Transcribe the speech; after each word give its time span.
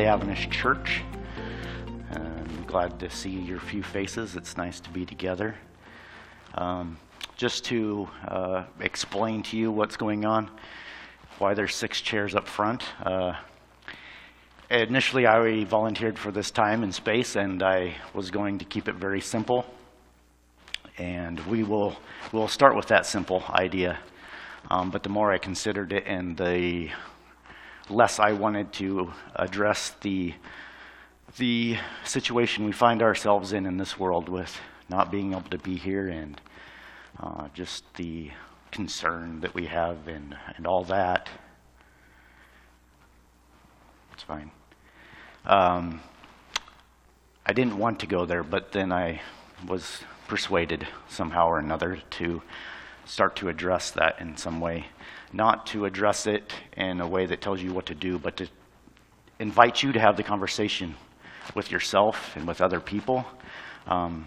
Good 0.00 0.06
Seventh 0.06 0.20
day 0.20 0.34
Adventist 0.34 0.50
Church. 0.50 1.02
I'm 2.10 2.64
glad 2.66 2.98
to 3.00 3.10
see 3.10 3.28
your 3.28 3.60
few 3.60 3.82
faces. 3.82 4.34
It's 4.34 4.56
nice 4.56 4.80
to 4.80 4.88
be 4.88 5.04
together. 5.04 5.56
Um, 6.54 6.96
just 7.36 7.66
to 7.66 8.08
uh, 8.26 8.64
explain 8.80 9.42
to 9.42 9.58
you 9.58 9.70
what's 9.70 9.98
going 9.98 10.24
on, 10.24 10.48
why 11.38 11.52
there's 11.52 11.74
six 11.74 12.00
chairs 12.00 12.34
up 12.34 12.48
front. 12.48 12.82
Uh, 13.04 13.34
initially, 14.70 15.26
I 15.26 15.64
volunteered 15.64 16.18
for 16.18 16.32
this 16.32 16.50
time 16.50 16.82
and 16.82 16.94
space, 16.94 17.36
and 17.36 17.62
I 17.62 17.94
was 18.14 18.30
going 18.30 18.58
to 18.60 18.64
keep 18.64 18.88
it 18.88 18.94
very 18.94 19.20
simple. 19.20 19.66
And 20.96 21.38
we 21.40 21.62
will 21.62 21.94
we'll 22.32 22.48
start 22.48 22.74
with 22.74 22.86
that 22.86 23.04
simple 23.04 23.44
idea. 23.50 23.98
Um, 24.70 24.90
but 24.90 25.02
the 25.02 25.10
more 25.10 25.30
I 25.30 25.36
considered 25.36 25.92
it 25.92 26.04
and 26.06 26.38
the 26.38 26.88
less 27.90 28.18
I 28.18 28.32
wanted 28.32 28.72
to 28.74 29.12
address 29.34 29.90
the, 30.00 30.34
the 31.38 31.76
situation 32.04 32.64
we 32.64 32.72
find 32.72 33.02
ourselves 33.02 33.52
in 33.52 33.66
in 33.66 33.76
this 33.76 33.98
world 33.98 34.28
with 34.28 34.58
not 34.88 35.10
being 35.10 35.32
able 35.32 35.50
to 35.50 35.58
be 35.58 35.76
here 35.76 36.08
and 36.08 36.40
uh, 37.18 37.48
just 37.54 37.84
the 37.94 38.30
concern 38.70 39.40
that 39.40 39.54
we 39.54 39.66
have 39.66 40.08
and, 40.08 40.36
and 40.56 40.66
all 40.66 40.84
that. 40.84 41.28
It's 44.12 44.22
fine. 44.22 44.50
Um, 45.44 46.00
I 47.44 47.52
didn't 47.52 47.78
want 47.78 48.00
to 48.00 48.06
go 48.06 48.26
there, 48.26 48.44
but 48.44 48.72
then 48.72 48.92
I 48.92 49.22
was 49.66 50.00
persuaded 50.28 50.86
somehow 51.08 51.48
or 51.48 51.58
another 51.58 51.98
to 52.10 52.42
start 53.04 53.34
to 53.36 53.48
address 53.48 53.90
that 53.90 54.20
in 54.20 54.36
some 54.36 54.60
way. 54.60 54.86
Not 55.32 55.66
to 55.66 55.84
address 55.84 56.26
it 56.26 56.52
in 56.76 57.00
a 57.00 57.06
way 57.06 57.26
that 57.26 57.40
tells 57.40 57.62
you 57.62 57.72
what 57.72 57.86
to 57.86 57.94
do, 57.94 58.18
but 58.18 58.36
to 58.38 58.48
invite 59.38 59.82
you 59.82 59.92
to 59.92 60.00
have 60.00 60.16
the 60.16 60.22
conversation 60.22 60.94
with 61.54 61.70
yourself 61.70 62.36
and 62.36 62.46
with 62.46 62.60
other 62.60 62.80
people. 62.80 63.24
Um, 63.86 64.26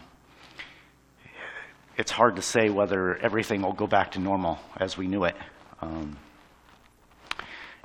it's 1.98 2.12
hard 2.12 2.36
to 2.38 2.42
say 2.42 2.70
whether 2.70 3.18
everything 3.18 3.62
will 3.62 3.74
go 3.74 3.86
back 3.86 4.12
to 4.12 4.20
normal 4.20 4.60
as 4.78 4.98
we 4.98 5.08
knew 5.08 5.26
it. 5.26 5.36
Um, 5.82 6.18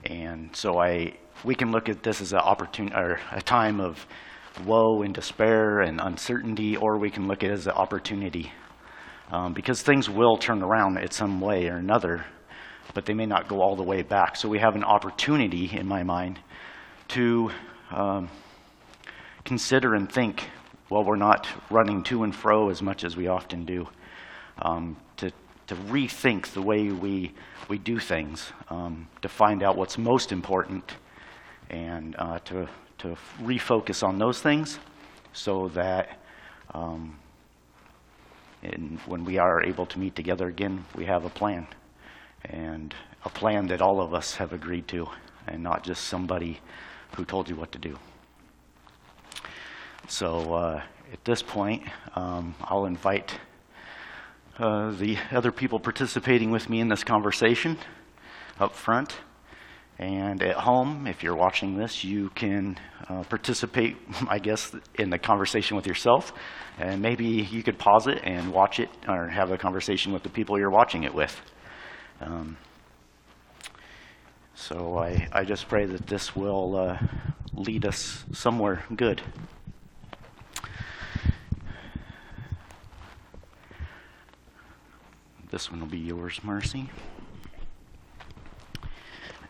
and 0.05 0.55
so 0.55 0.79
I, 0.79 1.15
we 1.45 1.55
can 1.55 1.73
look 1.73 1.89
at 1.89 2.03
this 2.03 2.21
as 2.21 2.33
an 2.33 2.39
opportunity 2.39 2.95
or 2.97 3.21
a 3.33 3.43
time 3.43 3.81
of 3.81 4.07
woe 4.65 5.03
and 5.03 5.15
despair 5.15 5.81
and 5.81 6.01
uncertainty, 6.01 6.77
or 6.77 6.99
we 6.99 7.11
can 7.11 7.29
look 7.29 7.45
at 7.45 7.51
it 7.51 7.53
as 7.53 7.67
an 7.67 7.75
opportunity 7.75 8.53
um, 9.31 9.53
because 9.53 9.83
things 9.83 10.09
will 10.09 10.37
turn 10.37 10.63
around 10.63 10.97
in 10.97 11.11
some 11.11 11.41
way 11.41 11.69
or 11.69 11.77
another, 11.77 12.25
but 12.95 13.07
they 13.07 13.15
may 13.15 13.27
not 13.27 13.49
go 13.49 13.61
all 13.61 13.77
the 13.77 13.83
way 13.83 14.03
back. 14.03 14.37
So 14.37 14.49
we 14.49 14.59
have 14.59 14.77
an 14.77 14.85
opportunity, 14.85 15.71
in 15.73 15.87
my 15.87 16.03
mind, 16.03 16.39
to 17.09 17.51
um, 17.91 18.29
consider 19.45 19.95
and 19.95 20.11
think 20.11 20.49
while 20.89 21.05
we're 21.05 21.17
not 21.17 21.47
running 21.71 22.03
to 22.05 22.23
and 22.23 22.35
fro 22.35 22.71
as 22.71 22.83
much 22.83 23.05
as 23.05 23.17
we 23.17 23.27
often 23.27 23.65
do, 23.65 23.89
um, 24.63 24.97
to, 25.17 25.31
to 25.67 25.75
rethink 25.75 26.47
the 26.49 26.63
way 26.63 26.91
we, 26.91 27.33
we 27.69 27.79
do 27.79 27.99
things, 27.99 28.53
um, 28.71 29.09
to 29.23 29.29
find 29.29 29.63
out 29.63 29.77
what's 29.77 29.99
most 29.99 30.33
important, 30.33 30.93
and 31.71 32.17
uh, 32.19 32.39
to, 32.41 32.69
to 32.99 33.17
refocus 33.41 34.03
on 34.03 34.19
those 34.19 34.41
things 34.41 34.79
so 35.33 35.69
that 35.69 36.19
um, 36.75 37.19
and 38.63 38.99
when 39.07 39.25
we 39.25 39.39
are 39.39 39.63
able 39.63 39.87
to 39.87 39.99
meet 39.99 40.17
together 40.17 40.49
again, 40.49 40.85
we 40.97 41.05
have 41.05 41.25
a 41.25 41.31
plan. 41.31 41.67
And 42.45 42.95
a 43.25 43.29
plan 43.29 43.67
that 43.69 43.83
all 43.83 44.01
of 44.01 44.15
us 44.15 44.37
have 44.37 44.53
agreed 44.53 44.89
to, 44.89 45.07
and 45.47 45.63
not 45.63 45.83
just 45.83 46.05
somebody 46.05 46.61
who 47.17 47.25
told 47.25 47.49
you 47.49 47.57
what 47.57 47.73
to 47.73 47.79
do. 47.79 47.97
So 50.09 50.55
uh, 50.55 50.83
at 51.13 51.25
this 51.25 51.43
point, 51.43 51.83
um, 52.15 52.55
I'll 52.63 52.87
invite 52.87 53.39
uh, 54.59 54.91
the 54.93 55.19
other 55.31 55.53
people 55.53 55.79
participating 55.79 56.51
with 56.51 56.69
me 56.69 56.81
in 56.81 56.89
this 56.89 57.05
conversation 57.05 57.79
up 58.59 58.75
front. 58.75 59.17
And 59.99 60.43
at 60.43 60.57
home, 60.57 61.07
if 61.07 61.23
you're 61.23 61.37
watching 61.37 61.77
this, 61.77 62.05
you 62.05 62.31
can 62.31 62.79
uh, 63.09 63.25
participate, 63.25 63.97
I 64.29 64.39
guess, 64.39 64.75
in 64.95 65.11
the 65.11 65.19
conversation 65.19 65.77
with 65.77 65.87
yourself. 65.87 66.33
And 66.79 67.03
maybe 67.03 67.27
you 67.27 67.63
could 67.63 67.79
pause 67.79 68.07
it 68.07 68.21
and 68.23 68.53
watch 68.53 68.79
it 68.79 68.91
or 69.09 69.29
have 69.29 69.51
a 69.51 69.59
conversation 69.59 70.13
with 70.13 70.23
the 70.23 70.29
people 70.29 70.59
you're 70.59 70.71
watching 70.71 71.03
it 71.05 71.13
with. 71.13 71.41
Um, 72.21 72.57
so 74.55 74.99
I, 74.99 75.29
I 75.33 75.45
just 75.45 75.69
pray 75.69 75.87
that 75.87 76.07
this 76.09 76.35
will 76.35 76.77
uh, 76.77 76.99
lead 77.55 77.87
us 77.87 78.25
somewhere 78.33 78.83
good. 78.95 79.23
This 85.51 85.71
one 85.71 85.81
will 85.81 85.87
be 85.87 85.99
yours, 85.99 86.41
Marcy. 86.43 86.91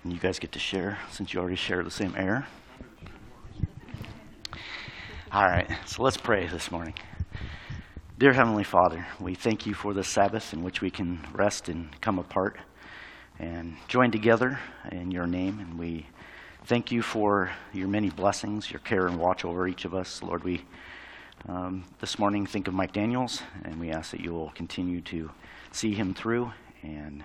And 0.04 0.12
you 0.12 0.18
guys 0.18 0.38
get 0.38 0.52
to 0.52 0.58
share 0.58 0.98
since 1.10 1.34
you 1.34 1.40
already 1.40 1.56
share 1.56 1.82
the 1.82 1.90
same 1.90 2.14
air. 2.16 2.46
All 5.32 5.44
right, 5.44 5.68
so 5.86 6.02
let's 6.02 6.16
pray 6.16 6.46
this 6.46 6.70
morning. 6.70 6.94
Dear 8.18 8.32
Heavenly 8.32 8.64
Father, 8.64 9.06
we 9.20 9.36
thank 9.36 9.64
you 9.64 9.74
for 9.74 9.94
the 9.94 10.02
Sabbath 10.02 10.52
in 10.52 10.64
which 10.64 10.80
we 10.80 10.90
can 10.90 11.24
rest 11.32 11.68
and 11.68 11.88
come 12.00 12.18
apart 12.18 12.58
and 13.38 13.76
join 13.86 14.10
together 14.10 14.58
in 14.90 15.12
your 15.12 15.28
name. 15.28 15.60
And 15.60 15.78
we 15.78 16.04
thank 16.64 16.90
you 16.90 17.00
for 17.00 17.52
your 17.72 17.86
many 17.86 18.10
blessings, 18.10 18.72
your 18.72 18.80
care 18.80 19.06
and 19.06 19.20
watch 19.20 19.44
over 19.44 19.68
each 19.68 19.84
of 19.84 19.94
us. 19.94 20.20
Lord, 20.20 20.42
we 20.42 20.62
um, 21.48 21.84
this 22.00 22.18
morning 22.18 22.44
think 22.44 22.66
of 22.66 22.74
Mike 22.74 22.92
Daniels, 22.92 23.40
and 23.62 23.78
we 23.78 23.90
ask 23.90 24.10
that 24.10 24.18
you 24.18 24.32
will 24.32 24.50
continue 24.50 25.00
to 25.02 25.30
see 25.70 25.94
him 25.94 26.12
through 26.12 26.50
and 26.82 27.22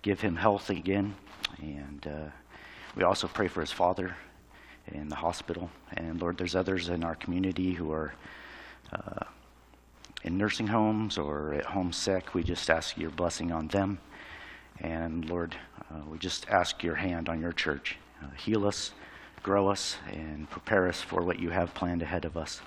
give 0.00 0.22
him 0.22 0.36
health 0.36 0.70
again 0.70 1.14
and 1.58 2.06
uh, 2.06 2.30
we 2.96 3.02
also 3.02 3.28
pray 3.28 3.46
for 3.46 3.60
his 3.60 3.72
father 3.72 4.16
in 4.90 5.10
the 5.10 5.16
hospital. 5.16 5.68
And 5.98 6.18
Lord, 6.18 6.38
there's 6.38 6.56
others 6.56 6.88
in 6.88 7.04
our 7.04 7.14
community 7.14 7.74
who 7.74 7.92
are 7.92 8.14
uh, 8.90 9.26
in 10.22 10.36
nursing 10.36 10.66
homes 10.66 11.18
or 11.18 11.54
at 11.54 11.64
home 11.64 11.92
sick. 11.92 12.34
We 12.34 12.42
just 12.42 12.68
ask 12.68 12.96
your 12.96 13.10
blessing 13.10 13.52
on 13.52 13.68
them. 13.68 13.98
And 14.80 15.28
Lord, 15.28 15.56
uh, 15.90 16.00
we 16.10 16.18
just 16.18 16.48
ask 16.48 16.82
your 16.82 16.94
hand 16.94 17.28
on 17.28 17.40
your 17.40 17.52
church. 17.52 17.96
Uh, 18.22 18.30
heal 18.36 18.66
us, 18.66 18.92
grow 19.42 19.68
us, 19.68 19.96
and 20.12 20.48
prepare 20.50 20.88
us 20.88 21.00
for 21.00 21.22
what 21.22 21.38
you 21.38 21.50
have 21.50 21.74
planned 21.74 22.02
ahead 22.02 22.24
of 22.24 22.36
us. 22.36 22.60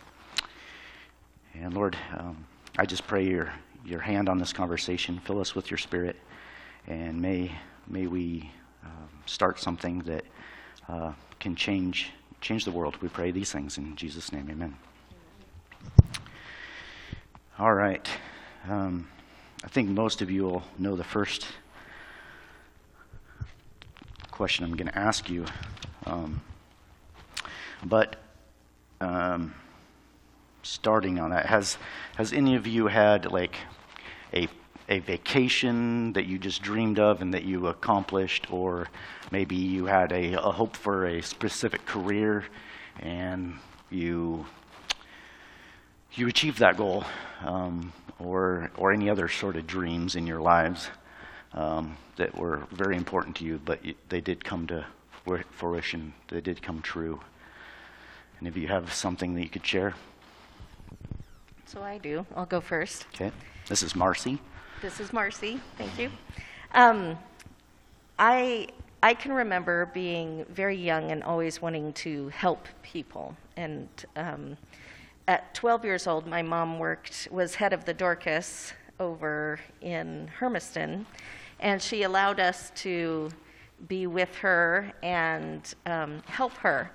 And 1.54 1.74
Lord, 1.74 1.98
um, 2.18 2.46
I 2.78 2.86
just 2.86 3.06
pray 3.08 3.26
your, 3.26 3.54
your 3.86 4.00
hand 4.00 4.30
on 4.30 4.40
this 4.40 4.54
conversation. 4.54 5.20
Fill 5.20 5.40
us 5.40 5.56
with 5.56 5.70
your 5.70 5.78
spirit. 5.78 6.16
And 6.88 7.22
may, 7.22 7.52
may 7.88 8.08
we 8.08 8.52
um, 8.84 9.10
start 9.26 9.60
something 9.60 10.00
that 10.00 10.26
uh, 10.90 11.14
can 11.40 11.56
change 11.56 12.12
change 12.44 12.66
the 12.66 12.72
world. 12.72 12.98
We 13.02 13.08
pray 13.08 13.32
these 13.32 13.54
things 13.54 13.78
in 13.78 13.96
Jesus' 13.96 14.34
name. 14.34 14.50
Amen. 14.52 14.76
All 17.60 17.76
right. 17.76 18.10
Um, 18.68 19.08
I 19.64 19.68
think 19.68 19.88
most 19.88 20.24
of 20.24 20.32
you 20.32 20.42
will 20.46 20.64
know 20.80 20.96
the 20.96 21.04
first 21.04 21.46
question 24.32 24.66
I'm 24.66 24.76
going 24.76 24.88
to 24.88 24.98
ask 24.98 25.30
you. 25.30 25.46
Um, 26.08 26.42
but 27.86 28.16
um, 29.00 29.54
starting 30.64 31.20
on 31.20 31.30
that, 31.30 31.46
has 31.46 31.78
has 32.16 32.34
any 32.34 32.56
of 32.56 32.66
you 32.66 32.88
had 32.88 33.32
like 33.32 33.56
a 34.34 34.48
a 34.90 34.98
vacation 34.98 36.14
that 36.14 36.26
you 36.26 36.40
just 36.40 36.64
dreamed 36.64 36.98
of 36.98 37.22
and 37.22 37.36
that 37.36 37.44
you 37.44 37.68
accomplished, 37.68 38.52
or 38.52 38.88
maybe 39.30 39.56
you 39.56 39.86
had 39.86 40.12
a, 40.12 40.34
a 40.34 40.52
hope 40.52 40.76
for 40.76 41.06
a 41.06 41.22
specific 41.22 41.86
career 41.86 42.46
and 43.00 43.54
you 43.92 44.44
you 46.16 46.28
achieved 46.28 46.60
that 46.60 46.78
goal, 46.78 47.04
um, 47.44 47.92
or 48.20 48.72
or 48.78 48.92
any 48.92 49.10
other 49.10 49.28
sort 49.28 49.56
of 49.56 49.66
dreams 49.66 50.16
in 50.16 50.28
your 50.28 50.42
lives 50.42 50.90
um, 51.54 51.98
that 52.18 52.36
were 52.38 52.64
very 52.72 52.96
important 52.96 53.36
to 53.38 53.46
you, 53.46 53.60
but 53.64 53.80
they 54.10 54.22
did 54.22 54.44
come 54.44 54.68
to 54.68 54.86
fruition. 55.52 56.14
They 56.28 56.42
did 56.42 56.62
come 56.62 56.82
true. 56.82 57.20
And 58.40 58.48
if 58.48 58.58
you 58.58 58.68
have 58.68 58.94
something 58.94 59.36
that 59.36 59.42
you 59.42 59.50
could 59.50 59.66
share. 59.66 59.94
So 61.66 61.82
I 61.82 61.98
do. 61.98 62.26
I'll 62.36 62.46
go 62.46 62.60
first. 62.62 63.06
Okay. 63.14 63.32
This 63.68 63.82
is 63.84 63.96
Marcy. 63.96 64.38
This 64.82 65.00
is 65.00 65.14
Marcy. 65.14 65.60
Thank 65.78 65.98
you. 65.98 66.12
Um, 66.74 67.18
I 68.20 68.68
I 69.02 69.14
can 69.14 69.32
remember 69.32 69.88
being 69.94 70.46
very 70.50 70.78
young 70.78 71.12
and 71.12 71.24
always 71.24 71.62
wanting 71.62 71.94
to 71.94 72.30
help 72.30 72.68
people. 72.84 73.36
And 73.56 73.88
um, 74.16 74.58
at 75.28 75.54
12 75.54 75.86
years 75.86 76.08
old, 76.08 76.28
my 76.28 76.42
mom 76.42 76.80
worked 76.80 77.28
was 77.32 77.56
head 77.56 77.74
of 77.74 77.86
the 77.86 77.94
Dorcas 77.94 78.74
over 79.00 79.60
in 79.82 80.28
Hermiston, 80.28 81.06
and 81.60 81.82
she 81.82 82.04
allowed 82.04 82.40
us 82.40 82.72
to 82.76 83.30
be 83.88 84.08
with 84.08 84.36
her 84.36 84.92
and 85.02 85.74
um, 85.86 86.22
help 86.26 86.54
her. 86.54 86.92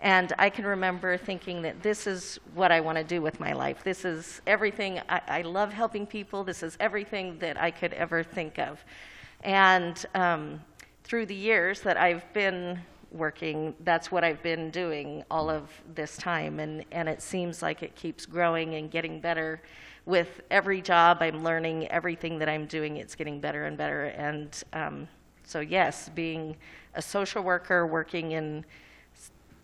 And 0.00 0.32
I 0.38 0.50
can 0.50 0.66
remember 0.66 1.16
thinking 1.16 1.62
that 1.62 1.82
this 1.82 2.06
is 2.06 2.38
what 2.54 2.70
I 2.70 2.80
want 2.80 2.98
to 2.98 3.04
do 3.04 3.22
with 3.22 3.40
my 3.40 3.52
life. 3.52 3.82
This 3.82 4.04
is 4.04 4.42
everything. 4.46 5.00
I, 5.08 5.20
I 5.26 5.42
love 5.42 5.72
helping 5.72 6.06
people. 6.06 6.44
This 6.44 6.62
is 6.62 6.76
everything 6.80 7.38
that 7.38 7.60
I 7.60 7.70
could 7.70 7.94
ever 7.94 8.22
think 8.22 8.58
of. 8.58 8.84
And 9.42 10.04
um, 10.14 10.60
through 11.04 11.26
the 11.26 11.34
years 11.34 11.80
that 11.80 11.96
I've 11.96 12.30
been 12.34 12.80
working, 13.16 13.74
that's 13.80 14.12
what 14.12 14.22
I've 14.24 14.42
been 14.42 14.70
doing 14.70 15.24
all 15.30 15.50
of 15.50 15.70
this 15.94 16.16
time. 16.16 16.60
And, 16.60 16.84
and 16.92 17.08
it 17.08 17.22
seems 17.22 17.62
like 17.62 17.82
it 17.82 17.94
keeps 17.96 18.26
growing 18.26 18.74
and 18.74 18.90
getting 18.90 19.20
better. 19.20 19.60
With 20.04 20.40
every 20.50 20.80
job 20.80 21.18
I'm 21.20 21.42
learning, 21.42 21.88
everything 21.88 22.38
that 22.38 22.48
I'm 22.48 22.66
doing, 22.66 22.98
it's 22.98 23.14
getting 23.16 23.40
better 23.40 23.64
and 23.64 23.76
better. 23.76 24.04
And 24.04 24.62
um, 24.72 25.08
so, 25.44 25.60
yes, 25.60 26.08
being 26.10 26.56
a 26.94 27.02
social 27.02 27.42
worker, 27.42 27.86
working 27.86 28.32
in 28.32 28.64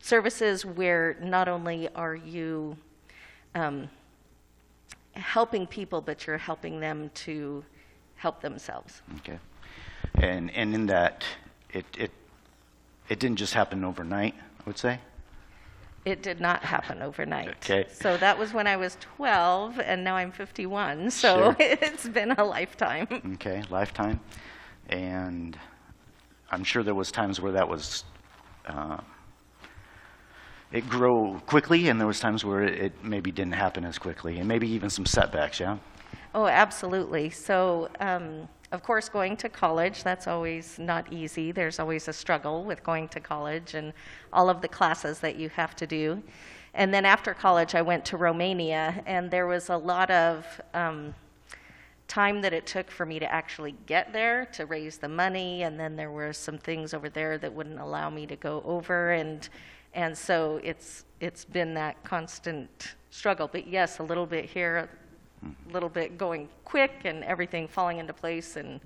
services 0.01 0.65
where 0.65 1.17
not 1.23 1.49
only 1.49 1.89
are 1.95 2.17
you 2.17 2.77
um, 3.55 3.89
helping 5.13 5.67
people, 5.67 6.01
but 6.01 6.27
you're 6.27 6.39
helping 6.39 6.81
them 6.81 7.11
to 7.15 7.65
help 8.17 8.41
themselves. 8.41 9.03
Okay. 9.19 9.39
And, 10.15 10.51
and 10.51 10.75
in 10.75 10.87
that, 10.87 11.25
it, 11.71 11.87
it, 11.97 12.11
it 13.13 13.19
didn't 13.19 13.37
just 13.37 13.53
happen 13.53 13.85
overnight, 13.85 14.35
I 14.61 14.63
would 14.65 14.79
say? 14.79 14.99
It 16.07 16.23
did 16.23 16.41
not 16.41 16.65
happen 16.65 17.03
overnight. 17.03 17.49
Okay. 17.59 17.85
So 17.93 18.17
that 18.17 18.39
was 18.39 18.55
when 18.55 18.67
I 18.67 18.77
was 18.79 18.97
12, 19.17 19.79
and 19.81 20.03
now 20.03 20.17
I'm 20.17 20.33
51. 20.33 21.11
So 21.11 21.37
Sure. 21.37 21.57
it's 21.61 22.09
been 22.09 22.31
a 22.33 22.43
lifetime. 22.43 23.07
Okay, 23.35 23.63
lifetime. 23.69 24.19
And 24.89 25.59
I'm 26.51 26.65
sure 26.65 26.83
there 26.83 26.95
was 26.95 27.13
times 27.13 27.39
where 27.39 27.53
that 27.53 27.69
was, 27.69 28.05
uh, 28.67 28.97
it 30.73 30.89
grew 30.89 31.39
quickly, 31.45 31.89
and 31.89 32.01
there 32.01 32.07
was 32.07 32.19
times 32.19 32.47
where 32.47 32.63
it, 32.63 32.81
it 32.81 33.05
maybe 33.05 33.31
didn't 33.31 33.55
happen 33.55 33.85
as 33.85 33.99
quickly, 33.99 34.39
and 34.39 34.49
maybe 34.49 34.67
even 34.71 34.89
some 34.89 35.05
setbacks, 35.05 35.61
yeah? 35.61 35.77
Oh, 36.35 36.47
absolutely. 36.47 37.29
So, 37.29 37.91
um, 38.01 38.49
of 38.73 38.83
course, 38.83 39.11
going 39.11 39.37
to 39.37 39.51
college, 39.51 40.03
that's 40.03 40.27
always 40.27 40.79
not 40.79 41.13
easy. 41.13 41.53
There's 41.53 41.79
always 41.79 42.09
a 42.09 42.13
struggle 42.13 42.65
with 42.65 42.83
going 42.83 43.07
to 43.09 43.21
college 43.21 43.75
and 43.75 43.93
all 44.33 44.49
of 44.49 44.63
the 44.63 44.69
classes 44.69 45.21
that 45.21 45.37
you 45.37 45.51
have 45.51 45.77
to 45.77 45.87
do. 45.87 46.23
And 46.73 46.93
then 46.93 47.05
after 47.05 47.35
college, 47.35 47.75
I 47.75 47.83
went 47.83 48.03
to 48.07 48.17
Romania, 48.17 49.03
and 49.05 49.31
there 49.31 49.47
was 49.47 49.69
a 49.69 49.77
lot 49.77 50.11
of 50.11 50.47
um, 50.73 51.15
time 52.09 52.41
that 52.41 52.55
it 52.55 52.67
took 52.67 52.91
for 52.91 53.05
me 53.05 53.19
to 53.19 53.31
actually 53.31 53.75
get 53.85 54.11
there 54.11 54.47
to 54.47 54.65
raise 54.65 54.97
the 54.97 55.09
money. 55.09 55.65
And 55.65 55.79
then 55.79 55.95
there 55.95 56.11
were 56.11 56.33
some 56.33 56.57
things 56.57 56.95
over 56.95 57.11
there 57.11 57.37
that 57.39 57.53
wouldn't 57.53 57.79
allow 57.79 58.09
me 58.09 58.27
to 58.27 58.37
go 58.37 58.63
over. 58.65 59.13
And, 59.13 59.47
and 59.93 60.17
so 60.17 60.61
it's, 60.65 61.05
it's 61.21 61.45
been 61.45 61.75
that 61.75 62.03
constant 62.05 62.95
struggle. 63.11 63.51
But 63.53 63.67
yes, 63.67 63.99
a 63.99 64.03
little 64.03 64.27
bit 64.27 64.47
here, 64.47 64.89
little 65.73 65.89
bit 65.89 66.19
going 66.19 66.49
quick 66.65 66.93
and 67.05 67.25
everything 67.25 67.67
falling 67.69 67.99
into 67.99 68.13
place 68.13 68.57
and 68.57 68.81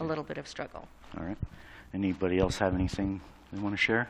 a 0.00 0.04
little 0.04 0.24
bit 0.24 0.38
of 0.38 0.46
struggle. 0.48 0.86
All 1.18 1.24
right. 1.24 1.36
Anybody 1.94 2.38
else 2.38 2.58
have 2.58 2.74
anything 2.74 3.20
they 3.52 3.60
want 3.60 3.72
to 3.74 3.78
share? 3.78 4.08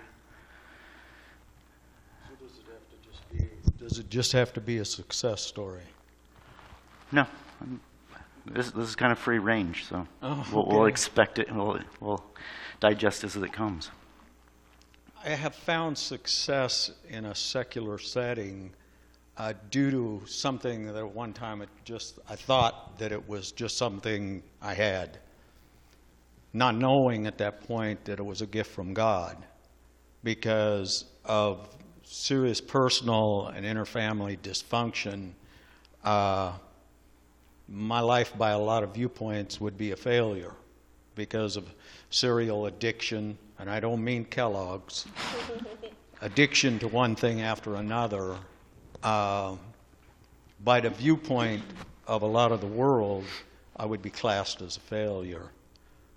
Does 3.79 3.99
it 3.99 4.11
just 4.11 4.33
have 4.33 4.53
to 4.55 4.61
be 4.61 4.79
a 4.79 4.85
success 4.85 5.43
story? 5.43 5.83
No. 7.13 7.23
I'm- 7.61 7.81
This, 8.47 8.71
this 8.71 8.89
is 8.89 8.97
kind 8.97 9.13
of 9.13 9.19
free 9.19 9.39
range, 9.39 9.85
so 9.87 10.07
Oh, 10.23 10.47
we'll, 10.53 10.67
we'll 10.67 10.81
okay. 10.83 10.89
expect 10.91 11.39
it, 11.39 11.49
and 11.49 11.59
we'll, 11.59 11.81
we'll 12.01 12.25
digest 12.81 13.23
as 13.25 13.37
it 13.37 13.53
comes. 13.53 13.91
I 15.23 15.31
have 15.31 15.55
found 15.55 15.99
success 15.99 16.91
in 17.09 17.27
a 17.27 17.35
secular 17.35 17.99
setting 17.99 18.73
uh, 19.38 19.52
due 19.70 19.90
to 19.90 20.23
something 20.26 20.87
that 20.87 20.96
at 20.96 21.14
one 21.14 21.32
time 21.32 21.62
it 21.62 21.69
just 21.85 22.19
I 22.29 22.35
thought 22.35 22.99
that 22.99 23.12
it 23.12 23.29
was 23.29 23.52
just 23.52 23.76
something 23.76 24.43
I 24.61 24.75
had, 24.75 25.19
not 26.52 26.75
knowing 26.75 27.26
at 27.26 27.38
that 27.38 27.67
point 27.67 28.05
that 28.06 28.19
it 28.19 28.25
was 28.25 28.43
a 28.43 28.46
gift 28.46 28.73
from 28.73 28.93
God, 28.93 29.37
because 30.25 31.05
of 31.25 31.69
serious 32.02 32.61
personal 32.61 33.52
and 33.55 33.64
interfamily 33.64 34.38
dysfunction. 34.40 35.32
Uh, 36.02 36.52
my 37.69 38.00
life, 38.00 38.37
by 38.37 38.50
a 38.50 38.58
lot 38.58 38.82
of 38.82 38.94
viewpoints, 38.94 39.61
would 39.61 39.76
be 39.76 39.93
a 39.93 39.96
failure 39.96 40.55
because 41.14 41.56
of 41.56 41.69
serial 42.11 42.67
addiction, 42.67 43.37
and 43.58 43.70
I 43.70 43.79
don't 43.79 44.02
mean 44.02 44.25
Kellogg's, 44.25 45.06
addiction 46.23 46.79
to 46.79 46.88
one 46.88 47.14
thing 47.14 47.43
after 47.43 47.75
another. 47.76 48.37
Uh, 49.03 49.56
by 50.65 50.81
the 50.81 50.91
viewpoint 50.91 51.62
of 52.06 52.23
a 52.23 52.27
lot 52.27 52.53
of 52.53 52.61
the 52.61 52.67
world, 52.67 53.25
I 53.77 53.87
would 53.87 54.03
be 54.03 54.11
classed 54.11 54.61
as 54.61 54.77
a 54.77 54.81
failure. 54.81 55.50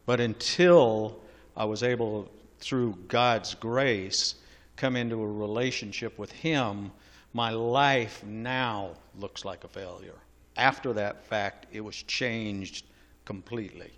But 0.06 0.20
until 0.20 1.22
I 1.56 1.66
was 1.66 1.84
able, 1.84 2.32
through 2.60 2.98
God's 3.08 3.54
grace, 3.56 4.36
come 4.76 4.96
into 4.96 5.22
a 5.22 5.28
relationship 5.28 6.18
with 6.18 6.32
Him, 6.32 6.92
my 7.34 7.52
life 7.52 8.24
now 8.24 8.92
looks 9.20 9.46
like 9.46 9.64
a 9.64 9.68
failure. 9.68 10.18
After 10.58 10.94
that 10.94 11.26
fact, 11.26 11.68
it 11.72 11.82
was 11.82 11.96
changed 11.96 12.86
completely. 13.26 13.92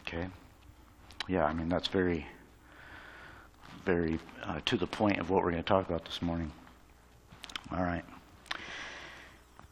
Okay. 0.00 0.28
Yeah, 1.28 1.44
I 1.44 1.52
mean, 1.52 1.68
that's 1.68 1.88
very, 1.88 2.26
very 3.86 4.18
uh, 4.42 4.58
to 4.64 4.76
the 4.76 4.86
point 4.86 5.20
of 5.20 5.30
what 5.30 5.44
we're 5.44 5.52
going 5.52 5.62
to 5.62 5.68
talk 5.68 5.88
about 5.88 6.04
this 6.04 6.20
morning. 6.20 6.50
All 7.72 7.84
right. 7.84 8.04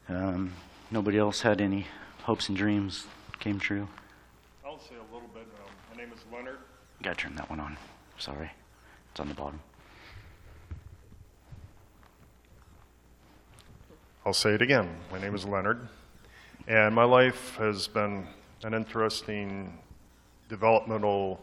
Um, 0.09 0.53
nobody 0.91 1.19
else 1.19 1.41
had 1.41 1.61
any 1.61 1.89
hopes 2.23 2.49
and 2.49 2.57
dreams 2.57 3.07
came 3.41 3.59
true? 3.59 3.89
I'll 4.65 4.79
say 4.79 4.95
a 4.95 5.15
little 5.15 5.29
bit. 5.35 5.43
Um, 5.43 5.71
my 5.91 6.03
name 6.03 6.13
is 6.15 6.21
Leonard. 6.33 6.59
Got 7.03 7.19
to 7.19 7.25
turn 7.25 7.35
that 7.37 7.51
one 7.51 7.59
on. 7.59 7.77
Sorry. 8.19 8.51
It's 9.11 9.21
on 9.21 9.29
the 9.29 9.35
bottom. 9.35 9.61
I'll 14.25 14.33
say 14.33 14.55
it 14.55 14.63
again. 14.63 14.89
My 15.11 15.21
name 15.21 15.35
is 15.35 15.45
Leonard. 15.45 15.89
And 16.69 16.95
my 16.95 17.05
life 17.05 17.57
has 17.57 17.89
been 17.89 18.27
an 18.63 18.75
interesting 18.75 19.77
developmental 20.49 21.41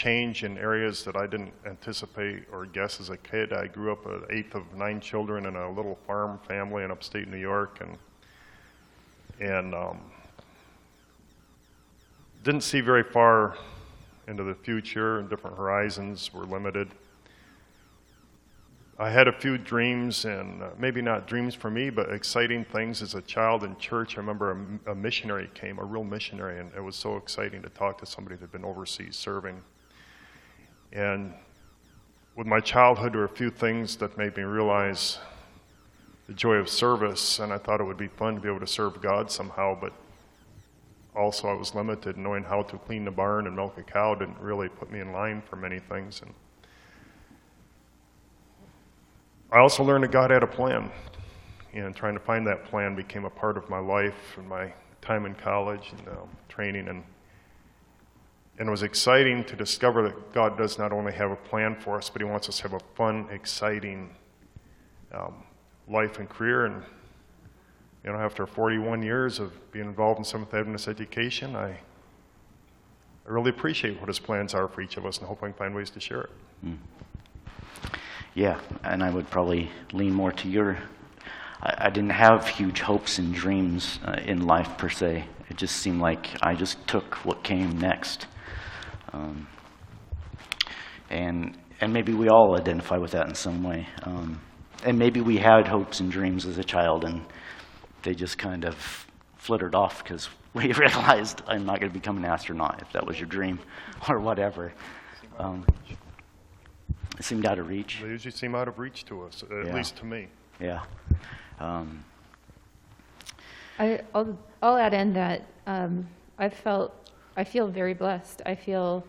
change 0.00 0.44
in 0.44 0.56
areas 0.56 1.04
that 1.04 1.14
I 1.14 1.26
didn't 1.26 1.52
anticipate 1.66 2.44
or 2.50 2.64
guess 2.64 3.00
as 3.00 3.10
a 3.10 3.18
kid. 3.18 3.52
I 3.52 3.66
grew 3.66 3.92
up 3.92 4.06
an 4.06 4.22
eighth 4.30 4.54
of 4.54 4.62
nine 4.74 4.98
children 4.98 5.44
in 5.44 5.56
a 5.56 5.70
little 5.70 5.98
farm 6.06 6.40
family 6.48 6.84
in 6.84 6.90
upstate 6.90 7.28
New 7.28 7.36
York 7.36 7.82
and 7.82 7.98
and 9.46 9.74
um, 9.74 10.00
didn't 12.44 12.62
see 12.62 12.80
very 12.80 13.02
far 13.02 13.58
into 14.26 14.42
the 14.42 14.54
future 14.54 15.18
and 15.18 15.28
different 15.28 15.54
horizons 15.58 16.32
were 16.32 16.46
limited. 16.46 16.88
I 18.98 19.10
had 19.10 19.28
a 19.28 19.32
few 19.32 19.58
dreams, 19.58 20.24
and 20.26 20.62
uh, 20.62 20.68
maybe 20.78 21.00
not 21.00 21.26
dreams 21.26 21.54
for 21.54 21.70
me, 21.70 21.88
but 21.88 22.10
exciting 22.10 22.64
things 22.66 23.00
as 23.00 23.14
a 23.14 23.22
child 23.22 23.64
in 23.64 23.76
church. 23.78 24.16
I 24.16 24.20
remember 24.20 24.78
a 24.86 24.94
missionary 24.94 25.50
came, 25.54 25.78
a 25.78 25.84
real 25.84 26.04
missionary, 26.04 26.58
and 26.58 26.70
it 26.74 26.80
was 26.80 26.96
so 26.96 27.16
exciting 27.16 27.62
to 27.62 27.70
talk 27.70 27.98
to 27.98 28.06
somebody 28.06 28.36
that 28.36 28.42
had 28.42 28.52
been 28.52 28.64
overseas 28.64 29.16
serving. 29.16 29.62
And 30.92 31.34
with 32.36 32.46
my 32.46 32.60
childhood, 32.60 33.12
there 33.12 33.20
were 33.20 33.26
a 33.26 33.28
few 33.28 33.50
things 33.50 33.96
that 33.96 34.16
made 34.18 34.36
me 34.36 34.42
realize 34.42 35.18
the 36.26 36.34
joy 36.34 36.54
of 36.54 36.68
service, 36.68 37.38
and 37.38 37.52
I 37.52 37.58
thought 37.58 37.80
it 37.80 37.84
would 37.84 37.96
be 37.96 38.08
fun 38.08 38.36
to 38.36 38.40
be 38.40 38.48
able 38.48 38.60
to 38.60 38.66
serve 38.66 39.00
God 39.02 39.30
somehow, 39.30 39.76
but 39.80 39.92
also 41.14 41.48
I 41.48 41.54
was 41.54 41.74
limited. 41.74 42.16
Knowing 42.16 42.44
how 42.44 42.62
to 42.62 42.78
clean 42.78 43.04
the 43.04 43.10
barn 43.10 43.46
and 43.46 43.56
milk 43.56 43.76
a 43.78 43.82
cow 43.82 44.14
didn't 44.14 44.38
really 44.40 44.68
put 44.68 44.90
me 44.90 45.00
in 45.00 45.12
line 45.12 45.42
for 45.48 45.56
many 45.56 45.80
things. 45.80 46.22
And 46.22 46.32
I 49.52 49.58
also 49.58 49.82
learned 49.82 50.04
that 50.04 50.12
God 50.12 50.30
had 50.30 50.42
a 50.42 50.46
plan, 50.46 50.90
and 51.72 51.94
trying 51.94 52.14
to 52.14 52.20
find 52.20 52.46
that 52.46 52.64
plan 52.64 52.94
became 52.94 53.24
a 53.24 53.30
part 53.30 53.56
of 53.56 53.68
my 53.68 53.78
life 53.78 54.36
and 54.36 54.48
my 54.48 54.72
time 55.02 55.26
in 55.26 55.34
college 55.34 55.92
and 55.98 56.08
um, 56.08 56.28
training. 56.48 56.88
And, 56.88 57.02
and 58.60 58.68
it 58.68 58.70
was 58.70 58.82
exciting 58.82 59.42
to 59.44 59.56
discover 59.56 60.02
that 60.02 60.34
God 60.34 60.58
does 60.58 60.78
not 60.78 60.92
only 60.92 61.14
have 61.14 61.30
a 61.30 61.36
plan 61.36 61.74
for 61.74 61.96
us, 61.96 62.10
but 62.10 62.20
He 62.20 62.26
wants 62.26 62.46
us 62.46 62.58
to 62.58 62.64
have 62.64 62.74
a 62.74 62.80
fun, 62.94 63.26
exciting 63.32 64.10
um, 65.12 65.32
life 65.88 66.18
and 66.18 66.28
career. 66.28 66.66
And 66.66 66.82
you 68.04 68.12
know, 68.12 68.18
after 68.18 68.46
41 68.46 69.02
years 69.02 69.38
of 69.38 69.72
being 69.72 69.86
involved 69.86 70.18
in 70.18 70.24
Seventh 70.24 70.52
Adventist 70.52 70.88
education, 70.88 71.56
I, 71.56 71.70
I 71.70 71.78
really 73.24 73.48
appreciate 73.48 73.98
what 73.98 74.08
His 74.08 74.18
plans 74.18 74.52
are 74.52 74.68
for 74.68 74.82
each 74.82 74.98
of 74.98 75.06
us, 75.06 75.16
and 75.16 75.26
hope 75.26 75.42
I 75.42 75.46
can 75.46 75.54
find 75.54 75.74
ways 75.74 75.88
to 75.90 76.00
share 76.00 76.20
it. 76.20 76.30
Yeah, 78.34 78.60
and 78.84 79.02
I 79.02 79.08
would 79.08 79.30
probably 79.30 79.70
lean 79.94 80.12
more 80.12 80.32
to 80.32 80.48
your 80.48 80.78
I, 81.62 81.86
I 81.86 81.90
didn't 81.90 82.10
have 82.10 82.46
huge 82.46 82.80
hopes 82.82 83.18
and 83.18 83.32
dreams 83.32 84.00
uh, 84.04 84.20
in 84.22 84.46
life 84.46 84.76
per 84.76 84.90
se. 84.90 85.24
It 85.48 85.56
just 85.56 85.76
seemed 85.76 86.02
like 86.02 86.28
I 86.42 86.54
just 86.54 86.86
took 86.86 87.14
what 87.24 87.42
came 87.42 87.78
next. 87.78 88.26
Um, 89.12 89.46
and 91.10 91.56
and 91.80 91.92
maybe 91.92 92.12
we 92.12 92.28
all 92.28 92.56
identify 92.58 92.96
with 92.98 93.12
that 93.12 93.26
in 93.28 93.34
some 93.34 93.62
way. 93.62 93.86
Um, 94.02 94.40
and 94.84 94.98
maybe 94.98 95.20
we 95.20 95.38
had 95.38 95.66
hopes 95.66 96.00
and 96.00 96.10
dreams 96.10 96.46
as 96.46 96.58
a 96.58 96.64
child, 96.64 97.04
and 97.04 97.24
they 98.02 98.14
just 98.14 98.38
kind 98.38 98.64
of 98.64 99.06
flittered 99.36 99.74
off 99.74 100.02
because 100.02 100.28
we 100.54 100.72
realized 100.72 101.42
I'm 101.46 101.64
not 101.64 101.80
going 101.80 101.90
to 101.92 101.98
become 101.98 102.16
an 102.18 102.24
astronaut 102.24 102.80
if 102.82 102.92
that 102.92 103.06
was 103.06 103.18
your 103.18 103.28
dream, 103.28 103.58
or 104.08 104.20
whatever. 104.20 104.72
Um, 105.38 105.64
it 107.18 107.24
seemed 107.24 107.46
out 107.46 107.58
of 107.58 107.68
reach. 107.68 108.00
They 108.02 108.08
usually 108.08 108.32
seem 108.32 108.54
out 108.54 108.68
of 108.68 108.78
reach 108.78 109.04
to 109.06 109.22
us, 109.22 109.42
at 109.42 109.66
Yeah. 109.66 109.74
least 109.74 109.96
to 109.96 110.06
me. 110.06 110.28
Yeah. 110.58 110.82
Um, 111.58 112.04
I, 113.78 114.00
I'll, 114.14 114.38
I'll 114.62 114.76
add 114.76 114.94
in 114.94 115.12
that 115.14 115.42
um, 115.66 116.06
I 116.38 116.48
felt, 116.48 116.94
I 117.36 117.44
feel 117.44 117.68
very 117.68 117.94
blessed. 117.94 118.42
I 118.44 118.54
feel 118.54 119.04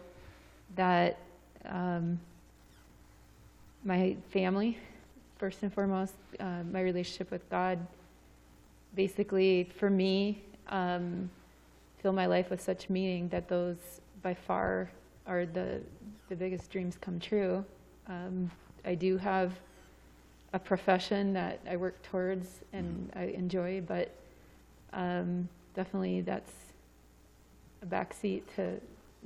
that 0.75 1.18
um, 1.66 2.20
my 3.84 4.16
family, 4.30 4.78
first 5.38 5.63
and 5.63 5.74
foremost, 5.74 6.13
uh, 6.40 6.63
my 6.72 6.82
relationship 6.82 7.32
with 7.32 7.50
God, 7.50 7.80
basically 8.96 9.70
for 9.78 9.90
me, 9.90 10.42
um, 10.70 11.30
fill 12.01 12.13
my 12.13 12.25
life 12.28 12.50
with 12.50 12.62
such 12.62 12.90
meaning 12.90 13.28
that 13.30 13.48
those 13.48 14.01
by 14.22 14.34
far 14.34 14.90
are 15.28 15.46
the, 15.46 15.82
the 16.30 16.36
biggest 16.36 16.70
dreams 16.70 16.98
come 17.01 17.20
true. 17.20 17.66
Um, 18.08 18.51
I 18.86 18.96
do 18.96 19.18
have 19.18 19.54
a 20.54 20.60
profession 20.60 21.34
that 21.34 21.60
I 21.70 21.75
work 21.75 22.01
towards 22.04 22.60
and 22.74 23.12
I 23.16 23.25
enjoy, 23.25 23.82
but 23.82 24.12
um, 24.94 25.48
definitely 25.75 26.22
that's 26.22 26.51
a 27.82 27.86
backseat 27.86 28.44
to 28.56 28.80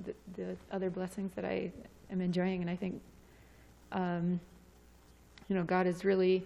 the, 0.03 0.13
the 0.35 0.55
other 0.71 0.89
blessings 0.89 1.31
that 1.35 1.45
I 1.45 1.71
am 2.11 2.21
enjoying. 2.21 2.61
And 2.61 2.69
I 2.69 2.75
think, 2.75 3.01
um, 3.91 4.39
you 5.47 5.55
know, 5.55 5.63
God 5.63 5.85
has 5.85 6.03
really 6.03 6.43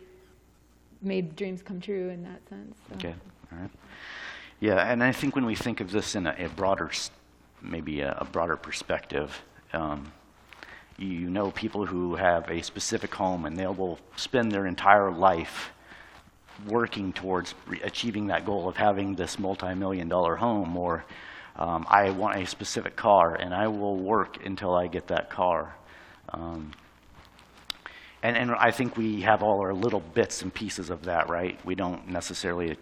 made 1.02 1.36
dreams 1.36 1.62
come 1.62 1.80
true 1.80 2.10
in 2.10 2.24
that 2.24 2.48
sense. 2.50 2.76
so. 2.90 2.96
Okay, 2.96 3.16
all 3.52 3.60
right. 3.60 3.72
Yeah, 4.60 4.92
and 4.92 5.02
I 5.02 5.14
think 5.14 5.36
when 5.36 5.46
we 5.46 5.56
think 5.56 5.80
of 5.80 5.92
this 5.92 6.16
in 6.16 6.28
a, 6.28 6.36
a 6.38 6.50
broader, 6.50 6.92
maybe 7.62 8.02
a, 8.02 8.14
a 8.20 8.26
broader 8.26 8.58
perspective, 8.58 9.42
um, 9.72 10.12
you 11.00 11.30
know 11.30 11.52
people 11.52 11.86
who 11.86 12.16
have 12.16 12.50
a 12.50 12.62
specific 12.62 13.16
home 13.16 13.46
and 13.46 13.58
they 13.58 13.66
will 13.68 14.00
spend 14.18 14.52
their 14.52 14.66
entire 14.66 15.12
life 15.12 15.72
working 16.68 17.14
towards 17.14 17.56
re- 17.68 17.80
achieving 17.84 18.28
that 18.28 18.46
goal 18.46 18.68
of 18.68 18.76
having 18.76 19.16
this 19.16 19.40
multi-million 19.40 20.10
dollar 20.10 20.36
home 20.36 20.76
or 20.76 21.06
um, 21.60 21.86
I 21.90 22.12
want 22.12 22.38
a 22.38 22.48
specific 22.48 22.96
car 22.96 23.36
and 23.36 23.54
I 23.54 23.68
will 23.68 23.98
work 23.98 24.46
until 24.46 24.74
I 24.74 24.88
get 24.88 25.08
that 25.08 25.30
car. 25.30 25.76
Um, 26.30 26.72
and, 28.24 28.38
and 28.38 28.52
I 28.52 28.72
think 28.72 28.96
we 28.96 29.22
have 29.22 29.44
all 29.44 29.60
our 29.60 29.74
little 29.74 30.00
bits 30.00 30.42
and 30.42 30.54
pieces 30.54 30.90
of 30.90 31.04
that, 31.04 31.30
right? 31.30 31.60
We 31.66 31.76
don't 31.76 32.08
necessarily 32.08 32.78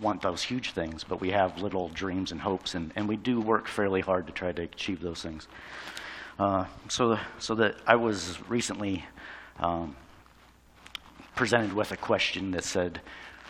want 0.00 0.22
those 0.22 0.42
huge 0.42 0.72
things, 0.72 1.04
but 1.04 1.20
we 1.20 1.30
have 1.30 1.60
little 1.60 1.88
dreams 1.88 2.32
and 2.32 2.40
hopes, 2.40 2.74
and, 2.74 2.92
and 2.96 3.08
we 3.08 3.16
do 3.16 3.40
work 3.40 3.66
fairly 3.66 4.00
hard 4.00 4.26
to 4.26 4.32
try 4.32 4.52
to 4.52 4.62
achieve 4.62 5.00
those 5.00 5.22
things. 5.22 5.48
Uh, 6.38 6.64
so, 6.88 7.18
so 7.38 7.54
that 7.56 7.76
I 7.86 7.96
was 7.96 8.38
recently 8.48 9.04
um, 9.58 9.96
presented 11.34 11.72
with 11.72 11.92
a 11.92 11.96
question 11.96 12.52
that 12.52 12.64
said, 12.64 13.00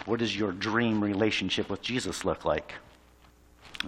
"What 0.05 0.19
does 0.19 0.37
your 0.37 0.53
dream 0.53 1.03
relationship 1.03 1.71
with 1.71 1.81
Jesus 1.81 2.25
look 2.25 2.45
like?" 2.45 2.75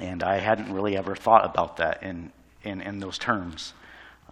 And 0.01 0.23
I 0.23 0.39
hadn't 0.39 0.73
really 0.73 0.97
ever 0.97 1.15
thought 1.15 1.45
about 1.45 1.77
that 1.77 2.03
in 2.03 2.33
in, 2.65 2.81
in 2.81 2.99
those 2.99 3.19
terms. 3.19 3.75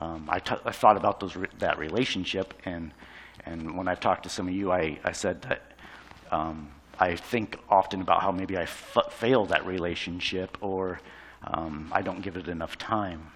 Um, 0.01 0.27
I, 0.29 0.39
t- 0.41 0.57
I 0.65 0.73
thought 0.73 0.97
about 0.97 1.21
those 1.21 1.37
re- 1.37 1.49
that 1.59 1.79
relationship, 1.79 2.55
and 2.65 2.93
and 3.45 3.77
when 3.77 3.89
I've 3.89 4.01
talked 4.01 4.25
to 4.25 4.29
some 4.29 4.49
of 4.49 4.55
you, 4.55 4.73
I, 4.73 4.99
I 5.05 5.13
said 5.13 5.43
that 5.43 5.63
um, 6.31 6.71
I 6.99 7.17
think 7.17 7.59
often 7.69 8.01
about 8.01 8.23
how 8.23 8.33
maybe 8.33 8.57
I 8.57 8.63
f- 8.63 9.13
failed 9.13 9.51
that 9.51 9.67
relationship, 9.67 10.57
or 10.61 11.01
um, 11.45 11.91
I 11.93 12.03
don't 12.03 12.23
give 12.23 12.37
it 12.37 12.49
enough 12.49 12.79
time. 12.79 13.31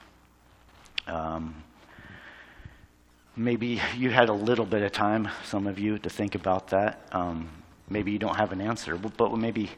Um, 1.07 1.63
maybe 3.37 3.81
you 3.97 4.11
had 4.11 4.29
a 4.29 4.33
little 4.33 4.67
bit 4.67 4.83
of 4.83 4.93
time, 4.93 5.29
some 5.45 5.67
of 5.67 5.79
you, 5.79 5.99
to 5.99 6.11
think 6.11 6.35
about 6.35 6.69
that. 6.69 7.07
Um, 7.13 7.49
maybe 7.89 8.11
you 8.11 8.19
don't 8.19 8.37
have 8.37 8.53
an 8.53 8.61
answer, 8.61 8.97
but 8.97 9.37
maybe 9.37 9.71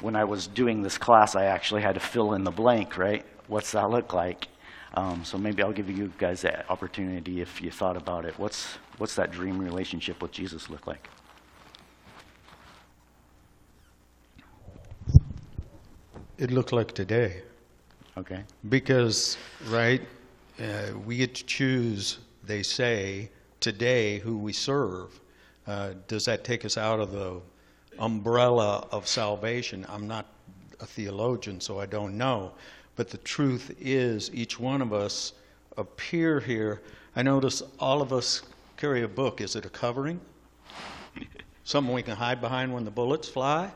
when 0.00 0.16
I 0.16 0.24
was 0.24 0.46
doing 0.46 0.82
this 0.82 0.98
class, 0.98 1.34
I 1.34 1.44
actually 1.44 1.82
had 1.82 1.94
to 1.94 2.00
fill 2.00 2.34
in 2.34 2.44
the 2.44 2.50
blank, 2.50 2.98
right? 2.98 3.24
What's 3.48 3.72
that 3.72 3.90
look 3.90 4.12
like? 4.12 4.48
Um, 4.94 5.24
so 5.24 5.36
maybe 5.38 5.62
I'll 5.62 5.72
give 5.72 5.90
you 5.90 6.12
guys 6.18 6.42
that 6.42 6.66
opportunity 6.70 7.40
if 7.40 7.60
you 7.60 7.70
thought 7.70 7.96
about 7.96 8.24
it. 8.24 8.38
What's 8.38 8.78
what's 8.98 9.14
that 9.16 9.32
dream 9.32 9.58
relationship 9.58 10.22
with 10.22 10.30
Jesus 10.30 10.70
look 10.70 10.86
like? 10.86 11.08
It 16.38 16.50
looked 16.50 16.72
like 16.72 16.92
today. 16.92 17.42
Okay. 18.16 18.44
Because, 18.68 19.36
right, 19.68 20.02
uh, 20.60 20.98
we 21.04 21.16
get 21.16 21.34
to 21.36 21.44
choose, 21.44 22.18
they 22.44 22.62
say, 22.62 23.30
today 23.60 24.18
who 24.18 24.36
we 24.38 24.52
serve. 24.52 25.20
Uh, 25.66 25.94
does 26.06 26.24
that 26.26 26.44
take 26.44 26.64
us 26.64 26.76
out 26.76 27.00
of 27.00 27.12
the 27.12 27.40
umbrella 27.98 28.86
of 28.90 29.06
salvation? 29.06 29.86
I'm 29.88 30.06
not 30.06 30.26
a 30.80 30.86
theologian, 30.86 31.60
so 31.60 31.80
I 31.80 31.86
don't 31.86 32.16
know. 32.16 32.52
But 32.96 33.10
the 33.10 33.18
truth 33.18 33.74
is, 33.80 34.30
each 34.32 34.58
one 34.60 34.80
of 34.80 34.92
us 34.92 35.32
appear 35.76 36.40
here. 36.40 36.82
I 37.16 37.22
notice 37.22 37.62
all 37.78 38.02
of 38.02 38.12
us 38.12 38.42
carry 38.76 39.02
a 39.02 39.08
book. 39.08 39.40
Is 39.40 39.56
it 39.56 39.64
a 39.64 39.70
covering? 39.70 40.20
Something 41.64 41.94
we 41.94 42.02
can 42.02 42.16
hide 42.16 42.40
behind 42.40 42.72
when 42.72 42.84
the 42.84 42.90
bullets 42.90 43.28
fly? 43.28 43.70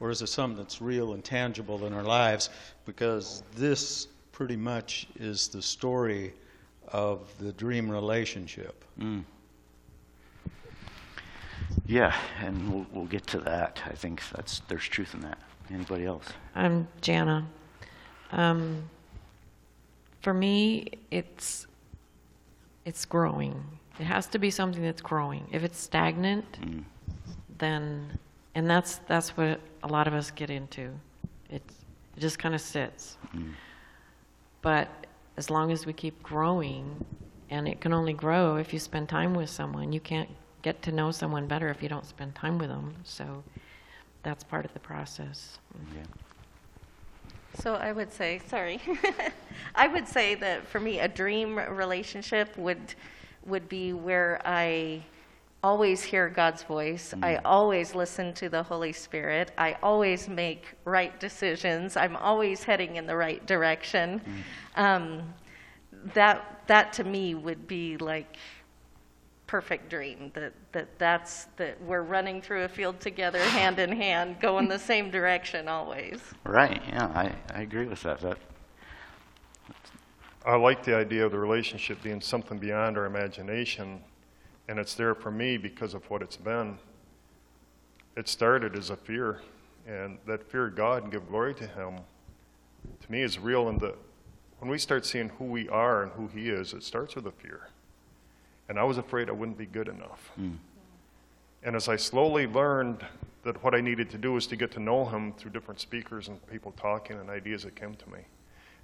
Or 0.00 0.10
is 0.10 0.20
it 0.20 0.26
something 0.26 0.56
that's 0.56 0.82
real 0.82 1.12
and 1.12 1.24
tangible 1.24 1.86
in 1.86 1.92
our 1.92 2.02
lives? 2.02 2.50
Because 2.86 3.44
this 3.54 4.08
pretty 4.32 4.56
much 4.56 5.06
is 5.20 5.46
the 5.46 5.62
story 5.62 6.34
of 6.88 7.32
the 7.38 7.52
dream 7.52 7.88
relationship. 7.88 8.84
Mm. 8.98 9.22
Yeah, 11.86 12.14
and 12.40 12.72
we'll, 12.72 12.86
we'll 12.92 13.06
get 13.06 13.26
to 13.28 13.38
that. 13.40 13.80
I 13.86 13.92
think 13.94 14.22
that's 14.34 14.60
there's 14.68 14.84
truth 14.88 15.14
in 15.14 15.20
that. 15.20 15.38
Anybody 15.72 16.04
else? 16.04 16.26
I'm 16.54 16.88
Jana. 17.00 17.46
Um, 18.32 18.88
for 20.20 20.34
me, 20.34 20.86
it's 21.10 21.66
it's 22.84 23.04
growing. 23.04 23.62
It 23.98 24.04
has 24.04 24.26
to 24.28 24.38
be 24.38 24.50
something 24.50 24.82
that's 24.82 25.02
growing. 25.02 25.46
If 25.52 25.62
it's 25.64 25.78
stagnant, 25.78 26.60
Mm. 26.60 26.84
then 27.58 28.18
and 28.54 28.68
that's 28.68 28.96
that's 29.08 29.36
what 29.36 29.60
a 29.82 29.88
lot 29.88 30.06
of 30.08 30.14
us 30.14 30.30
get 30.30 30.50
into. 30.50 30.90
It's, 31.50 31.74
it 32.16 32.20
just 32.20 32.38
kind 32.38 32.54
of 32.54 32.60
sits. 32.60 33.16
Mm. 33.34 33.52
But 34.62 34.88
as 35.36 35.50
long 35.50 35.70
as 35.72 35.86
we 35.86 35.92
keep 35.92 36.22
growing, 36.22 37.04
and 37.50 37.66
it 37.68 37.80
can 37.80 37.92
only 37.92 38.12
grow 38.12 38.56
if 38.56 38.72
you 38.72 38.78
spend 38.78 39.08
time 39.08 39.34
with 39.34 39.50
someone. 39.50 39.92
You 39.92 40.00
can't 40.00 40.28
get 40.62 40.82
to 40.82 40.92
know 40.92 41.10
someone 41.10 41.46
better 41.46 41.68
if 41.68 41.82
you 41.82 41.88
don't 41.88 42.06
spend 42.06 42.34
time 42.34 42.58
with 42.58 42.68
them. 42.68 42.94
So 43.04 43.42
that's 44.22 44.44
part 44.44 44.64
of 44.64 44.72
the 44.72 44.80
process. 44.80 45.58
Yeah. 45.94 46.02
So 47.60 47.74
I 47.74 47.92
would 47.92 48.12
say, 48.12 48.40
sorry, 48.48 48.80
I 49.74 49.88
would 49.88 50.08
say 50.08 50.34
that 50.36 50.66
for 50.66 50.80
me, 50.80 51.00
a 51.00 51.08
dream 51.08 51.58
relationship 51.58 52.56
would 52.56 52.94
would 53.44 53.68
be 53.68 53.92
where 53.92 54.40
I 54.44 55.02
always 55.64 56.02
hear 56.02 56.28
God's 56.28 56.62
voice. 56.62 57.14
I 57.22 57.36
always 57.44 57.94
listen 57.94 58.32
to 58.34 58.48
the 58.48 58.62
Holy 58.62 58.92
Spirit. 58.92 59.52
I 59.58 59.76
always 59.82 60.28
make 60.28 60.66
right 60.84 61.18
decisions. 61.20 61.96
I'm 61.96 62.16
always 62.16 62.64
heading 62.64 62.96
in 62.96 63.06
the 63.06 63.16
right 63.16 63.44
direction. 63.46 64.20
Um, 64.76 65.34
that 66.14 66.62
that 66.66 66.92
to 66.94 67.04
me 67.04 67.34
would 67.34 67.66
be 67.68 67.96
like 67.96 68.36
perfect 69.52 69.90
dream 69.90 70.30
that, 70.32 70.54
that 70.72 70.88
that's 70.98 71.44
that 71.58 71.78
we're 71.82 72.00
running 72.00 72.40
through 72.40 72.64
a 72.64 72.68
field 72.68 72.98
together 73.00 73.38
hand 73.60 73.78
in 73.78 73.92
hand 73.92 74.40
going 74.40 74.66
the 74.66 74.78
same 74.78 75.10
direction 75.10 75.68
always 75.68 76.18
Right. 76.44 76.80
Yeah, 76.88 77.06
I, 77.14 77.34
I 77.54 77.60
agree 77.60 77.84
with 77.84 78.02
that. 78.02 78.20
That 78.20 78.38
I 80.46 80.56
like 80.56 80.82
the 80.82 80.96
idea 80.96 81.26
of 81.26 81.32
the 81.32 81.38
relationship 81.38 82.02
being 82.02 82.22
something 82.22 82.56
beyond 82.56 82.96
our 82.96 83.04
imagination, 83.04 84.00
and 84.68 84.78
it's 84.78 84.94
there 84.94 85.14
for 85.14 85.30
me 85.30 85.58
because 85.58 85.92
of 85.92 86.08
what 86.08 86.22
it's 86.22 86.38
been. 86.38 86.78
It 88.16 88.28
started 88.28 88.74
as 88.74 88.88
a 88.88 88.96
fear, 88.96 89.42
and 89.86 90.16
that 90.26 90.50
fear 90.50 90.68
of 90.68 90.76
God 90.76 91.02
and 91.02 91.12
give 91.12 91.28
glory 91.28 91.54
to 91.56 91.66
Him, 91.66 91.98
to 93.02 93.12
me, 93.12 93.20
is 93.20 93.38
real. 93.38 93.68
And 93.68 93.78
the 93.78 93.96
when 94.60 94.70
we 94.70 94.78
start 94.78 95.04
seeing 95.04 95.28
who 95.28 95.44
we 95.44 95.68
are 95.68 96.04
and 96.04 96.12
who 96.12 96.26
He 96.28 96.48
is, 96.48 96.72
it 96.72 96.82
starts 96.82 97.14
with 97.14 97.26
a 97.26 97.32
fear. 97.32 97.68
And 98.68 98.78
I 98.78 98.84
was 98.84 98.98
afraid 98.98 99.28
I 99.28 99.32
wouldn't 99.32 99.58
be 99.58 99.66
good 99.66 99.88
enough. 99.88 100.30
Mm. 100.40 100.56
And 101.62 101.76
as 101.76 101.88
I 101.88 101.96
slowly 101.96 102.46
learned 102.46 103.04
that 103.44 103.62
what 103.62 103.74
I 103.74 103.80
needed 103.80 104.10
to 104.10 104.18
do 104.18 104.32
was 104.32 104.46
to 104.48 104.56
get 104.56 104.70
to 104.72 104.80
know 104.80 105.04
him 105.04 105.32
through 105.32 105.50
different 105.50 105.80
speakers 105.80 106.28
and 106.28 106.44
people 106.46 106.72
talking 106.76 107.18
and 107.18 107.28
ideas 107.28 107.64
that 107.64 107.74
came 107.74 107.94
to 107.94 108.10
me. 108.10 108.20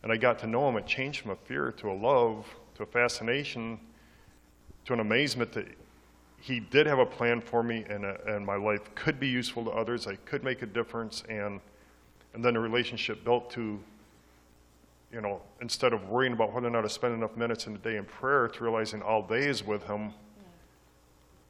And 0.02 0.12
I 0.12 0.16
got 0.16 0.38
to 0.40 0.46
know 0.46 0.68
him, 0.68 0.76
it 0.76 0.86
changed 0.86 1.20
from 1.22 1.32
a 1.32 1.36
fear 1.36 1.72
to 1.72 1.90
a 1.90 1.92
love, 1.92 2.46
to 2.76 2.82
a 2.82 2.86
fascination, 2.86 3.78
to 4.84 4.92
an 4.92 5.00
amazement 5.00 5.52
that 5.52 5.66
he 6.40 6.60
did 6.60 6.86
have 6.86 6.98
a 6.98 7.06
plan 7.06 7.40
for 7.40 7.62
me 7.62 7.84
and, 7.88 8.04
uh, 8.04 8.14
and 8.26 8.46
my 8.46 8.56
life 8.56 8.94
could 8.94 9.18
be 9.18 9.26
useful 9.26 9.64
to 9.64 9.70
others. 9.70 10.06
I 10.06 10.14
could 10.16 10.44
make 10.44 10.62
a 10.62 10.66
difference. 10.66 11.24
And, 11.28 11.60
and 12.34 12.44
then 12.44 12.54
the 12.54 12.60
relationship 12.60 13.24
built 13.24 13.50
to, 13.50 13.80
you 15.12 15.20
know, 15.20 15.40
instead 15.60 15.92
of 15.92 16.08
worrying 16.08 16.32
about 16.32 16.52
whether 16.52 16.66
or 16.66 16.70
not 16.70 16.82
to 16.82 16.88
spend 16.88 17.14
enough 17.14 17.36
minutes 17.36 17.66
in 17.66 17.72
the 17.72 17.78
day 17.78 17.96
in 17.96 18.04
prayer, 18.04 18.48
to 18.48 18.64
realizing 18.64 19.02
all 19.02 19.22
day 19.22 19.46
is 19.46 19.64
with 19.64 19.84
him. 19.84 20.12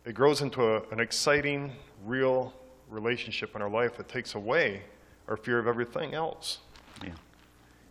It 0.05 0.15
grows 0.15 0.41
into 0.41 0.63
a, 0.63 0.83
an 0.91 1.01
exciting, 1.01 1.73
real 2.05 2.55
relationship 2.89 3.55
in 3.57 3.63
our 3.63 3.69
life 3.69 3.97
that 3.97 4.09
takes 4.09 4.35
away 4.35 4.83
our 5.27 5.37
fear 5.37 5.59
of 5.59 5.67
everything 5.67 6.15
else. 6.15 6.59
Yeah. 7.05 7.11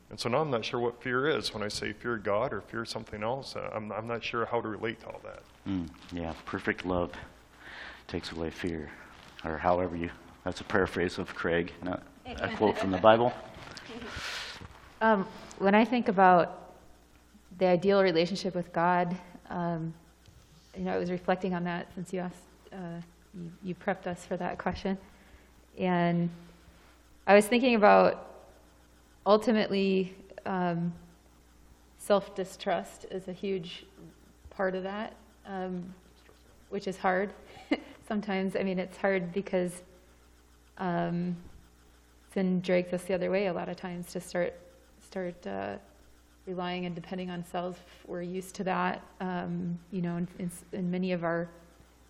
And 0.09 0.19
so 0.19 0.29
now 0.29 0.39
I'm 0.39 0.49
not 0.49 0.63
sure 0.63 0.79
what 0.79 1.01
fear 1.03 1.27
is 1.27 1.53
when 1.53 1.61
I 1.61 1.67
say 1.67 1.91
fear 1.91 2.17
God 2.17 2.53
or 2.53 2.61
fear 2.61 2.85
something 2.85 3.21
else. 3.21 3.55
I'm, 3.73 3.91
I'm 3.91 4.07
not 4.07 4.23
sure 4.23 4.45
how 4.45 4.61
to 4.61 4.67
relate 4.67 5.01
to 5.01 5.07
all 5.07 5.21
that. 5.23 5.43
Mm, 5.67 5.89
yeah, 6.13 6.33
perfect 6.45 6.85
love 6.85 7.11
takes 8.07 8.31
away 8.31 8.49
fear, 8.49 8.89
or 9.43 9.57
however 9.57 9.97
you. 9.97 10.09
That's 10.45 10.61
a 10.61 10.63
paraphrase 10.63 11.17
of 11.17 11.35
Craig, 11.35 11.73
not 11.83 12.03
a 12.25 12.47
quote 12.55 12.77
from 12.77 12.91
the 12.91 12.99
Bible. 12.99 13.33
Um, 14.99 15.27
when 15.59 15.75
I 15.75 15.85
think 15.85 16.07
about 16.07 16.73
the 17.59 17.67
ideal 17.67 18.01
relationship 18.01 18.55
with 18.55 18.73
God, 18.73 19.15
um, 19.49 19.93
you 20.75 20.83
know, 20.83 20.93
I 20.93 20.97
was 20.97 21.11
reflecting 21.11 21.53
on 21.53 21.63
that 21.65 21.87
since 21.93 22.11
you 22.11 22.19
asked, 22.19 22.35
uh, 22.73 23.01
you, 23.35 23.51
you 23.63 23.75
prepped 23.75 24.07
us 24.07 24.25
for 24.25 24.37
that 24.37 24.57
question. 24.57 24.97
And 25.77 26.31
I 27.27 27.35
was 27.35 27.45
thinking 27.45 27.75
about 27.75 28.47
ultimately 29.23 30.15
um, 30.47 30.93
self 31.99 32.33
distrust 32.33 33.05
is 33.11 33.27
a 33.27 33.33
huge 33.33 33.85
part 34.49 34.73
of 34.73 34.81
that, 34.81 35.13
um, 35.45 35.93
which 36.69 36.87
is 36.87 36.97
hard 36.97 37.33
sometimes. 38.07 38.55
I 38.55 38.63
mean, 38.63 38.79
it's 38.79 38.97
hard 38.97 39.31
because 39.31 39.83
um, 40.79 41.35
sin 42.33 42.61
drags 42.61 42.93
us 42.93 43.03
the 43.03 43.13
other 43.13 43.29
way 43.29 43.45
a 43.45 43.53
lot 43.53 43.69
of 43.69 43.77
times 43.77 44.11
to 44.13 44.19
start 44.19 44.55
start 45.07 45.47
uh, 45.47 45.75
relying 46.45 46.85
and 46.85 46.93
depending 46.93 47.29
on 47.29 47.43
self. 47.45 47.79
We're 48.05 48.21
used 48.39 48.53
to 48.55 48.63
that. 48.65 49.01
Um, 49.21 49.79
you 49.91 50.01
know, 50.01 50.17
in, 50.17 50.27
in, 50.39 50.51
in 50.73 50.91
many 50.91 51.13
of 51.13 51.23
our 51.23 51.47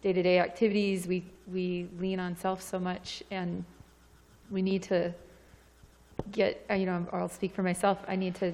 day-to-day 0.01 0.39
activities, 0.39 1.07
we 1.07 1.23
we 1.53 1.87
lean 1.99 2.19
on 2.19 2.35
self 2.35 2.61
so 2.61 2.79
much, 2.79 3.23
and 3.31 3.63
we 4.51 4.61
need 4.61 4.83
to 4.83 5.13
get. 6.31 6.51
uh, 6.69 6.73
You 6.73 6.85
know, 6.87 7.05
or 7.11 7.19
I'll 7.19 7.29
speak 7.39 7.53
for 7.53 7.63
myself. 7.63 7.97
I 8.07 8.15
need 8.15 8.35
to 8.35 8.51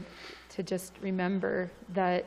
to 0.56 0.64
just 0.64 0.94
remember 1.02 1.72
that. 1.94 2.26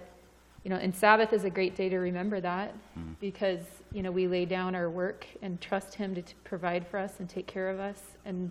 You 0.64 0.70
know, 0.70 0.80
and 0.86 0.92
Sabbath 0.92 1.32
is 1.32 1.44
a 1.44 1.50
great 1.50 1.76
day 1.76 1.88
to 1.88 1.98
remember 1.98 2.40
that 2.40 2.74
because 3.20 3.60
you 3.92 4.02
know 4.02 4.10
we 4.10 4.26
lay 4.26 4.44
down 4.46 4.74
our 4.74 4.90
work 4.90 5.24
and 5.42 5.60
trust 5.60 5.94
Him 5.94 6.14
to 6.16 6.22
t- 6.22 6.34
provide 6.42 6.84
for 6.90 6.98
us 6.98 7.12
and 7.20 7.28
take 7.28 7.46
care 7.46 7.68
of 7.74 7.78
us, 7.78 8.00
and 8.24 8.50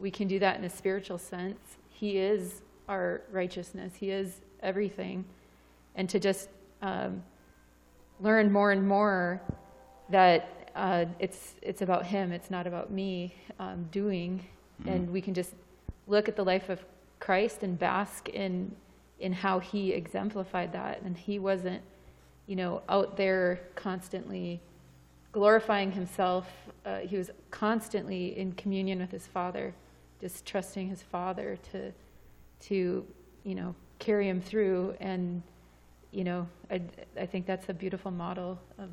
we 0.00 0.10
can 0.10 0.26
do 0.26 0.38
that 0.40 0.58
in 0.58 0.64
a 0.64 0.70
spiritual 0.70 1.18
sense. 1.18 1.60
He 1.90 2.10
is 2.18 2.62
our 2.88 3.22
righteousness. 3.30 3.92
He 3.94 4.10
is 4.10 4.40
everything. 4.62 5.24
And 5.94 6.08
to 6.08 6.18
just 6.18 6.48
um, 6.82 7.22
learn 8.20 8.50
more 8.50 8.72
and 8.72 8.86
more 8.86 9.40
that 10.10 10.70
uh, 10.74 11.04
it's, 11.18 11.54
it's 11.60 11.82
about 11.82 12.06
Him, 12.06 12.32
it's 12.32 12.50
not 12.50 12.66
about 12.66 12.90
me 12.90 13.34
um, 13.58 13.88
doing. 13.90 14.44
And 14.86 15.10
we 15.10 15.20
can 15.20 15.34
just 15.34 15.54
look 16.06 16.28
at 16.28 16.36
the 16.36 16.44
life 16.44 16.68
of 16.68 16.80
Christ 17.18 17.62
and 17.62 17.78
bask 17.78 18.28
in, 18.28 18.74
in 19.18 19.32
how 19.32 19.58
He 19.58 19.92
exemplified 19.92 20.72
that. 20.72 21.02
And 21.02 21.16
He 21.16 21.38
wasn't, 21.38 21.82
you 22.46 22.56
know, 22.56 22.82
out 22.88 23.16
there 23.16 23.60
constantly 23.74 24.60
glorifying 25.32 25.92
Himself. 25.92 26.46
Uh, 26.86 26.98
he 26.98 27.16
was 27.16 27.30
constantly 27.50 28.38
in 28.38 28.52
communion 28.52 29.00
with 29.00 29.10
His 29.10 29.26
Father, 29.26 29.74
just 30.20 30.46
trusting 30.46 30.88
His 30.88 31.02
Father 31.02 31.58
to 31.72 31.92
to 32.60 33.06
you 33.44 33.54
know 33.54 33.74
carry 33.98 34.28
him 34.28 34.40
through 34.40 34.94
and 35.00 35.42
you 36.12 36.24
know 36.24 36.46
I, 36.70 36.80
I 37.18 37.26
think 37.26 37.46
that's 37.46 37.68
a 37.68 37.74
beautiful 37.74 38.10
model 38.10 38.58
of 38.78 38.88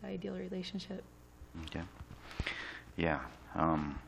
the 0.00 0.08
ideal 0.08 0.34
relationship 0.34 1.04
Okay. 1.64 1.82
Yeah. 2.96 3.20
Um, 3.54 3.98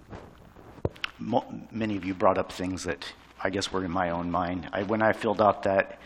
mo- 1.19 1.45
many 1.71 1.97
of 1.97 2.05
you 2.05 2.15
brought 2.15 2.39
up 2.39 2.53
things 2.53 2.85
that 2.85 3.13
I 3.43 3.51
guess 3.51 3.73
were 3.73 3.85
in 3.85 3.91
my 3.91 4.11
own 4.11 4.31
mind. 4.31 4.69
I, 4.73 4.83
when 4.83 5.03
I 5.03 5.13
filled 5.13 5.41
out 5.41 5.63
that, 5.65 5.99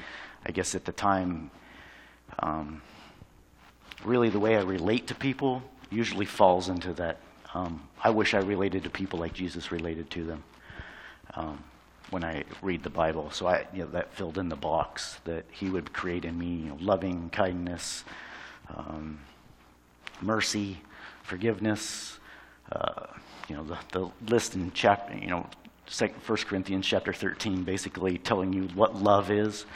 I 0.47 0.53
guess 0.53 0.75
at 0.75 0.85
the 0.85 0.93
time, 0.93 1.51
um, 2.39 2.83
really 4.05 4.29
the 4.29 4.39
way 4.39 4.57
I 4.57 4.63
relate 4.63 5.07
to 5.09 5.15
people 5.15 5.63
usually 5.91 6.27
falls 6.27 6.69
into 6.69 6.93
that. 6.95 7.19
Um, 7.55 7.89
I 8.03 8.11
wish 8.11 8.35
I 8.35 8.39
related 8.39 8.85
to 8.85 8.91
people 8.91 9.19
like 9.19 9.33
Jesus 9.33 9.71
related 9.71 10.11
to 10.11 10.25
them 10.25 10.45
um, 11.35 11.63
when 12.15 12.23
I 12.23 12.45
read 12.63 12.85
the 12.85 12.91
Bible. 12.91 13.33
So 13.33 13.49
I, 13.49 13.67
you 13.75 13.81
know, 13.81 13.91
that 13.91 14.15
filled 14.15 14.39
in 14.39 14.49
the 14.49 14.57
box 14.57 15.19
that 15.25 15.45
He 15.51 15.69
would 15.69 15.93
create 15.93 16.25
in 16.25 16.39
me, 16.39 16.47
you 16.47 16.69
know, 16.69 16.79
loving 16.81 17.29
kindness, 17.31 18.05
um, 18.73 19.19
mercy, 20.23 20.79
forgiveness. 21.25 22.21
Uh, 22.71 23.07
you 23.49 23.57
know, 23.57 23.65
the, 23.65 23.79
the 23.91 24.33
list 24.33 24.55
in 24.55 24.71
chapter, 24.73 25.19
you 25.19 25.27
know, 25.27 25.45
second, 25.87 26.23
1 26.25 26.39
Corinthians 26.47 26.87
chapter 26.87 27.13
13, 27.13 27.65
basically 27.65 28.17
telling 28.19 28.53
you 28.53 28.69
what 28.77 28.95
love 28.95 29.33
is. 29.33 29.67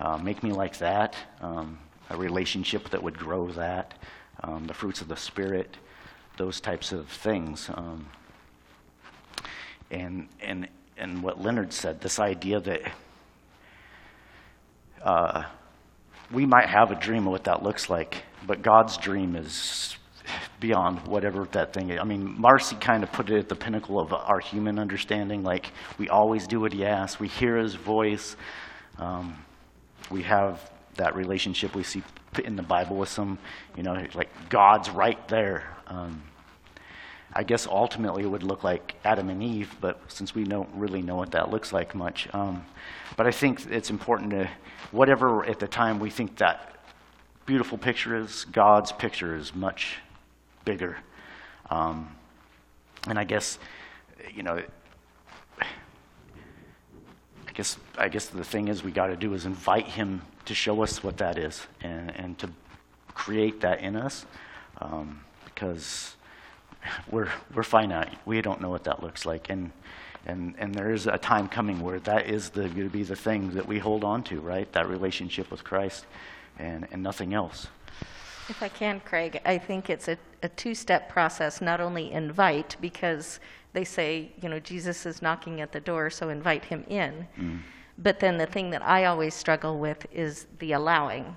Uh, 0.00 0.18
make 0.18 0.42
me 0.42 0.50
like 0.50 0.78
that. 0.78 1.14
Um, 1.40 1.78
a 2.10 2.16
relationship 2.16 2.90
that 2.90 3.00
would 3.00 3.16
grow 3.16 3.46
that. 3.52 3.94
Um, 4.42 4.66
the 4.66 4.74
fruits 4.74 5.02
of 5.02 5.06
the 5.08 5.16
Spirit, 5.16 5.76
those 6.36 6.60
types 6.60 6.90
of 6.90 7.08
things. 7.08 7.70
Um, 7.72 8.06
and, 9.92 10.28
and, 10.40 10.66
and 10.98 11.22
what 11.22 11.40
Leonard 11.40 11.72
said, 11.72 12.00
this 12.00 12.18
idea 12.18 12.60
that 12.60 12.80
uh, 15.02 15.44
we 16.32 16.46
might 16.46 16.68
have 16.68 16.90
a 16.90 16.94
dream 16.94 17.26
of 17.26 17.32
what 17.32 17.44
that 17.44 17.62
looks 17.62 17.88
like, 17.88 18.24
but 18.46 18.62
God's 18.62 18.96
dream 18.96 19.36
is 19.36 19.96
beyond 20.58 21.06
whatever 21.06 21.46
that 21.52 21.72
thing 21.72 21.90
is. 21.90 22.00
I 22.00 22.04
mean, 22.04 22.40
Marcy 22.40 22.76
kind 22.76 23.02
of 23.02 23.12
put 23.12 23.30
it 23.30 23.38
at 23.38 23.48
the 23.48 23.54
pinnacle 23.54 24.00
of 24.00 24.12
our 24.12 24.40
human 24.40 24.78
understanding. 24.78 25.42
Like, 25.42 25.70
we 25.98 26.08
always 26.08 26.46
do 26.46 26.60
what 26.60 26.72
he 26.72 26.84
asks, 26.84 27.20
we 27.20 27.28
hear 27.28 27.56
his 27.56 27.74
voice, 27.74 28.36
um, 28.98 29.36
we 30.10 30.22
have 30.22 30.70
that 30.94 31.14
relationship 31.14 31.74
we 31.74 31.82
see 31.82 32.02
in 32.44 32.56
the 32.56 32.62
Bible 32.62 32.96
with 32.96 33.08
some, 33.08 33.38
you 33.76 33.82
know, 33.82 34.02
like 34.14 34.30
God's 34.48 34.90
right 34.90 35.26
there. 35.28 35.64
Um, 35.86 36.22
I 37.36 37.42
guess 37.42 37.66
ultimately 37.66 38.22
it 38.22 38.28
would 38.28 38.42
look 38.42 38.64
like 38.64 38.94
Adam 39.04 39.28
and 39.28 39.42
Eve, 39.42 39.76
but 39.78 40.00
since 40.08 40.34
we 40.34 40.44
don't 40.44 40.70
really 40.74 41.02
know 41.02 41.16
what 41.16 41.32
that 41.32 41.50
looks 41.50 41.70
like 41.70 41.94
much. 41.94 42.32
Um, 42.32 42.64
but 43.14 43.26
I 43.26 43.30
think 43.30 43.66
it's 43.66 43.90
important 43.90 44.30
to, 44.30 44.48
whatever 44.90 45.44
at 45.44 45.58
the 45.58 45.68
time 45.68 46.00
we 46.00 46.08
think 46.08 46.36
that 46.36 46.78
beautiful 47.44 47.76
picture 47.76 48.16
is, 48.16 48.46
God's 48.46 48.90
picture 48.90 49.36
is 49.36 49.54
much 49.54 49.98
bigger. 50.64 50.96
Um, 51.68 52.16
and 53.06 53.18
I 53.18 53.24
guess, 53.24 53.58
you 54.34 54.42
know, 54.42 54.62
I 55.60 57.52
guess 57.52 57.76
I 57.98 58.08
guess 58.08 58.26
the 58.26 58.44
thing 58.44 58.68
is 58.68 58.82
we 58.82 58.92
got 58.92 59.08
to 59.08 59.16
do 59.16 59.34
is 59.34 59.44
invite 59.44 59.88
Him 59.88 60.22
to 60.46 60.54
show 60.54 60.82
us 60.82 61.04
what 61.04 61.18
that 61.18 61.36
is 61.36 61.66
and, 61.82 62.16
and 62.16 62.38
to 62.38 62.48
create 63.12 63.60
that 63.60 63.80
in 63.80 63.94
us, 63.94 64.24
um, 64.80 65.20
because 65.44 66.15
we're 67.10 67.28
we're 67.54 67.62
finite. 67.62 68.18
We 68.24 68.40
don't 68.42 68.60
know 68.60 68.70
what 68.70 68.84
that 68.84 69.02
looks 69.02 69.26
like, 69.26 69.50
and 69.50 69.70
and 70.26 70.54
and 70.58 70.74
there 70.74 70.92
is 70.92 71.06
a 71.06 71.18
time 71.18 71.48
coming 71.48 71.80
where 71.80 72.00
that 72.00 72.28
is 72.28 72.50
the 72.50 72.62
going 72.62 72.84
to 72.84 72.90
be 72.90 73.02
the 73.02 73.16
thing 73.16 73.50
that 73.50 73.66
we 73.66 73.78
hold 73.78 74.04
on 74.04 74.22
to, 74.24 74.40
right? 74.40 74.70
That 74.72 74.88
relationship 74.88 75.50
with 75.50 75.64
Christ, 75.64 76.06
and 76.58 76.86
and 76.90 77.02
nothing 77.02 77.34
else. 77.34 77.68
If 78.48 78.62
I 78.62 78.68
can, 78.68 79.00
Craig, 79.00 79.40
I 79.44 79.58
think 79.58 79.90
it's 79.90 80.06
a, 80.06 80.16
a 80.42 80.48
two 80.50 80.74
step 80.74 81.08
process, 81.08 81.60
not 81.60 81.80
only 81.80 82.12
invite, 82.12 82.76
because 82.80 83.40
they 83.72 83.84
say, 83.84 84.30
you 84.40 84.48
know, 84.48 84.60
Jesus 84.60 85.04
is 85.04 85.20
knocking 85.20 85.60
at 85.60 85.72
the 85.72 85.80
door, 85.80 86.10
so 86.10 86.28
invite 86.28 86.64
him 86.64 86.84
in. 86.88 87.26
Mm. 87.38 87.58
But 87.98 88.20
then 88.20 88.38
the 88.38 88.46
thing 88.46 88.70
that 88.70 88.82
I 88.82 89.06
always 89.06 89.34
struggle 89.34 89.78
with 89.78 90.06
is 90.12 90.46
the 90.60 90.72
allowing, 90.72 91.34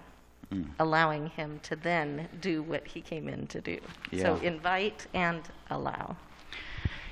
Mm. 0.52 0.66
allowing 0.80 1.28
him 1.28 1.60
to 1.62 1.76
then 1.76 2.28
do 2.42 2.64
what 2.64 2.88
he 2.88 3.02
came 3.02 3.30
in 3.30 3.46
to 3.48 3.62
do. 3.62 3.78
So 4.18 4.38
invite 4.38 5.06
and 5.14 5.44
allow. 5.70 6.16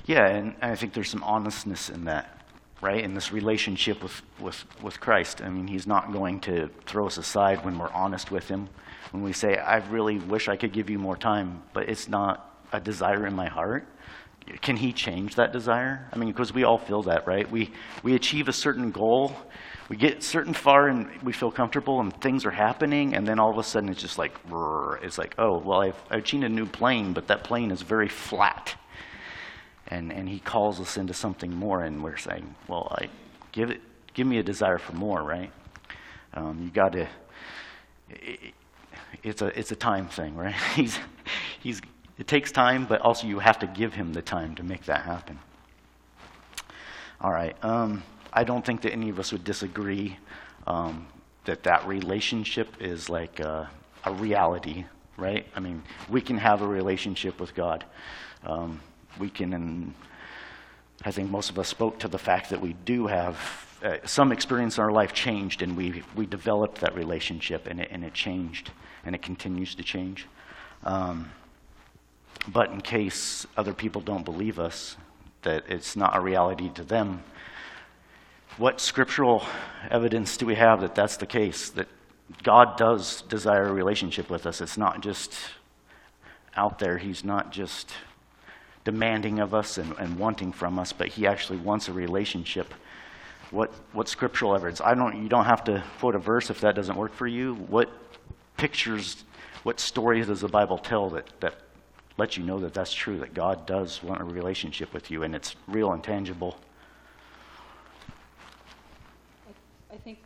Yeah, 0.06 0.26
and 0.26 0.56
I 0.60 0.74
think 0.74 0.92
there's 0.92 1.10
some 1.10 1.22
honestness 1.22 1.88
in 1.88 2.06
that, 2.06 2.44
right? 2.80 3.04
In 3.04 3.14
this 3.14 3.30
relationship 3.30 4.02
with, 4.02 4.22
with, 4.40 4.64
with 4.82 4.98
Christ. 4.98 5.40
I 5.40 5.50
mean, 5.50 5.68
He's 5.68 5.86
not 5.86 6.12
going 6.12 6.40
to 6.40 6.68
throw 6.86 7.06
us 7.06 7.16
aside 7.16 7.64
when 7.64 7.78
we're 7.78 7.92
honest 7.92 8.32
with 8.32 8.48
Him. 8.48 8.68
When 9.12 9.22
we 9.22 9.32
say, 9.32 9.56
I 9.56 9.76
really 9.88 10.18
wish 10.18 10.48
I 10.48 10.56
could 10.56 10.72
give 10.72 10.90
you 10.90 10.98
more 10.98 11.16
time, 11.16 11.62
but 11.72 11.88
it's 11.88 12.08
not 12.08 12.60
a 12.72 12.80
desire 12.80 13.24
in 13.26 13.34
my 13.34 13.46
heart, 13.48 13.86
can 14.62 14.76
he 14.76 14.92
change 14.92 15.34
that 15.34 15.52
desire? 15.52 16.08
I 16.12 16.16
mean, 16.16 16.30
because 16.30 16.52
we 16.52 16.64
all 16.64 16.78
feel 16.78 17.02
that, 17.04 17.26
right? 17.26 17.48
We, 17.50 17.70
we 18.02 18.14
achieve 18.14 18.48
a 18.48 18.52
certain 18.52 18.90
goal, 18.90 19.34
we 19.88 19.96
get 19.96 20.22
certain 20.22 20.52
far 20.52 20.88
and 20.88 21.08
we 21.22 21.32
feel 21.32 21.50
comfortable 21.50 22.00
and 22.00 22.18
things 22.20 22.44
are 22.44 22.50
happening, 22.50 23.14
and 23.14 23.26
then 23.26 23.38
all 23.38 23.50
of 23.50 23.58
a 23.58 23.62
sudden 23.62 23.88
it's 23.88 24.00
just 24.00 24.18
like, 24.18 24.34
it's 25.02 25.16
like, 25.16 25.34
oh, 25.38 25.58
well, 25.58 25.80
I've, 25.80 26.02
I've 26.10 26.20
achieved 26.20 26.44
a 26.44 26.48
new 26.48 26.66
plane, 26.66 27.14
but 27.14 27.28
that 27.28 27.44
plane 27.44 27.70
is 27.70 27.82
very 27.82 28.08
flat. 28.08 28.74
And, 29.86 30.12
and 30.12 30.28
he 30.28 30.40
calls 30.40 30.80
us 30.80 30.98
into 30.98 31.14
something 31.14 31.50
more, 31.50 31.82
and 31.82 32.04
we're 32.04 32.18
saying, 32.18 32.54
well, 32.68 32.94
I, 33.00 33.08
give, 33.52 33.70
it, 33.70 33.80
give 34.12 34.26
me 34.26 34.36
a 34.38 34.42
desire 34.42 34.76
for 34.76 34.92
more, 34.92 35.22
right? 35.22 35.50
Um, 36.34 36.60
you 36.62 36.70
got 36.70 36.92
to, 36.92 37.08
it's 39.22 39.40
a, 39.40 39.58
it's 39.58 39.72
a 39.72 39.76
time 39.76 40.08
thing, 40.08 40.36
right? 40.36 40.54
He's, 40.74 40.98
he's, 41.60 41.80
it 42.18 42.26
takes 42.26 42.52
time, 42.52 42.84
but 42.84 43.00
also 43.00 43.26
you 43.26 43.38
have 43.38 43.58
to 43.60 43.66
give 43.66 43.94
him 43.94 44.12
the 44.12 44.20
time 44.20 44.54
to 44.56 44.62
make 44.62 44.84
that 44.84 45.02
happen. 45.02 45.38
All 47.20 47.32
right. 47.32 47.56
Um, 47.64 48.02
I 48.32 48.44
don't 48.44 48.64
think 48.64 48.82
that 48.82 48.92
any 48.92 49.08
of 49.08 49.18
us 49.18 49.32
would 49.32 49.44
disagree 49.44 50.16
um, 50.66 51.06
that 51.44 51.62
that 51.62 51.86
relationship 51.86 52.68
is 52.80 53.08
like 53.08 53.40
a, 53.40 53.70
a 54.04 54.12
reality, 54.12 54.84
right? 55.16 55.46
I 55.56 55.60
mean, 55.60 55.82
we 56.08 56.20
can 56.20 56.38
have 56.38 56.62
a 56.62 56.66
relationship 56.66 57.40
with 57.40 57.54
God. 57.54 57.84
Um, 58.44 58.80
we 59.18 59.30
can, 59.30 59.52
and 59.54 59.94
I 61.04 61.10
think 61.10 61.30
most 61.30 61.50
of 61.50 61.58
us 61.58 61.68
spoke 61.68 61.98
to 62.00 62.08
the 62.08 62.18
fact 62.18 62.50
that 62.50 62.60
we 62.60 62.74
do 62.84 63.06
have 63.06 63.66
uh, 63.82 63.96
some 64.04 64.32
experience 64.32 64.76
in 64.76 64.84
our 64.84 64.92
life 64.92 65.12
changed, 65.12 65.62
and 65.62 65.76
we 65.76 66.02
we 66.16 66.26
developed 66.26 66.80
that 66.80 66.94
relationship, 66.94 67.66
and 67.66 67.80
it 67.80 67.88
and 67.90 68.04
it 68.04 68.12
changed, 68.12 68.70
and 69.04 69.14
it 69.14 69.22
continues 69.22 69.74
to 69.76 69.82
change. 69.82 70.26
Um, 70.84 71.30
but 72.48 72.70
in 72.70 72.80
case 72.80 73.46
other 73.56 73.72
people 73.72 74.00
don't 74.00 74.24
believe 74.24 74.58
us, 74.58 74.96
that 75.42 75.64
it's 75.68 75.96
not 75.96 76.16
a 76.16 76.20
reality 76.20 76.70
to 76.74 76.84
them, 76.84 77.22
what 78.58 78.80
scriptural 78.80 79.44
evidence 79.90 80.36
do 80.36 80.44
we 80.44 80.56
have 80.56 80.80
that 80.80 80.94
that's 80.94 81.16
the 81.16 81.26
case? 81.26 81.70
That 81.70 81.88
God 82.42 82.76
does 82.76 83.22
desire 83.22 83.66
a 83.66 83.72
relationship 83.72 84.28
with 84.28 84.46
us. 84.46 84.60
It's 84.60 84.76
not 84.76 85.00
just 85.00 85.34
out 86.56 86.78
there, 86.80 86.98
He's 86.98 87.24
not 87.24 87.52
just 87.52 87.92
demanding 88.84 89.38
of 89.38 89.54
us 89.54 89.78
and, 89.78 89.94
and 89.98 90.18
wanting 90.18 90.52
from 90.52 90.78
us, 90.78 90.92
but 90.92 91.08
He 91.08 91.26
actually 91.26 91.58
wants 91.58 91.88
a 91.88 91.92
relationship. 91.92 92.74
What, 93.50 93.72
what 93.92 94.08
scriptural 94.08 94.54
evidence? 94.54 94.80
I 94.80 94.94
don't, 94.94 95.22
you 95.22 95.28
don't 95.28 95.46
have 95.46 95.64
to 95.64 95.82
quote 96.00 96.16
a 96.16 96.18
verse 96.18 96.50
if 96.50 96.60
that 96.60 96.74
doesn't 96.74 96.96
work 96.96 97.14
for 97.14 97.26
you. 97.26 97.54
What 97.54 97.88
pictures, 98.56 99.24
what 99.62 99.78
stories 99.80 100.26
does 100.26 100.40
the 100.40 100.48
Bible 100.48 100.78
tell 100.78 101.08
that, 101.10 101.26
that 101.40 101.54
let 102.18 102.36
you 102.36 102.42
know 102.42 102.58
that 102.58 102.74
that's 102.74 102.92
true, 102.92 103.18
that 103.18 103.32
God 103.32 103.66
does 103.66 104.02
want 104.02 104.20
a 104.20 104.24
relationship 104.24 104.92
with 104.92 105.10
you, 105.10 105.22
and 105.22 105.34
it's 105.34 105.54
real 105.68 105.92
and 105.92 106.02
tangible. 106.02 106.58
I 109.90 109.96
think, 109.96 110.18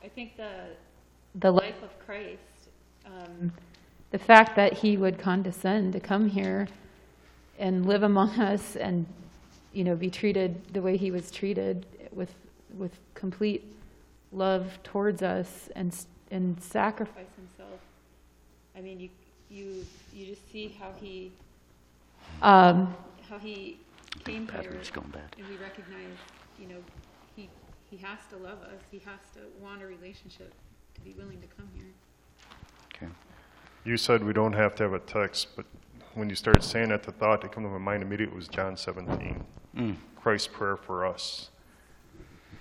think 0.15 0.37
the, 0.37 0.51
the 1.35 1.51
life 1.51 1.81
of 1.83 1.97
Christ, 2.05 2.39
um, 3.05 3.51
the 4.11 4.19
fact 4.19 4.55
that 4.55 4.73
he 4.73 4.97
would 4.97 5.17
condescend 5.17 5.93
to 5.93 5.99
come 5.99 6.29
here 6.29 6.67
and 7.59 7.85
live 7.85 8.03
among 8.03 8.39
us 8.39 8.75
and, 8.75 9.05
you 9.73 9.83
know, 9.83 9.95
be 9.95 10.09
treated 10.09 10.73
the 10.73 10.81
way 10.81 10.97
he 10.97 11.11
was 11.11 11.31
treated 11.31 11.85
with, 12.11 12.33
with 12.77 12.91
complete 13.13 13.63
love 14.31 14.79
towards 14.83 15.21
us 15.21 15.69
and, 15.75 15.95
and 16.31 16.61
sacrifice 16.61 17.27
himself. 17.35 17.79
I 18.75 18.81
mean, 18.81 18.99
you, 18.99 19.09
you, 19.49 19.85
you 20.13 20.25
just 20.25 20.51
see 20.51 20.75
how 20.79 20.91
he, 20.99 21.31
um, 22.41 22.95
how 23.29 23.37
he 23.37 23.77
came 24.25 24.47
here. 24.47 24.61
Battery's 24.61 24.89
going 24.89 25.09
bad. 25.09 25.35
And 25.37 25.47
we 25.47 25.55
recognize, 25.57 26.17
you 26.59 26.67
know, 26.67 26.77
he, 27.91 27.97
he 27.97 28.03
has 28.03 28.19
to 28.29 28.37
love 28.37 28.61
us, 28.63 28.81
he 28.89 28.99
has 28.99 29.19
to 29.35 29.41
want 29.61 29.83
a 29.83 29.85
relationship, 29.85 30.53
to 30.95 31.01
be 31.01 31.13
willing 31.17 31.39
to 31.41 31.47
come 31.47 31.69
here. 31.75 31.85
Okay. 32.95 33.11
You 33.83 33.97
said 33.97 34.23
we 34.23 34.33
don't 34.33 34.53
have 34.53 34.73
to 34.75 34.83
have 34.83 34.93
a 34.93 34.99
text, 34.99 35.55
but 35.55 35.65
when 36.15 36.29
you 36.29 36.35
started 36.35 36.63
saying 36.63 36.89
that, 36.89 37.03
the 37.03 37.11
thought 37.11 37.41
that 37.41 37.53
came 37.53 37.63
to 37.63 37.69
my 37.69 37.77
mind 37.77 38.03
immediately 38.03 38.35
was 38.35 38.47
John 38.47 38.75
17. 38.75 39.43
Mm. 39.75 39.95
Christ's 40.15 40.47
prayer 40.47 40.77
for 40.77 41.05
us 41.05 41.49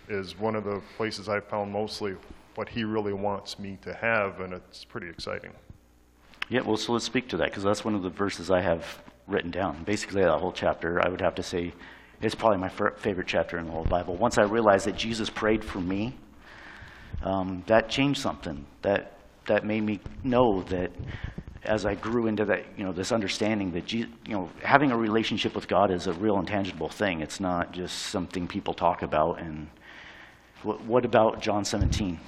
is 0.09 0.38
one 0.38 0.57
of 0.57 0.64
the 0.64 0.81
places 0.97 1.29
I 1.29 1.40
found 1.40 1.73
mostly 1.73 2.16
what 2.55 2.69
he 2.69 2.85
really 2.85 3.12
wants 3.12 3.59
me 3.59 3.79
to 3.83 3.95
have, 3.95 4.40
and 4.40 4.53
it's 4.53 4.85
pretty 4.85 5.09
exciting. 5.09 5.53
Yeah, 6.49 6.62
well, 6.62 6.77
so 6.77 6.93
let's 6.93 7.05
speak 7.05 7.29
to 7.29 7.37
that 7.38 7.51
because 7.51 7.62
that's 7.62 7.85
one 7.85 7.95
of 7.95 8.03
the 8.03 8.11
verses 8.11 8.51
I 8.51 8.61
have 8.61 9.01
written 9.29 9.51
down. 9.51 9.85
Basically, 9.85 10.23
that 10.23 10.38
whole 10.38 10.53
chapter, 10.53 11.05
I 11.05 11.09
would 11.09 11.21
have 11.21 11.37
to 11.37 11.43
say, 11.43 11.73
is 12.22 12.35
probably 12.35 12.59
my 12.59 12.68
favorite 12.68 13.26
chapter 13.26 13.59
in 13.59 13.66
the 13.66 13.72
whole 13.72 13.85
Bible. 13.85 14.16
Once 14.16 14.38
I 14.38 14.42
realized 14.42 14.87
that 14.87 14.96
Jesus 14.96 15.30
prayed 15.30 15.64
for 15.64 15.80
me, 15.80 16.14
um, 17.22 17.62
that 17.66 17.88
changed 17.88 18.20
something. 18.20 18.66
That 18.83 19.14
that 19.46 19.64
made 19.64 19.83
me 19.83 20.00
know 20.22 20.62
that 20.64 20.92
as 21.64 21.85
I 21.85 21.94
grew 21.94 22.26
into 22.26 22.44
that, 22.46 22.64
you 22.76 22.85
know, 22.85 22.92
this 22.92 23.12
understanding 23.12 23.72
that, 23.72 23.87
Je- 23.87 24.06
you 24.26 24.33
know, 24.33 24.48
having 24.62 24.90
a 24.90 24.96
relationship 24.96 25.54
with 25.54 25.68
God 25.68 25.90
is 25.90 26.06
a 26.06 26.12
real 26.14 26.38
and 26.38 26.48
tangible 26.48 26.88
thing. 26.88 27.20
It's 27.20 27.40
not 27.40 27.72
just 27.72 27.96
something 27.98 28.46
people 28.46 28.72
talk 28.72 29.02
about. 29.02 29.40
And 29.40 29.68
what, 30.62 30.80
what 30.85 31.04
about 31.04 31.40
John 31.42 31.64
17? 31.64 32.18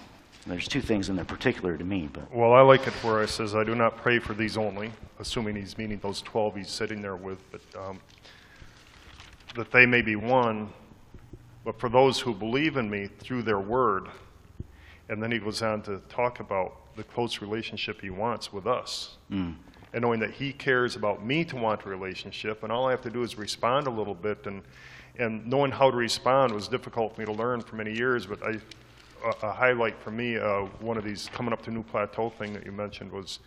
There's 0.47 0.69
two 0.69 0.81
things 0.81 1.09
in 1.09 1.17
there 1.17 1.25
particular 1.25 1.77
to 1.77 1.85
me, 1.85 2.11
but 2.13 2.35
Well, 2.35 2.53
I 2.53 2.61
like 2.61 2.87
it 2.87 2.93
where 3.05 3.23
it 3.23 3.31
says, 3.31 3.55
I 3.55 3.65
do 3.65 3.75
not 3.75 3.97
pray 3.97 4.19
for 4.19 4.35
these 4.35 4.59
only, 4.59 4.93
assuming 5.21 5.55
he's 5.57 5.79
meaning 5.79 5.99
those 6.03 6.21
12 6.23 6.57
he's 6.57 6.71
sitting 6.71 7.01
there 7.01 7.17
with, 7.17 7.39
but 7.53 7.61
um, 7.79 8.01
that 9.55 9.71
they 9.71 9.87
may 9.87 10.03
be 10.03 10.17
one, 10.17 10.73
but 11.65 11.79
for 11.79 11.89
those 11.89 12.19
who 12.21 12.35
believe 12.35 12.77
in 12.77 12.89
me 12.89 13.09
through 13.19 13.43
their 13.43 13.61
word. 13.61 14.09
And 15.09 15.23
then 15.23 15.31
he 15.31 15.39
goes 15.39 15.63
on 15.63 15.83
to 15.83 15.99
talk 16.09 16.41
about 16.41 16.97
the 16.97 17.03
close 17.03 17.41
relationship 17.41 18.01
he 18.01 18.11
wants 18.11 18.53
with 18.53 18.67
us. 18.67 19.17
And 19.93 20.03
knowing 20.03 20.21
that 20.21 20.31
he 20.31 20.53
cares 20.53 20.97
about 20.97 21.25
me 21.25 21.45
to 21.45 21.57
want 21.57 21.85
a 21.85 21.89
relationship, 21.89 22.63
and 22.63 22.73
all 22.73 22.87
I 22.87 22.93
have 22.93 23.03
to 23.03 23.11
do 23.11 23.23
is 23.23 23.37
respond 23.37 23.87
a 23.87 23.91
little 23.91 24.15
bit. 24.15 24.47
And, 24.47 24.63
and 25.19 25.47
knowing 25.47 25.71
how 25.71 25.91
to 25.91 25.97
respond 25.97 26.55
was 26.55 26.67
difficult 26.69 27.15
for 27.15 27.21
me 27.21 27.27
to 27.27 27.33
learn 27.33 27.61
for 27.61 27.77
many 27.77 27.95
years, 27.95 28.25
but 28.25 28.43
I, 28.43 28.59
a, 29.25 29.47
a 29.49 29.53
highlight 29.53 29.99
for 30.01 30.11
me, 30.11 30.39
uh, 30.39 30.63
one 30.81 30.97
of 30.97 31.05
these 31.05 31.29
coming 31.33 31.53
up 31.53 31.63
to 31.63 31.71
New 31.71 31.83
Plateau 31.83 32.31
thing 32.31 32.55
that 32.55 32.65
you 32.65 32.73
mentioned 32.73 33.13
was 33.13 33.41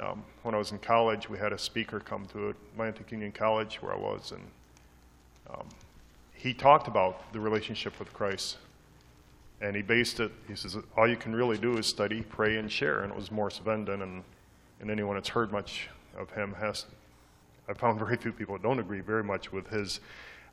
um, 0.00 0.24
when 0.42 0.54
I 0.54 0.58
was 0.58 0.72
in 0.72 0.78
college, 0.78 1.28
we 1.28 1.38
had 1.38 1.52
a 1.52 1.58
speaker 1.58 2.00
come 2.00 2.24
to 2.26 2.54
Atlantic 2.72 3.12
Union 3.12 3.30
College 3.30 3.76
where 3.82 3.92
I 3.92 3.98
was, 3.98 4.32
and 4.32 4.42
um, 5.52 5.66
he 6.34 6.52
talked 6.52 6.88
about 6.88 7.32
the 7.32 7.40
relationship 7.40 7.98
with 7.98 8.12
Christ. 8.12 8.56
And 9.60 9.76
he 9.76 9.82
based 9.82 10.18
it, 10.18 10.32
he 10.48 10.56
says, 10.56 10.76
all 10.96 11.08
you 11.08 11.16
can 11.16 11.34
really 11.34 11.56
do 11.56 11.78
is 11.78 11.86
study, 11.86 12.22
pray, 12.22 12.56
and 12.56 12.70
share. 12.70 13.02
And 13.02 13.12
it 13.12 13.16
was 13.16 13.30
Morris 13.30 13.60
Venden, 13.64 14.02
and, 14.02 14.24
and 14.80 14.90
anyone 14.90 15.14
that's 15.14 15.28
heard 15.28 15.52
much 15.52 15.88
of 16.18 16.30
him 16.32 16.52
has, 16.54 16.86
I 17.68 17.74
found 17.74 17.98
very 18.04 18.16
few 18.16 18.32
people 18.32 18.56
that 18.56 18.62
don't 18.62 18.80
agree 18.80 19.00
very 19.00 19.22
much 19.22 19.52
with 19.52 19.68
his 19.68 20.00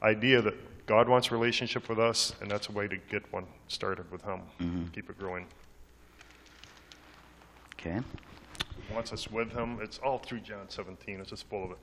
idea 0.03 0.41
that 0.43 0.53
God 0.85 1.09
wants 1.09 1.29
a 1.29 1.31
relationship 1.31 1.89
with 1.89 1.99
us, 1.99 2.33
and 2.41 2.49
that's 2.49 2.69
a 2.69 2.71
way 2.71 2.87
to 2.87 2.97
get 3.09 3.31
one 3.33 3.45
started 3.67 4.09
with 4.11 4.21
him, 4.23 4.41
keep 4.93 5.09
it 5.09 5.17
growing. 5.17 5.45
okay. 7.75 7.99
He 8.87 8.93
wants 8.93 9.11
us 9.13 9.29
with 9.29 9.51
him. 9.51 9.79
It's 9.81 9.99
all 9.99 10.17
through 10.19 10.39
John 10.39 10.67
17. 10.67 11.19
It's 11.19 11.29
just 11.29 11.47
full 11.47 11.63
of 11.65 11.71
it. 11.71 11.77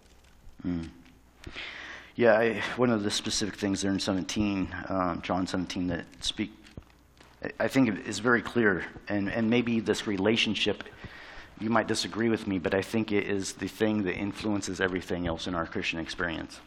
Yeah, 2.16 2.38
I, 2.38 2.62
one 2.76 2.88
of 2.88 3.02
the 3.02 3.10
specific 3.10 3.56
things 3.56 3.82
there 3.82 3.92
in 3.92 4.00
17, 4.00 4.74
um, 4.88 5.20
John 5.20 5.46
17, 5.46 5.88
that 5.88 6.06
speak, 6.20 6.50
I- 7.60 7.68
think 7.68 7.90
it 7.90 8.06
is 8.06 8.20
very 8.20 8.40
clear, 8.40 8.86
and, 9.06 9.30
and 9.30 9.50
maybe 9.50 9.80
this 9.80 10.06
relationship, 10.06 10.84
you 11.60 11.68
might 11.68 11.86
disagree 11.86 12.30
with 12.30 12.46
me, 12.46 12.58
but 12.58 12.72
I 12.72 12.80
think 12.80 13.12
it 13.12 13.24
is 13.24 13.52
the 13.52 13.68
thing 13.68 14.04
that 14.04 14.14
influences 14.14 14.80
everything 14.80 15.26
else 15.26 15.46
in 15.46 15.54
our 15.54 15.66
Christian 15.66 15.98
experience. 15.98 16.58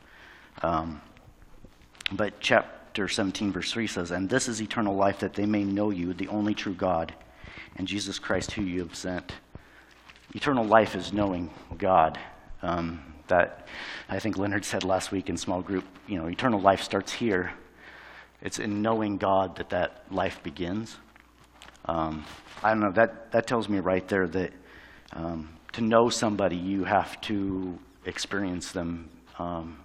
Um, 0.61 1.01
but 2.11 2.39
chapter 2.39 3.07
17, 3.07 3.51
verse 3.51 3.71
3 3.71 3.87
says, 3.87 4.11
And 4.11 4.29
this 4.29 4.47
is 4.47 4.61
eternal 4.61 4.95
life, 4.95 5.17
that 5.21 5.33
they 5.33 5.47
may 5.47 5.63
know 5.63 5.89
you, 5.89 6.13
the 6.13 6.27
only 6.27 6.53
true 6.53 6.75
God, 6.75 7.11
and 7.75 7.87
Jesus 7.87 8.19
Christ, 8.19 8.51
who 8.51 8.61
you 8.61 8.81
have 8.81 8.93
sent. 8.93 9.33
Eternal 10.35 10.65
life 10.65 10.95
is 10.95 11.11
knowing 11.11 11.49
God. 11.79 12.19
Um, 12.61 13.08
that 13.29 13.67
I 14.09 14.19
think 14.19 14.37
Leonard 14.37 14.65
said 14.65 14.83
last 14.83 15.11
week 15.11 15.29
in 15.29 15.37
small 15.37 15.61
group. 15.61 15.85
You 16.07 16.17
know, 16.17 16.27
eternal 16.27 16.59
life 16.59 16.81
starts 16.81 17.11
here. 17.11 17.51
It's 18.41 18.59
in 18.59 18.81
knowing 18.81 19.17
God 19.17 19.55
that 19.57 19.69
that 19.69 20.03
life 20.11 20.41
begins. 20.43 20.97
Um, 21.85 22.25
I 22.63 22.69
don't 22.69 22.81
know. 22.81 22.91
That 22.91 23.31
that 23.31 23.47
tells 23.47 23.69
me 23.69 23.79
right 23.79 24.07
there 24.07 24.27
that 24.27 24.51
um, 25.13 25.49
to 25.73 25.81
know 25.81 26.09
somebody, 26.09 26.55
you 26.55 26.83
have 26.83 27.19
to 27.21 27.77
experience 28.05 28.71
them, 28.71 29.09
um, 29.37 29.77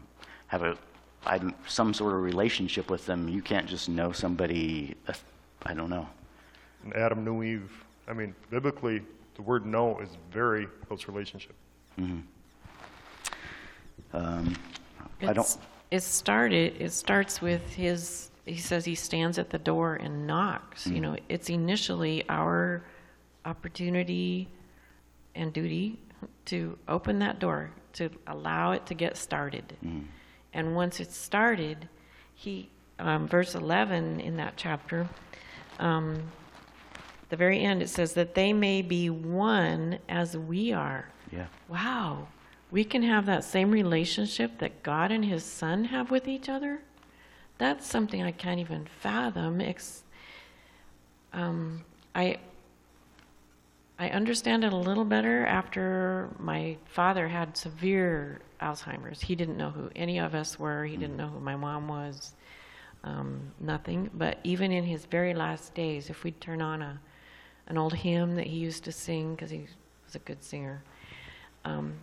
have 0.48 0.62
a 0.62 0.76
some 1.66 1.94
sort 1.94 2.14
of 2.14 2.20
relationship 2.20 2.90
with 2.90 3.06
them. 3.06 3.28
You 3.28 3.40
can't 3.42 3.66
just 3.66 3.88
know 3.88 4.12
somebody. 4.12 4.94
uh, 5.08 5.14
I 5.62 5.72
don't 5.72 5.88
know. 5.88 6.06
Adam 6.94 7.24
knew 7.24 7.42
Eve. 7.42 7.84
I 8.06 8.12
mean, 8.12 8.34
biblically, 8.50 9.00
the 9.34 9.42
word 9.42 9.64
know 9.64 9.98
is 10.00 10.10
very 10.30 10.66
close 10.86 11.08
relationship. 11.08 11.54
Um, 14.14 14.56
I 15.22 15.32
don't, 15.32 15.58
it 15.90 16.02
started, 16.02 16.76
it 16.78 16.92
starts 16.92 17.42
with 17.42 17.72
his, 17.72 18.30
he 18.46 18.58
says 18.58 18.84
he 18.84 18.94
stands 18.94 19.38
at 19.38 19.50
the 19.50 19.58
door 19.58 19.96
and 19.96 20.26
knocks. 20.26 20.86
Mm. 20.86 20.94
You 20.94 21.00
know, 21.00 21.16
it's 21.28 21.50
initially 21.50 22.24
our 22.28 22.84
opportunity 23.44 24.48
and 25.34 25.52
duty 25.52 25.98
to 26.46 26.78
open 26.88 27.18
that 27.18 27.38
door, 27.38 27.70
to 27.94 28.10
allow 28.26 28.72
it 28.72 28.86
to 28.86 28.94
get 28.94 29.16
started. 29.16 29.76
Mm. 29.84 30.04
And 30.52 30.74
once 30.76 31.00
it's 31.00 31.16
started, 31.16 31.88
he, 32.34 32.70
um, 32.98 33.26
verse 33.26 33.54
11 33.54 34.20
in 34.20 34.36
that 34.36 34.54
chapter, 34.56 35.08
um, 35.78 36.22
the 37.30 37.36
very 37.36 37.60
end, 37.60 37.82
it 37.82 37.88
says 37.88 38.14
that 38.14 38.34
they 38.34 38.52
may 38.52 38.82
be 38.82 39.10
one 39.10 39.98
as 40.08 40.36
we 40.36 40.72
are. 40.72 41.08
yeah, 41.32 41.46
Wow, 41.68 42.28
we 42.70 42.84
can 42.84 43.02
have 43.02 43.26
that 43.26 43.44
same 43.44 43.70
relationship 43.70 44.58
that 44.58 44.82
God 44.82 45.12
and 45.12 45.24
His 45.24 45.44
Son 45.44 45.84
have 45.84 46.10
with 46.10 46.26
each 46.26 46.48
other? 46.48 46.80
That's 47.58 47.86
something 47.86 48.22
I 48.22 48.32
can't 48.32 48.60
even 48.60 48.88
fathom. 49.00 49.62
Um, 51.32 51.84
I, 52.14 52.38
I 53.98 54.08
understand 54.08 54.64
it 54.64 54.72
a 54.72 54.76
little 54.76 55.04
better 55.04 55.46
after 55.46 56.30
my 56.38 56.76
father 56.86 57.28
had 57.28 57.56
severe 57.56 58.40
Alzheimer's. 58.60 59.20
He 59.20 59.34
didn't 59.34 59.56
know 59.56 59.70
who 59.70 59.90
any 59.94 60.18
of 60.18 60.34
us 60.34 60.58
were, 60.58 60.84
he 60.84 60.96
didn't 60.96 61.16
know 61.16 61.28
who 61.28 61.40
my 61.40 61.54
mom 61.54 61.86
was, 61.86 62.34
um, 63.04 63.40
nothing. 63.60 64.10
But 64.14 64.38
even 64.42 64.72
in 64.72 64.84
his 64.84 65.04
very 65.04 65.34
last 65.34 65.74
days, 65.74 66.10
if 66.10 66.24
we'd 66.24 66.40
turn 66.40 66.60
on 66.60 66.82
a, 66.82 67.00
an 67.68 67.78
old 67.78 67.94
hymn 67.94 68.34
that 68.36 68.46
he 68.46 68.56
used 68.56 68.84
to 68.84 68.92
sing, 68.92 69.34
because 69.34 69.50
he 69.50 69.66
was 70.04 70.14
a 70.14 70.20
good 70.20 70.42
singer, 70.42 70.82
um, 71.64 71.94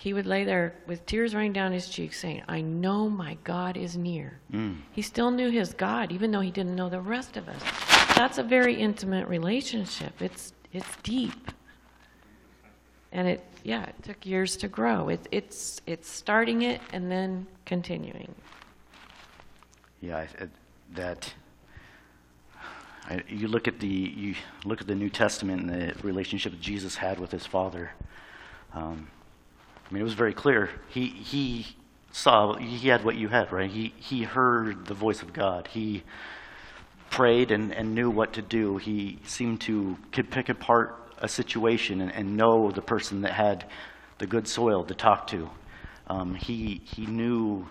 he 0.00 0.14
would 0.14 0.26
lay 0.26 0.44
there 0.44 0.76
with 0.86 1.04
tears 1.06 1.34
running 1.34 1.52
down 1.52 1.72
his 1.72 1.88
cheeks 1.88 2.20
saying, 2.20 2.44
I 2.46 2.60
know 2.60 3.10
my 3.10 3.36
God 3.42 3.76
is 3.76 3.96
near. 3.96 4.38
He 4.92 5.02
still 5.02 5.32
knew 5.32 5.50
his 5.50 5.74
God, 5.74 6.12
even 6.12 6.30
though 6.30 6.40
he 6.40 6.52
didn't 6.52 6.76
know 6.76 6.88
the 6.88 7.00
rest 7.00 7.36
of 7.36 7.48
us. 7.48 7.60
That's 8.14 8.38
a 8.38 8.44
very 8.44 8.76
intimate 8.76 9.26
relationship. 9.26 10.22
It's, 10.22 10.52
it's 10.72 10.86
deep. 11.02 11.50
And 13.10 13.26
it, 13.26 13.44
yeah, 13.64 13.86
it 13.86 13.96
took 14.04 14.24
years 14.24 14.56
to 14.58 14.68
grow. 14.68 15.08
It, 15.08 15.26
it's, 15.32 15.80
it's 15.84 16.08
starting 16.08 16.62
it 16.62 16.80
and 16.92 17.10
then 17.10 17.48
continuing. 17.64 18.32
yeah, 20.00 20.26
that, 20.94 21.34
I, 23.08 23.20
you 23.28 23.48
look 23.48 23.66
at 23.66 23.80
the, 23.80 23.88
you 23.88 24.36
look 24.64 24.80
at 24.80 24.86
the 24.86 24.94
New 24.94 25.10
Testament 25.10 25.62
and 25.62 25.68
the 25.68 26.06
relationship 26.06 26.52
Jesus 26.60 26.94
had 26.94 27.18
with 27.18 27.32
his 27.32 27.46
Father. 27.46 27.90
Um, 28.72 29.08
I 29.88 29.94
mean, 29.94 30.00
it 30.02 30.04
was 30.04 30.14
very 30.14 30.34
clear. 30.34 30.70
He, 30.88 31.06
he 31.06 31.66
saw, 32.12 32.54
he 32.54 32.88
had 32.88 33.04
what 33.04 33.16
you 33.16 33.28
had, 33.28 33.50
right? 33.52 33.70
He, 33.70 33.94
he 33.96 34.22
heard 34.22 34.86
the 34.86 34.94
voice 34.94 35.22
of 35.22 35.32
God. 35.32 35.68
He 35.68 36.02
prayed 37.10 37.50
and, 37.50 37.74
and 37.74 37.94
knew 37.94 38.10
what 38.10 38.34
to 38.34 38.42
do. 38.42 38.76
He 38.76 39.18
seemed 39.24 39.62
to 39.62 39.96
could 40.12 40.30
pick 40.30 40.50
apart 40.50 41.12
a 41.18 41.28
situation 41.28 42.00
and, 42.02 42.12
and 42.12 42.36
know 42.36 42.70
the 42.70 42.82
person 42.82 43.22
that 43.22 43.32
had 43.32 43.64
the 44.18 44.26
good 44.26 44.46
soil 44.46 44.84
to 44.84 44.94
talk 44.94 45.26
to. 45.28 45.48
Um, 46.08 46.34
he, 46.34 46.82
he 46.84 47.06
knew 47.06 47.66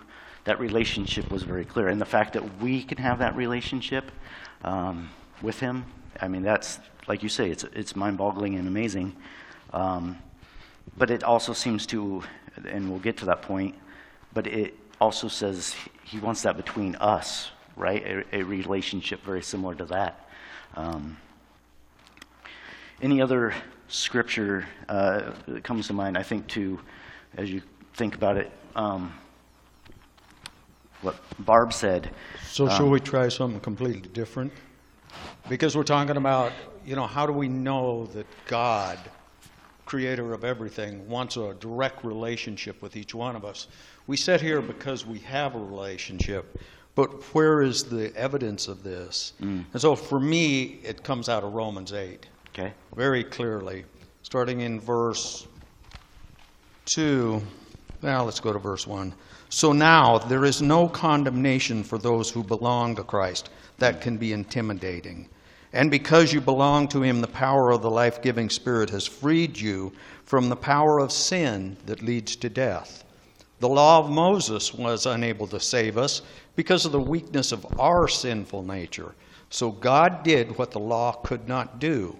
that 0.45 0.59
relationship 0.59 1.29
was 1.29 1.43
very 1.43 1.65
clear. 1.65 1.87
And 1.89 2.01
the 2.01 2.05
fact 2.05 2.33
that 2.33 2.61
we 2.61 2.83
can 2.83 2.97
have 2.97 3.19
that 3.19 3.35
relationship 3.35 4.11
um, 4.63 5.09
with 5.41 5.59
him, 5.59 5.85
I 6.21 6.27
mean, 6.27 6.41
that's, 6.41 6.79
like 7.07 7.21
you 7.21 7.29
say, 7.29 7.49
it's, 7.51 7.63
it's 7.73 7.95
mind-boggling 7.95 8.55
and 8.55 8.67
amazing. 8.67 9.15
Um, 9.71 10.17
but 10.97 11.11
it 11.11 11.23
also 11.23 11.53
seems 11.53 11.85
to, 11.87 12.23
and 12.65 12.89
we'll 12.89 12.99
get 12.99 13.17
to 13.17 13.25
that 13.25 13.41
point, 13.41 13.75
but 14.33 14.47
it 14.47 14.75
also 14.99 15.27
says 15.27 15.75
he 16.03 16.19
wants 16.19 16.41
that 16.41 16.57
between 16.57 16.95
us, 16.95 17.51
right? 17.75 18.03
A, 18.05 18.37
a 18.37 18.43
relationship 18.43 19.23
very 19.23 19.41
similar 19.43 19.75
to 19.75 19.85
that. 19.85 20.29
Um, 20.75 21.17
any 23.01 23.21
other 23.21 23.53
scripture 23.87 24.65
uh, 24.89 25.31
that 25.47 25.63
comes 25.63 25.87
to 25.87 25.93
mind, 25.93 26.17
I 26.17 26.23
think, 26.23 26.47
too, 26.47 26.79
as 27.35 27.51
you 27.51 27.61
think 27.93 28.15
about 28.15 28.37
it, 28.37 28.51
um, 28.75 29.13
what 31.01 31.15
Barb 31.39 31.73
said. 31.73 32.09
So 32.47 32.67
shall 32.67 32.89
we 32.89 32.99
try 32.99 33.29
something 33.29 33.59
completely 33.59 34.01
different? 34.09 34.51
Because 35.47 35.75
we're 35.77 35.83
talking 35.83 36.17
about, 36.17 36.51
you 36.85 36.95
know, 36.95 37.05
how 37.05 37.25
do 37.25 37.33
we 37.33 37.47
know 37.47 38.07
that 38.07 38.25
God, 38.47 38.97
creator 39.87 40.33
of 40.33 40.43
everything, 40.43 41.09
wants 41.09 41.37
a 41.37 41.55
direct 41.55 42.03
relationship 42.05 42.79
with 42.83 42.95
each 42.95 43.15
one 43.15 43.35
of 43.35 43.43
us? 43.43 43.67
We 44.05 44.17
sit 44.17 44.39
here 44.41 44.61
because 44.61 45.05
we 45.05 45.17
have 45.19 45.55
a 45.55 45.59
relationship, 45.59 46.59
but 46.93 47.23
where 47.33 47.63
is 47.63 47.83
the 47.83 48.15
evidence 48.15 48.67
of 48.67 48.83
this? 48.83 49.33
Mm. 49.41 49.65
And 49.73 49.81
so 49.81 49.95
for 49.95 50.19
me, 50.19 50.79
it 50.83 51.03
comes 51.03 51.27
out 51.27 51.43
of 51.43 51.53
Romans 51.53 51.93
8 51.93 52.27
Okay? 52.57 52.73
very 52.95 53.23
clearly, 53.23 53.85
starting 54.23 54.61
in 54.61 54.79
verse 54.79 55.47
2. 56.85 57.41
Now 58.01 58.23
let's 58.23 58.39
go 58.39 58.51
to 58.51 58.59
verse 58.59 58.87
1. 58.87 59.13
So 59.49 59.73
now 59.73 60.17
there 60.17 60.43
is 60.43 60.61
no 60.61 60.89
condemnation 60.89 61.83
for 61.83 61.97
those 61.97 62.29
who 62.29 62.43
belong 62.43 62.95
to 62.95 63.03
Christ. 63.03 63.49
That 63.77 64.01
can 64.01 64.17
be 64.17 64.33
intimidating. 64.33 65.29
And 65.73 65.91
because 65.91 66.31
you 66.31 66.41
belong 66.41 66.87
to 66.89 67.01
Him, 67.01 67.21
the 67.21 67.27
power 67.27 67.71
of 67.71 67.81
the 67.81 67.89
life 67.89 68.21
giving 68.21 68.49
Spirit 68.49 68.89
has 68.91 69.05
freed 69.05 69.57
you 69.57 69.91
from 70.23 70.49
the 70.49 70.55
power 70.55 70.99
of 70.99 71.11
sin 71.11 71.77
that 71.85 72.01
leads 72.01 72.35
to 72.37 72.49
death. 72.49 73.03
The 73.59 73.69
law 73.69 73.99
of 73.99 74.09
Moses 74.09 74.73
was 74.73 75.05
unable 75.05 75.47
to 75.47 75.59
save 75.59 75.97
us 75.97 76.21
because 76.55 76.85
of 76.85 76.91
the 76.91 76.99
weakness 76.99 77.51
of 77.51 77.79
our 77.79 78.07
sinful 78.07 78.63
nature. 78.63 79.15
So 79.49 79.71
God 79.71 80.23
did 80.23 80.57
what 80.57 80.71
the 80.71 80.79
law 80.79 81.13
could 81.13 81.47
not 81.47 81.79
do. 81.79 82.15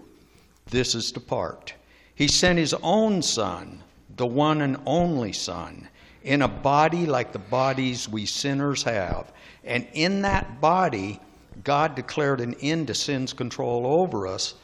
This 0.65 0.95
is 0.95 1.11
the 1.11 1.19
part. 1.19 1.73
He 2.15 2.27
sent 2.27 2.57
his 2.57 2.73
own 2.81 3.21
Son, 3.21 3.83
the 4.15 4.25
one 4.25 4.61
and 4.61 4.77
only 4.85 5.31
Son, 5.31 5.87
in 6.23 6.41
a 6.41 6.47
body 6.47 7.05
like 7.05 7.31
the 7.31 7.39
bodies 7.39 8.09
we 8.09 8.25
sinners 8.25 8.83
have. 8.83 9.31
And 9.63 9.87
in 9.93 10.21
that 10.23 10.59
body, 10.59 11.19
God 11.63 11.95
declared 11.95 12.41
an 12.41 12.55
end 12.61 12.87
to 12.87 12.93
sin's 12.93 13.33
control 13.33 13.85
over 13.85 14.27
us 14.27 14.55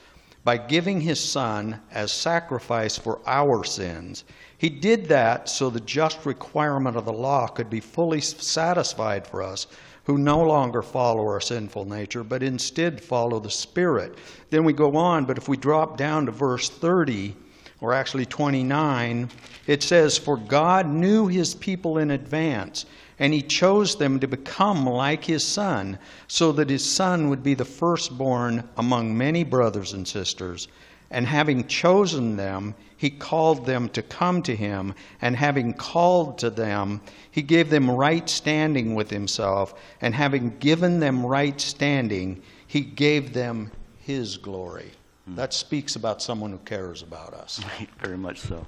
by 0.44 0.58
giving 0.58 1.00
his 1.00 1.20
Son 1.20 1.80
as 1.92 2.12
sacrifice 2.12 2.98
for 2.98 3.20
our 3.26 3.64
sins. 3.64 4.24
He 4.58 4.70
did 4.70 5.08
that 5.08 5.50
so 5.50 5.70
the 5.70 5.80
just 5.80 6.26
requirement 6.26 6.98
of 6.98 7.06
the 7.06 7.14
law 7.14 7.48
could 7.48 7.70
be 7.70 7.80
fully 7.80 8.22
satisfied 8.22 9.26
for 9.26 9.42
us 9.42 9.68
who 10.06 10.18
no 10.18 10.42
longer 10.42 10.82
follow 10.82 11.22
our 11.22 11.40
sinful 11.40 11.86
nature, 11.86 12.24
but 12.24 12.44
instead 12.44 13.02
follow 13.02 13.40
the 13.40 13.50
Spirit. 13.50 14.18
Then 14.50 14.64
we 14.66 14.74
go 14.74 14.98
on, 14.98 15.26
but 15.26 15.38
if 15.38 15.48
we 15.48 15.56
drop 15.56 15.98
down 15.98 16.26
to 16.26 16.32
verse 16.32 16.70
30, 16.70 17.36
or 17.80 17.94
actually 17.94 18.26
29, 18.26 19.30
it 19.68 19.84
says, 19.84 20.18
For 20.18 20.38
God 20.38 20.88
knew 20.88 21.28
his 21.28 21.54
people 21.56 21.98
in 21.98 22.12
advance, 22.12 22.86
and 23.24 23.34
he 23.34 23.42
chose 23.42 23.96
them 23.96 24.20
to 24.20 24.28
become 24.28 24.86
like 24.86 25.24
his 25.24 25.48
Son, 25.48 25.98
so 26.28 26.52
that 26.52 26.70
his 26.70 26.84
Son 26.84 27.30
would 27.30 27.42
be 27.42 27.54
the 27.54 27.64
firstborn 27.64 28.68
among 28.76 29.18
many 29.18 29.46
brothers 29.46 29.94
and 29.94 30.06
sisters. 30.06 30.68
And 31.10 31.26
having 31.26 31.66
chosen 31.68 32.36
them, 32.36 32.76
he 32.98 33.10
called 33.10 33.66
them 33.66 33.88
to 33.90 34.02
come 34.02 34.42
to 34.42 34.54
him. 34.54 34.94
And 35.22 35.38
having 35.38 35.74
called 35.74 36.38
to 36.40 36.50
them, 36.50 37.00
he 37.32 37.42
gave 37.42 37.70
them 37.70 37.90
right 37.90 38.30
standing 38.30 38.94
with 38.94 39.10
himself. 39.10 39.74
And 40.02 40.14
having 40.14 40.58
given 40.58 41.00
them 41.00 41.26
right 41.26 41.62
standing, 41.62 42.44
he 42.68 42.82
gave 42.82 43.32
them 43.32 43.72
his 44.00 44.36
glory. 44.36 44.92
Hmm. 45.24 45.36
That 45.36 45.54
speaks 45.54 45.96
about 45.96 46.22
someone 46.22 46.52
who 46.52 46.60
cares 46.66 47.04
about 47.04 47.34
us. 47.34 47.62
Very 48.02 48.18
much 48.18 48.42
so. 48.42 48.68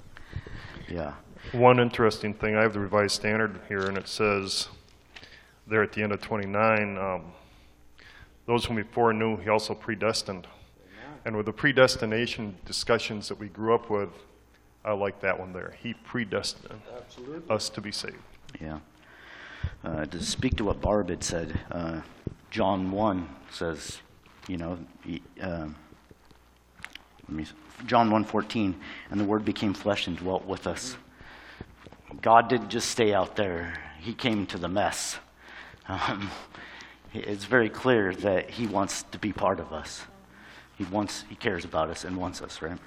Yeah. 0.88 1.12
One 1.52 1.80
interesting 1.80 2.34
thing, 2.34 2.56
I 2.56 2.62
have 2.62 2.74
the 2.74 2.80
Revised 2.80 3.16
Standard 3.16 3.60
here, 3.68 3.88
and 3.88 3.98
it 3.98 4.08
says 4.08 4.68
there 5.68 5.84
at 5.84 5.94
the 5.94 6.02
end 6.02 6.12
of 6.12 6.22
29, 6.22 6.98
um, 6.98 7.32
those 8.46 8.66
whom 8.66 8.78
he 8.78 8.84
foreknew, 8.84 9.38
he 9.38 9.50
also 9.50 9.74
predestined. 9.74 10.48
And 11.24 11.36
with 11.36 11.46
the 11.48 11.54
predestination 11.54 12.56
discussions 12.66 13.28
that 13.30 13.40
we 13.40 13.48
grew 13.48 13.74
up 13.74 13.90
with, 13.90 14.10
I 14.84 14.92
like 14.92 15.22
that 15.22 15.40
one 15.40 15.54
there. 15.54 15.76
He 15.82 15.94
predestined 15.94 16.80
us 17.50 17.70
to 17.70 17.82
be 17.82 17.92
saved. 17.92 18.18
Yeah. 18.62 18.80
Uh, 19.84 20.06
to 20.06 20.22
speak 20.22 20.56
to 20.58 20.66
what 20.66 20.82
Barb 20.82 21.10
had 21.10 21.24
said, 21.24 21.60
uh, 21.72 22.02
John 22.52 22.92
1 22.92 23.28
says, 23.50 24.02
you 24.48 24.58
know, 24.58 24.78
he, 25.04 25.22
um, 25.42 25.76
let 27.28 27.30
me, 27.30 27.46
John 27.88 28.12
1.14, 28.12 28.76
and 29.10 29.20
the 29.20 29.24
Word 29.26 29.44
became 29.44 29.74
flesh 29.74 30.06
and 30.06 30.16
dwelt 30.16 30.46
with 30.46 30.68
us. 30.68 30.96
God 32.21 32.49
didn't 32.49 32.69
just 32.69 32.89
stay 32.89 33.13
out 33.13 33.36
there. 33.36 33.73
He 33.99 34.13
came 34.13 34.45
to 34.47 34.58
the 34.58 34.67
mess. 34.67 35.17
Um, 35.88 36.30
it's 37.13 37.45
very 37.45 37.69
clear 37.69 38.13
that 38.15 38.49
he 38.49 38.67
wants 38.67 39.04
to 39.12 39.19
be 39.19 39.32
part 39.32 39.60
of 39.60 39.71
us. 39.71 40.04
He 40.78 40.84
wants, 40.86 41.23
he 41.30 41.36
cares 41.36 41.63
about 41.63 41.89
us 41.89 42.04
and 42.04 42.17
wants 42.17 42.41
us, 42.41 42.62
right? 42.62 42.78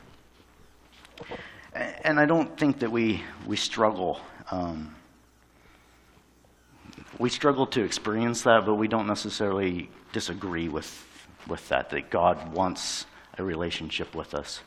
And 2.02 2.18
I 2.20 2.26
don't 2.26 2.58
think 2.58 2.80
that 2.80 2.90
we, 2.90 3.22
we 3.46 3.56
struggle 3.56 4.20
um, 4.50 4.94
we 7.18 7.28
struggle 7.28 7.66
to 7.66 7.82
experience 7.82 8.42
that, 8.42 8.64
but 8.64 8.74
we 8.74 8.88
don't 8.88 9.06
necessarily 9.06 9.90
disagree 10.12 10.68
with, 10.68 11.04
with 11.48 11.68
that, 11.68 11.90
that 11.90 12.10
God 12.10 12.52
wants 12.52 13.06
a 13.38 13.42
relationship 13.42 14.14
with 14.14 14.34
us. 14.34 14.60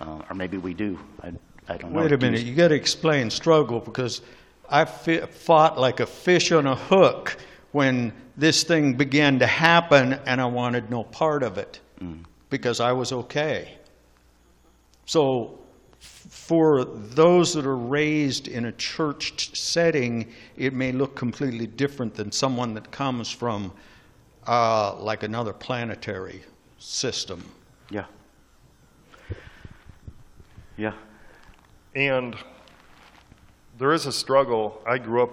Uh, 0.00 0.22
or 0.28 0.34
maybe 0.34 0.56
we 0.56 0.74
do. 0.74 0.98
I, 1.22 1.32
I 1.68 1.76
don't 1.76 1.92
know. 1.92 2.02
Wait 2.02 2.12
a 2.12 2.18
minute, 2.18 2.42
you 2.42 2.54
got 2.54 2.68
to 2.68 2.74
explain 2.74 3.30
struggle 3.30 3.80
because 3.80 4.20
I 4.68 4.84
fought 4.84 5.78
like 5.78 6.00
a 6.00 6.06
fish 6.06 6.52
on 6.52 6.66
a 6.66 6.76
hook 6.76 7.36
when 7.72 8.12
this 8.36 8.64
thing 8.64 8.94
began 8.94 9.38
to 9.38 9.46
happen 9.46 10.14
and 10.26 10.40
I 10.40 10.46
wanted 10.46 10.90
no 10.90 11.04
part 11.04 11.42
of 11.42 11.58
it 11.58 11.80
because 12.50 12.80
I 12.80 12.92
was 12.92 13.12
okay. 13.12 13.78
So, 15.06 15.58
f- 16.00 16.26
for 16.30 16.84
those 16.84 17.54
that 17.54 17.66
are 17.66 17.76
raised 17.76 18.48
in 18.48 18.66
a 18.66 18.72
church 18.72 19.56
setting, 19.56 20.32
it 20.56 20.72
may 20.72 20.92
look 20.92 21.14
completely 21.14 21.66
different 21.66 22.14
than 22.14 22.30
someone 22.32 22.74
that 22.74 22.90
comes 22.90 23.30
from 23.30 23.72
uh, 24.46 24.94
like 24.96 25.22
another 25.22 25.52
planetary 25.52 26.42
system. 26.78 27.44
Yeah. 27.90 28.04
Yeah. 30.76 30.92
And 31.94 32.36
there 33.78 33.92
is 33.92 34.06
a 34.06 34.12
struggle. 34.12 34.82
I 34.86 34.98
grew 34.98 35.22
up, 35.22 35.30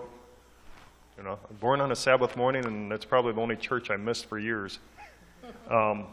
you 1.18 1.24
know, 1.24 1.40
born 1.60 1.82
on 1.82 1.92
a 1.92 1.96
Sabbath 1.96 2.36
morning, 2.36 2.66
and 2.66 2.92
that's 2.92 3.06
probably 3.06 3.34
the 3.34 3.42
only 3.42 3.56
church 3.56 3.90
I 3.90 3.98
missed 3.98 4.26
for 4.26 4.40
years. 4.40 4.80
Um, 5.70 6.08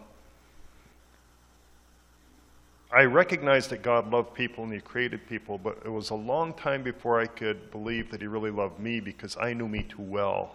I 2.90 3.02
recognized 3.02 3.70
that 3.70 3.82
God 3.82 4.10
loved 4.10 4.32
people 4.32 4.64
and 4.64 4.72
He 4.72 4.80
created 4.80 5.26
people, 5.28 5.58
but 5.58 5.78
it 5.84 5.90
was 5.90 6.10
a 6.10 6.14
long 6.14 6.54
time 6.54 6.82
before 6.82 7.20
I 7.20 7.26
could 7.26 7.70
believe 7.70 8.10
that 8.10 8.20
He 8.20 8.26
really 8.26 8.50
loved 8.50 8.78
me 8.78 9.00
because 9.00 9.36
I 9.36 9.52
knew 9.52 9.68
me 9.68 9.82
too 9.82 10.02
well. 10.02 10.54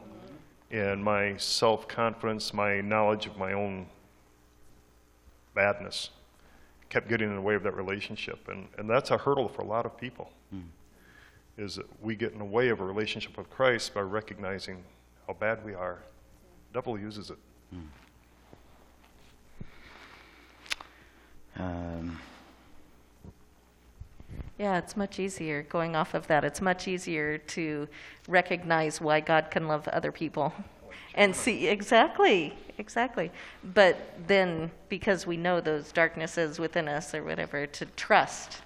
And 0.71 1.03
my 1.03 1.37
self 1.37 1.87
confidence, 1.87 2.53
my 2.53 2.81
knowledge 2.81 3.27
of 3.27 3.37
my 3.37 3.53
own 3.53 3.85
badness 5.53 6.09
kept 6.93 7.09
getting 7.09 7.27
in 7.27 7.35
the 7.35 7.41
way 7.41 7.55
of 7.55 7.63
that 7.63 7.75
relationship. 7.75 8.47
And, 8.49 8.67
and 8.77 8.87
that's 8.87 9.09
a 9.09 9.17
hurdle 9.17 9.49
for 9.49 9.63
a 9.63 9.65
lot 9.65 9.87
of 9.87 9.97
people, 9.97 10.31
is 11.57 11.75
that 11.75 11.87
we 12.03 12.15
get 12.15 12.33
in 12.33 12.37
the 12.37 12.45
way 12.45 12.69
of 12.69 12.81
a 12.81 12.85
relationship 12.85 13.35
with 13.35 13.49
Christ 13.49 13.95
by 13.95 14.01
recognizing 14.01 14.83
how 15.25 15.33
bad 15.33 15.65
we 15.65 15.73
are. 15.73 15.97
The 16.71 16.79
devil 16.79 16.99
uses 16.99 17.31
it. 17.31 17.37
Um, 21.57 22.19
Yeah, 24.59 24.77
it's 24.77 24.95
much 24.95 25.19
easier, 25.19 25.63
going 25.63 25.95
off 25.95 26.13
of 26.13 26.27
that, 26.27 26.43
it's 26.43 26.61
much 26.61 26.87
easier 26.87 27.39
to 27.39 27.87
recognize 28.27 29.01
why 29.01 29.19
God 29.19 29.49
can 29.49 29.67
love 29.67 29.87
other 29.87 30.11
people. 30.11 30.53
And 31.15 31.35
see, 31.35 31.67
exactly, 31.67 32.53
exactly. 32.77 33.31
But 33.73 33.97
then, 34.27 34.71
because 34.89 35.27
we 35.27 35.37
know 35.37 35.61
those 35.61 35.91
darknesses 35.91 36.59
within 36.59 36.87
us 36.87 37.13
or 37.13 37.23
whatever, 37.23 37.67
to 37.67 37.85
trust 37.95 38.61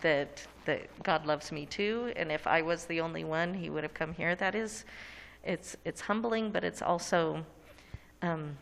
that, 0.00 0.44
that 0.64 0.88
God 1.04 1.26
loves 1.26 1.52
me 1.52 1.66
too, 1.66 2.12
and 2.16 2.32
if 2.32 2.46
I 2.46 2.62
was 2.62 2.86
the 2.86 3.00
only 3.00 3.22
one, 3.22 3.54
he 3.54 3.70
would 3.70 3.84
have 3.84 3.94
come 3.94 4.12
here. 4.12 4.34
That 4.34 4.54
is, 4.56 4.84
it's, 5.44 5.76
it's 5.84 6.00
humbling, 6.00 6.50
but 6.50 6.64
it's 6.64 6.82
also 6.82 7.44
um, 8.22 8.56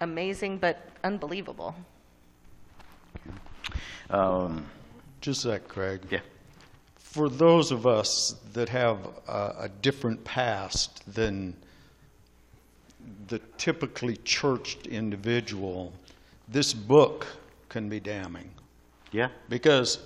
amazing, 0.00 0.58
but 0.58 0.88
unbelievable. 1.04 1.76
um, 4.10 4.66
Just 5.20 5.44
a 5.44 5.50
sec, 5.50 5.68
Craig. 5.68 6.00
yeah. 6.10 6.20
For 6.96 7.28
those 7.28 7.70
of 7.70 7.86
us 7.86 8.34
that 8.52 8.68
have 8.68 8.98
a, 9.28 9.54
a 9.60 9.68
different 9.80 10.22
past 10.24 11.02
than 11.14 11.54
the 13.28 13.38
typically 13.56 14.16
churched 14.18 14.86
individual, 14.86 15.92
this 16.48 16.72
book 16.72 17.26
can 17.68 17.88
be 17.88 18.00
damning. 18.00 18.50
Yeah. 19.12 19.28
Because 19.48 20.00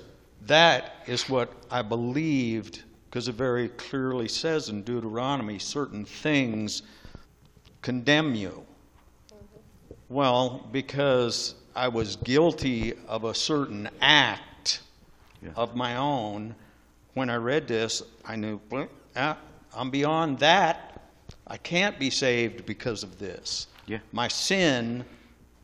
that 0.46 0.96
is 1.06 1.28
what 1.28 1.52
I 1.70 1.82
believed, 1.82 2.82
because 3.08 3.28
it 3.28 3.34
very 3.34 3.68
clearly 3.68 4.28
says 4.28 4.68
in 4.68 4.82
Deuteronomy 4.82 5.58
certain 5.58 6.04
things 6.04 6.82
condemn 7.80 8.34
you. 8.34 8.64
Well, 10.08 10.66
because 10.72 11.54
I 11.74 11.88
was 11.88 12.16
guilty 12.16 12.94
of 13.08 13.24
a 13.24 13.34
certain 13.34 13.88
act 14.00 14.80
Yeah. 15.42 15.50
of 15.56 15.74
my 15.74 15.96
own, 15.96 16.54
when 17.14 17.30
I 17.30 17.36
read 17.36 17.66
this, 17.66 18.02
I 18.24 18.36
knew, 18.36 18.60
ah, 19.16 19.36
I'm 19.74 19.90
beyond 19.90 20.38
that. 20.40 20.91
I 21.46 21.56
can't 21.56 21.98
be 21.98 22.10
saved 22.10 22.66
because 22.66 23.02
of 23.02 23.18
this. 23.18 23.66
Yeah. 23.86 23.98
My 24.12 24.28
sin, 24.28 25.04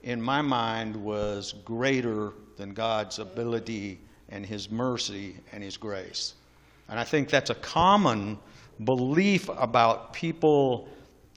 in 0.03 0.21
my 0.21 0.43
mind, 0.43 0.97
was 0.97 1.55
greater 1.65 2.33
than 2.57 2.75
God's 2.75 3.19
ability 3.19 4.01
and 4.29 4.45
His 4.45 4.71
mercy 4.71 5.37
and 5.53 5.63
His 5.63 5.77
grace. 5.77 6.35
And 6.89 6.99
I 6.99 7.05
think 7.05 7.29
that's 7.29 7.51
a 7.51 7.55
common 7.57 8.39
belief 8.85 9.49
about 9.49 10.13
people, 10.13 10.89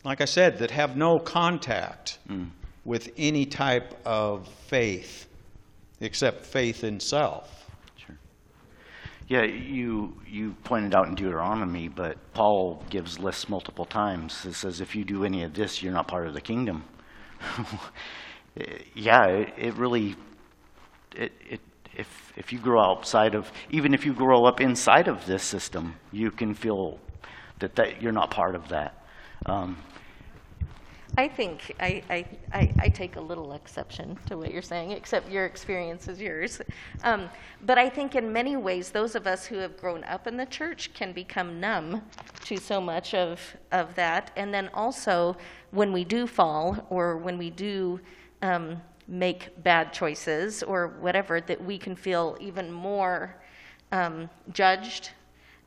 like 0.03 0.21
I 0.21 0.25
said, 0.25 0.57
that 0.59 0.71
have 0.71 0.95
no 0.95 1.19
contact 1.19 2.19
mm. 2.29 2.49
with 2.85 3.11
any 3.17 3.45
type 3.45 3.99
of 4.05 4.47
faith 4.67 5.27
except 5.99 6.45
faith 6.45 6.83
in 6.83 6.99
self. 6.99 7.60
Yeah, 9.31 9.43
you 9.43 10.13
you 10.27 10.55
pointed 10.65 10.93
out 10.93 11.07
in 11.07 11.15
Deuteronomy, 11.15 11.87
but 11.87 12.17
Paul 12.33 12.83
gives 12.89 13.17
lists 13.17 13.47
multiple 13.47 13.85
times. 13.85 14.45
It 14.45 14.55
says, 14.55 14.81
if 14.81 14.93
you 14.93 15.05
do 15.05 15.23
any 15.23 15.43
of 15.43 15.53
this, 15.53 15.81
you're 15.81 15.93
not 15.93 16.05
part 16.05 16.27
of 16.27 16.33
the 16.33 16.41
kingdom. 16.41 16.83
yeah, 18.93 19.27
it, 19.27 19.53
it 19.57 19.73
really, 19.75 20.17
it, 21.15 21.31
it, 21.49 21.61
if, 21.95 22.33
if 22.35 22.51
you 22.51 22.59
grow 22.59 22.81
outside 22.81 23.33
of, 23.33 23.49
even 23.69 23.93
if 23.93 24.05
you 24.05 24.11
grow 24.11 24.43
up 24.43 24.59
inside 24.59 25.07
of 25.07 25.25
this 25.25 25.43
system, 25.43 25.95
you 26.11 26.29
can 26.29 26.53
feel 26.53 26.99
that, 27.59 27.77
that 27.77 28.01
you're 28.01 28.11
not 28.11 28.31
part 28.31 28.53
of 28.53 28.67
that. 28.67 29.05
Um, 29.45 29.77
I 31.17 31.27
think 31.27 31.75
I, 31.79 32.01
I, 32.09 32.25
I, 32.53 32.73
I 32.79 32.89
take 32.89 33.17
a 33.17 33.21
little 33.21 33.53
exception 33.53 34.17
to 34.27 34.37
what 34.37 34.53
you're 34.53 34.61
saying, 34.61 34.91
except 34.91 35.29
your 35.29 35.45
experience 35.45 36.07
is 36.07 36.21
yours. 36.21 36.61
Um, 37.03 37.29
but 37.65 37.77
I 37.77 37.89
think 37.89 38.15
in 38.15 38.31
many 38.31 38.55
ways, 38.55 38.91
those 38.91 39.15
of 39.15 39.27
us 39.27 39.45
who 39.45 39.57
have 39.57 39.77
grown 39.77 40.05
up 40.05 40.25
in 40.25 40.37
the 40.37 40.45
church 40.45 40.93
can 40.93 41.11
become 41.11 41.59
numb 41.59 42.01
to 42.45 42.57
so 42.57 42.79
much 42.79 43.13
of, 43.13 43.41
of 43.73 43.93
that. 43.95 44.31
And 44.37 44.53
then 44.53 44.69
also, 44.73 45.35
when 45.71 45.91
we 45.91 46.05
do 46.05 46.27
fall 46.27 46.87
or 46.89 47.17
when 47.17 47.37
we 47.37 47.49
do 47.49 47.99
um, 48.41 48.81
make 49.07 49.49
bad 49.63 49.91
choices 49.91 50.63
or 50.63 50.95
whatever, 51.01 51.41
that 51.41 51.61
we 51.61 51.77
can 51.77 51.95
feel 51.95 52.37
even 52.39 52.71
more 52.71 53.35
um, 53.91 54.29
judged, 54.53 55.11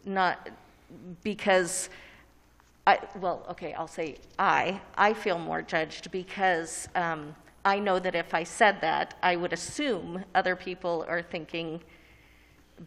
not 0.07 0.49
because 1.23 1.91
I, 2.87 2.99
well, 3.19 3.47
okay, 3.51 3.73
I'll 3.73 3.89
say 3.89 4.17
I. 4.39 4.81
I 4.97 5.15
feel 5.15 5.39
more 5.39 5.63
judged 5.63 6.11
because 6.11 6.89
um, 6.95 7.35
I 7.65 7.79
know 7.79 7.99
that 7.99 8.15
if 8.15 8.35
I 8.35 8.45
said 8.45 8.81
that, 8.83 9.15
I 9.23 9.37
would 9.37 9.53
assume 9.53 10.23
other 10.35 10.55
people 10.55 11.07
are 11.09 11.23
thinking 11.23 11.81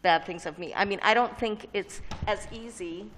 bad 0.01 0.25
things 0.25 0.45
of 0.45 0.59
me. 0.59 0.73
I 0.75 0.85
mean, 0.85 0.99
I 1.01 1.13
don't 1.13 1.37
think 1.39 1.67
it's 1.73 2.01
as 2.27 2.47
easy 2.51 3.09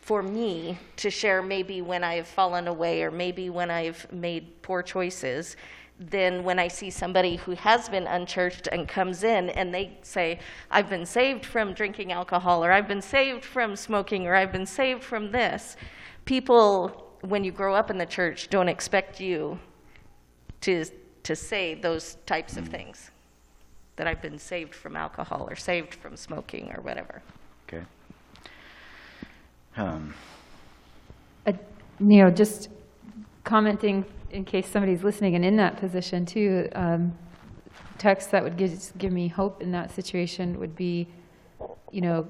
for 0.00 0.22
me 0.22 0.78
to 0.96 1.10
share 1.10 1.42
maybe 1.42 1.80
when 1.80 2.04
I've 2.04 2.26
fallen 2.26 2.68
away 2.68 3.02
or 3.02 3.10
maybe 3.10 3.48
when 3.48 3.70
I've 3.70 4.10
made 4.12 4.60
poor 4.60 4.82
choices 4.82 5.56
than 5.98 6.42
when 6.42 6.58
I 6.58 6.68
see 6.68 6.90
somebody 6.90 7.36
who 7.36 7.52
has 7.52 7.88
been 7.88 8.06
unchurched 8.06 8.66
and 8.72 8.88
comes 8.88 9.22
in 9.22 9.50
and 9.50 9.72
they 9.72 9.98
say, 10.02 10.40
I've 10.70 10.88
been 10.88 11.06
saved 11.06 11.46
from 11.46 11.74
drinking 11.74 12.10
alcohol 12.12 12.64
or 12.64 12.72
I've 12.72 12.88
been 12.88 13.02
saved 13.02 13.44
from 13.44 13.76
smoking 13.76 14.26
or 14.26 14.34
I've 14.34 14.50
been 14.52 14.66
saved 14.66 15.04
from 15.04 15.30
this. 15.30 15.76
People, 16.24 17.14
when 17.20 17.44
you 17.44 17.52
grow 17.52 17.74
up 17.74 17.90
in 17.90 17.98
the 17.98 18.06
church, 18.06 18.48
don't 18.48 18.68
expect 18.68 19.20
you 19.20 19.58
to, 20.62 20.84
to 21.22 21.36
say 21.36 21.74
those 21.74 22.16
types 22.26 22.56
of 22.56 22.66
things. 22.68 23.10
That 23.96 24.06
I've 24.06 24.22
been 24.22 24.38
saved 24.38 24.74
from 24.74 24.96
alcohol 24.96 25.46
or 25.48 25.54
saved 25.54 25.94
from 25.94 26.16
smoking 26.16 26.72
or 26.74 26.80
whatever. 26.82 27.22
okay. 27.68 27.84
Um, 29.76 30.14
Uh, 31.46 31.52
You 32.00 32.24
know, 32.24 32.30
just 32.30 32.70
commenting 33.44 34.04
in 34.32 34.44
case 34.44 34.68
somebody's 34.68 35.04
listening 35.04 35.34
and 35.34 35.44
in 35.44 35.56
that 35.56 35.76
position 35.76 36.26
too, 36.26 36.68
um, 36.74 37.16
text 37.98 38.30
that 38.30 38.42
would 38.42 38.56
give, 38.56 38.92
give 38.98 39.12
me 39.12 39.28
hope 39.28 39.62
in 39.62 39.72
that 39.72 39.90
situation 39.90 40.58
would 40.58 40.74
be, 40.74 41.06
you 41.90 42.00
know, 42.00 42.26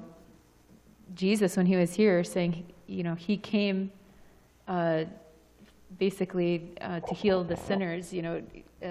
Jesus, 1.15 1.57
when 1.57 1.65
he 1.65 1.75
was 1.75 1.93
here, 1.93 2.23
saying, 2.23 2.65
you 2.87 3.03
know, 3.03 3.15
he 3.15 3.37
came 3.37 3.91
uh, 4.67 5.03
basically 5.97 6.71
uh, 6.81 6.99
to 7.01 7.13
heal 7.13 7.43
the 7.43 7.55
sinners, 7.55 8.13
you 8.13 8.21
know, 8.21 8.41
uh, 8.83 8.87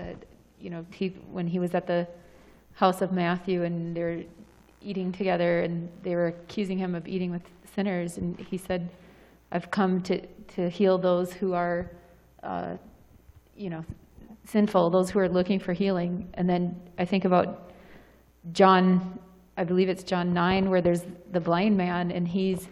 you 0.60 0.70
know, 0.70 0.86
he, 0.92 1.08
when 1.30 1.46
he 1.46 1.58
was 1.58 1.74
at 1.74 1.86
the 1.86 2.06
house 2.74 3.02
of 3.02 3.12
Matthew 3.12 3.64
and 3.64 3.96
they're, 3.96 4.22
eating 4.84 5.12
together, 5.12 5.60
and 5.60 5.88
they 6.02 6.14
were 6.14 6.28
accusing 6.28 6.78
him 6.78 6.94
of 6.94 7.06
eating 7.06 7.30
with 7.30 7.42
sinners, 7.74 8.18
and 8.18 8.38
he 8.38 8.58
said, 8.58 8.90
"I've 9.50 9.70
come 9.70 10.02
to 10.02 10.26
to 10.54 10.68
heal 10.68 10.98
those 10.98 11.32
who 11.32 11.52
are, 11.54 11.90
uh, 12.42 12.76
you 13.56 13.70
know, 13.70 13.84
sinful, 14.44 14.90
those 14.90 15.10
who 15.10 15.18
are 15.18 15.28
looking 15.28 15.58
for 15.58 15.72
healing." 15.72 16.28
And 16.34 16.48
then 16.48 16.80
I 16.98 17.04
think 17.04 17.24
about 17.24 17.72
John, 18.52 19.18
I 19.56 19.64
believe 19.64 19.88
it's 19.88 20.02
John 20.02 20.32
9, 20.32 20.68
where 20.68 20.80
there's 20.80 21.04
the 21.30 21.40
blind 21.40 21.76
man, 21.76 22.10
and 22.10 22.26
he's, 22.26 22.68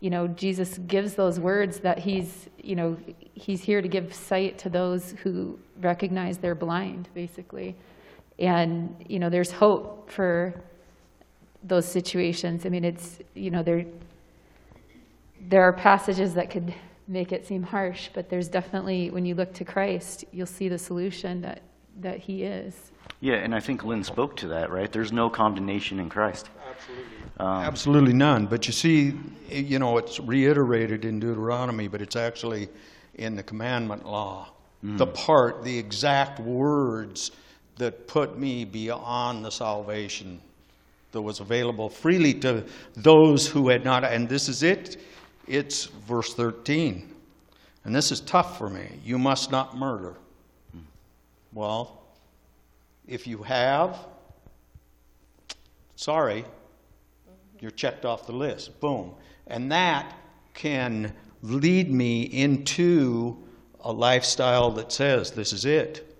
you 0.00 0.10
know, 0.10 0.26
Jesus 0.28 0.78
gives 0.78 1.14
those 1.14 1.38
words 1.38 1.80
that 1.80 1.98
he's, 1.98 2.48
you 2.62 2.74
know, 2.74 2.96
he's 3.34 3.62
here 3.62 3.80
to 3.80 3.88
give 3.88 4.12
sight 4.12 4.58
to 4.58 4.68
those 4.68 5.12
who 5.22 5.58
recognize 5.80 6.38
they're 6.38 6.54
blind, 6.54 7.08
basically. 7.14 7.76
And, 8.38 8.96
you 9.08 9.18
know, 9.18 9.30
there's 9.30 9.52
hope 9.52 10.10
for 10.10 10.54
those 11.62 11.86
situations. 11.86 12.66
I 12.66 12.68
mean, 12.68 12.84
it's, 12.84 13.20
you 13.34 13.50
know, 13.50 13.62
there, 13.62 13.86
there 15.48 15.62
are 15.62 15.72
passages 15.72 16.34
that 16.34 16.50
could 16.50 16.74
make 17.06 17.32
it 17.32 17.46
seem 17.46 17.62
harsh, 17.62 18.08
but 18.14 18.28
there's 18.28 18.48
definitely, 18.48 19.10
when 19.10 19.26
you 19.26 19.34
look 19.34 19.52
to 19.54 19.64
Christ, 19.64 20.24
you'll 20.32 20.46
see 20.46 20.68
the 20.68 20.78
solution 20.78 21.40
that, 21.42 21.62
that 22.00 22.18
he 22.18 22.44
is. 22.44 22.92
Yeah, 23.20 23.34
and 23.34 23.54
I 23.54 23.60
think 23.60 23.84
Lynn 23.84 24.04
spoke 24.04 24.36
to 24.36 24.48
that, 24.48 24.70
right? 24.70 24.90
There's 24.90 25.12
no 25.12 25.28
condemnation 25.30 26.00
in 26.00 26.08
Christ. 26.08 26.48
Absolutely 26.68 27.24
um, 27.38 27.46
absolutely 27.46 28.12
none. 28.12 28.46
But 28.46 28.66
you 28.66 28.72
see, 28.72 29.14
you 29.48 29.78
know, 29.78 29.98
it's 29.98 30.20
reiterated 30.20 31.04
in 31.04 31.18
Deuteronomy, 31.18 31.88
but 31.88 32.00
it's 32.00 32.16
actually 32.16 32.68
in 33.14 33.36
the 33.36 33.42
commandment 33.42 34.06
law. 34.06 34.50
Hmm. 34.82 34.96
The 34.96 35.06
part, 35.06 35.64
the 35.64 35.76
exact 35.76 36.38
words 36.40 37.32
that 37.76 38.06
put 38.06 38.38
me 38.38 38.64
beyond 38.64 39.44
the 39.44 39.50
salvation 39.50 40.40
that 41.12 41.22
was 41.22 41.40
available 41.40 41.88
freely 41.88 42.34
to 42.34 42.64
those 42.96 43.46
who 43.46 43.68
had 43.68 43.84
not. 43.84 44.04
And 44.04 44.28
this 44.28 44.48
is 44.48 44.62
it. 44.62 44.96
It's 45.46 45.86
verse 45.86 46.34
13. 46.34 47.14
And 47.84 47.94
this 47.94 48.10
is 48.10 48.20
tough 48.20 48.58
for 48.58 48.70
me. 48.70 48.86
You 49.04 49.18
must 49.18 49.50
not 49.50 49.76
murder. 49.76 50.16
Well, 51.52 52.02
if 53.06 53.26
you 53.26 53.42
have, 53.42 53.98
sorry, 55.94 56.44
you're 57.60 57.70
checked 57.70 58.04
off 58.04 58.26
the 58.26 58.32
list. 58.32 58.80
Boom. 58.80 59.14
And 59.46 59.70
that 59.70 60.16
can 60.54 61.12
lead 61.42 61.90
me 61.90 62.22
into 62.22 63.36
a 63.84 63.92
lifestyle 63.92 64.70
that 64.72 64.90
says, 64.90 65.30
this 65.30 65.52
is 65.52 65.64
it. 65.64 66.10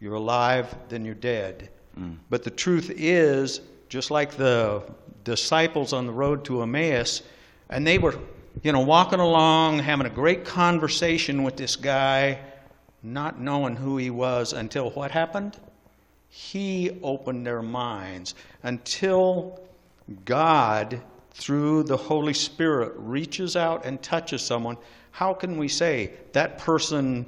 You're 0.00 0.14
alive, 0.14 0.74
then 0.88 1.04
you're 1.04 1.14
dead. 1.14 1.70
Mm. 1.98 2.16
But 2.30 2.42
the 2.42 2.50
truth 2.50 2.90
is, 2.96 3.60
just 3.88 4.10
like 4.10 4.32
the 4.32 4.82
disciples 5.22 5.92
on 5.92 6.06
the 6.06 6.12
road 6.12 6.44
to 6.46 6.62
Emmaus, 6.62 7.22
and 7.70 7.86
they 7.86 7.98
were, 7.98 8.18
you 8.62 8.72
know, 8.72 8.80
walking 8.80 9.20
along, 9.20 9.80
having 9.80 10.06
a 10.06 10.10
great 10.10 10.44
conversation 10.44 11.42
with 11.42 11.56
this 11.56 11.76
guy, 11.76 12.38
not 13.02 13.40
knowing 13.40 13.76
who 13.76 13.96
he 13.96 14.10
was 14.10 14.52
until 14.52 14.90
what 14.90 15.10
happened? 15.10 15.58
He 16.28 16.98
opened 17.02 17.46
their 17.46 17.62
minds 17.62 18.34
until 18.62 19.60
God, 20.24 21.00
through 21.32 21.84
the 21.84 21.96
Holy 21.96 22.34
Spirit, 22.34 22.92
reaches 22.96 23.56
out 23.56 23.84
and 23.84 24.02
touches 24.02 24.42
someone. 24.42 24.76
How 25.10 25.34
can 25.34 25.58
we 25.58 25.68
say 25.68 26.12
that 26.32 26.58
person 26.58 27.26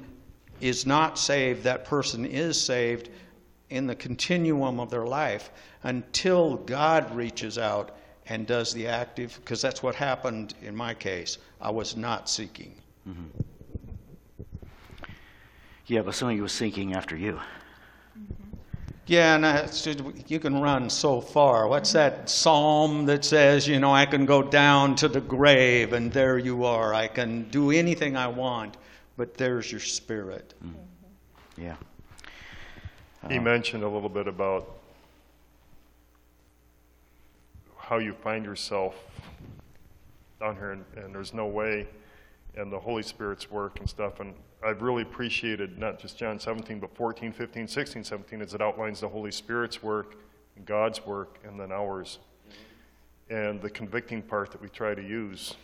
is 0.59 0.85
not 0.85 1.19
saved, 1.19 1.63
that 1.63 1.85
person 1.85 2.25
is 2.25 2.59
saved 2.59 3.09
in 3.69 3.85
the 3.85 3.95
continuum 3.95 4.79
of 4.79 4.89
their 4.89 5.05
life 5.05 5.51
until 5.83 6.57
God 6.57 7.13
reaches 7.15 7.57
out 7.57 7.96
and 8.29 8.45
does 8.45 8.73
the 8.73 8.87
active? 8.87 9.39
Because 9.43 9.61
that's 9.61 9.81
what 9.81 9.95
happened 9.95 10.53
in 10.61 10.75
my 10.75 10.93
case. 10.93 11.37
I 11.61 11.71
was 11.71 11.95
not 11.95 12.29
seeking. 12.29 12.75
Mm-hmm. 13.07 13.41
Yeah, 15.87 16.01
but 16.01 16.15
somebody 16.15 16.41
was 16.41 16.51
seeking 16.51 16.93
after 16.93 17.15
you. 17.15 17.33
Mm-hmm. 17.33 18.47
Yeah, 19.05 19.35
and 19.35 19.45
I, 19.45 19.69
you 20.27 20.39
can 20.39 20.59
run 20.59 20.89
so 20.89 21.21
far. 21.21 21.69
What's 21.69 21.93
that 21.93 22.29
psalm 22.29 23.05
that 23.05 23.23
says, 23.23 23.65
you 23.65 23.79
know, 23.79 23.93
I 23.93 24.05
can 24.05 24.25
go 24.25 24.43
down 24.43 24.95
to 24.97 25.07
the 25.07 25.21
grave 25.21 25.93
and 25.93 26.11
there 26.11 26.37
you 26.37 26.65
are. 26.65 26.93
I 26.93 27.07
can 27.07 27.49
do 27.49 27.71
anything 27.71 28.17
I 28.17 28.27
want, 28.27 28.75
but 29.15 29.35
there's 29.35 29.71
your 29.71 29.79
spirit. 29.79 30.53
Mm-hmm. 30.61 31.63
Yeah. 31.63 31.75
He 33.29 33.39
mentioned 33.39 33.83
a 33.83 33.89
little 33.89 34.09
bit 34.09 34.27
about 34.27 34.76
how 37.87 37.99
you 37.99 38.13
find 38.13 38.43
yourself 38.43 38.95
down 40.41 40.55
here, 40.57 40.71
and, 40.71 40.83
and 40.97 41.15
there's 41.15 41.33
no 41.33 41.45
way, 41.45 41.87
and 42.55 42.71
the 42.71 42.79
Holy 42.79 43.01
Spirit's 43.01 43.49
work 43.49 43.79
and 43.79 43.89
stuff. 43.89 44.19
And 44.19 44.33
I've 44.63 44.81
really 44.81 45.03
appreciated 45.03 45.77
not 45.79 45.97
just 45.97 46.17
John 46.17 46.37
17, 46.37 46.79
but 46.79 46.93
14, 46.95 47.31
15, 47.31 47.65
16, 47.65 48.03
17, 48.03 48.41
as 48.41 48.53
it 48.53 48.61
outlines 48.61 48.99
the 48.99 49.07
Holy 49.07 49.31
Spirit's 49.31 49.81
work, 49.81 50.17
God's 50.65 51.05
work, 51.05 51.39
and 51.45 51.57
then 51.57 51.71
ours. 51.71 52.19
And 53.29 53.61
the 53.61 53.69
convicting 53.69 54.21
part 54.21 54.51
that 54.51 54.61
we 54.61 54.67
try 54.67 54.93
to 54.93 55.01
use. 55.01 55.55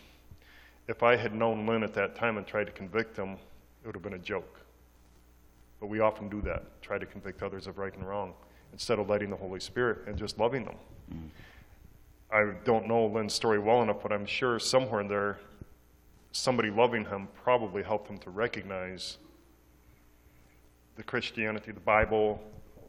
If 0.88 1.02
I 1.02 1.16
had 1.16 1.34
known 1.34 1.66
Lynn 1.66 1.82
at 1.82 1.92
that 1.94 2.14
time 2.14 2.38
and 2.38 2.46
tried 2.46 2.64
to 2.64 2.72
convict 2.72 3.16
him, 3.18 3.32
it 3.82 3.86
would 3.86 3.96
have 3.96 4.02
been 4.02 4.14
a 4.14 4.18
joke. 4.18 4.60
But 5.78 5.88
we 5.88 6.00
often 6.00 6.30
do 6.30 6.40
that, 6.42 6.80
try 6.80 6.96
to 6.96 7.04
convict 7.04 7.42
others 7.42 7.66
of 7.66 7.76
right 7.76 7.94
and 7.94 8.06
wrong, 8.08 8.32
instead 8.72 8.98
of 8.98 9.10
letting 9.10 9.28
the 9.28 9.36
Holy 9.36 9.60
Spirit 9.60 10.06
and 10.06 10.16
just 10.16 10.38
loving 10.38 10.64
them. 10.64 10.76
Mm. 11.12 11.28
I 12.30 12.52
don't 12.64 12.88
know 12.88 13.06
Lynn's 13.06 13.34
story 13.34 13.58
well 13.58 13.82
enough, 13.82 14.02
but 14.02 14.12
I'm 14.12 14.26
sure 14.26 14.58
somewhere 14.58 15.00
in 15.00 15.08
there, 15.08 15.38
somebody 16.32 16.70
loving 16.70 17.04
him 17.04 17.28
probably 17.42 17.82
helped 17.82 18.08
him 18.08 18.18
to 18.18 18.30
recognize 18.30 19.18
the 20.96 21.02
Christianity, 21.02 21.72
the 21.72 21.80
Bible 21.80 22.40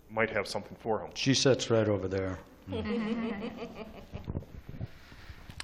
might 0.10 0.30
have 0.30 0.48
something 0.48 0.78
for 0.80 1.00
him. 1.00 1.10
She 1.16 1.34
sits 1.34 1.70
right 1.70 1.88
over 1.88 2.08
there. 2.08 2.40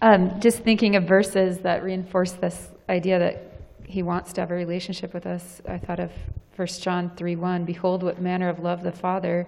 Um, 0.03 0.39
just 0.39 0.63
thinking 0.63 0.95
of 0.95 1.03
verses 1.03 1.59
that 1.59 1.84
reinforce 1.84 2.32
this 2.32 2.69
idea 2.89 3.19
that 3.19 3.61
he 3.86 4.01
wants 4.01 4.34
to 4.34 4.41
have 4.41 4.49
a 4.49 4.55
relationship 4.55 5.13
with 5.13 5.28
us, 5.28 5.61
I 5.67 5.78
thought 5.78 5.99
of 5.99 6.11
1 6.55 6.67
John 6.67 7.11
3 7.15 7.36
1. 7.36 7.65
Behold, 7.65 8.01
what 8.01 8.19
manner 8.19 8.49
of 8.49 8.59
love 8.59 8.82
the 8.82 8.91
Father 8.91 9.47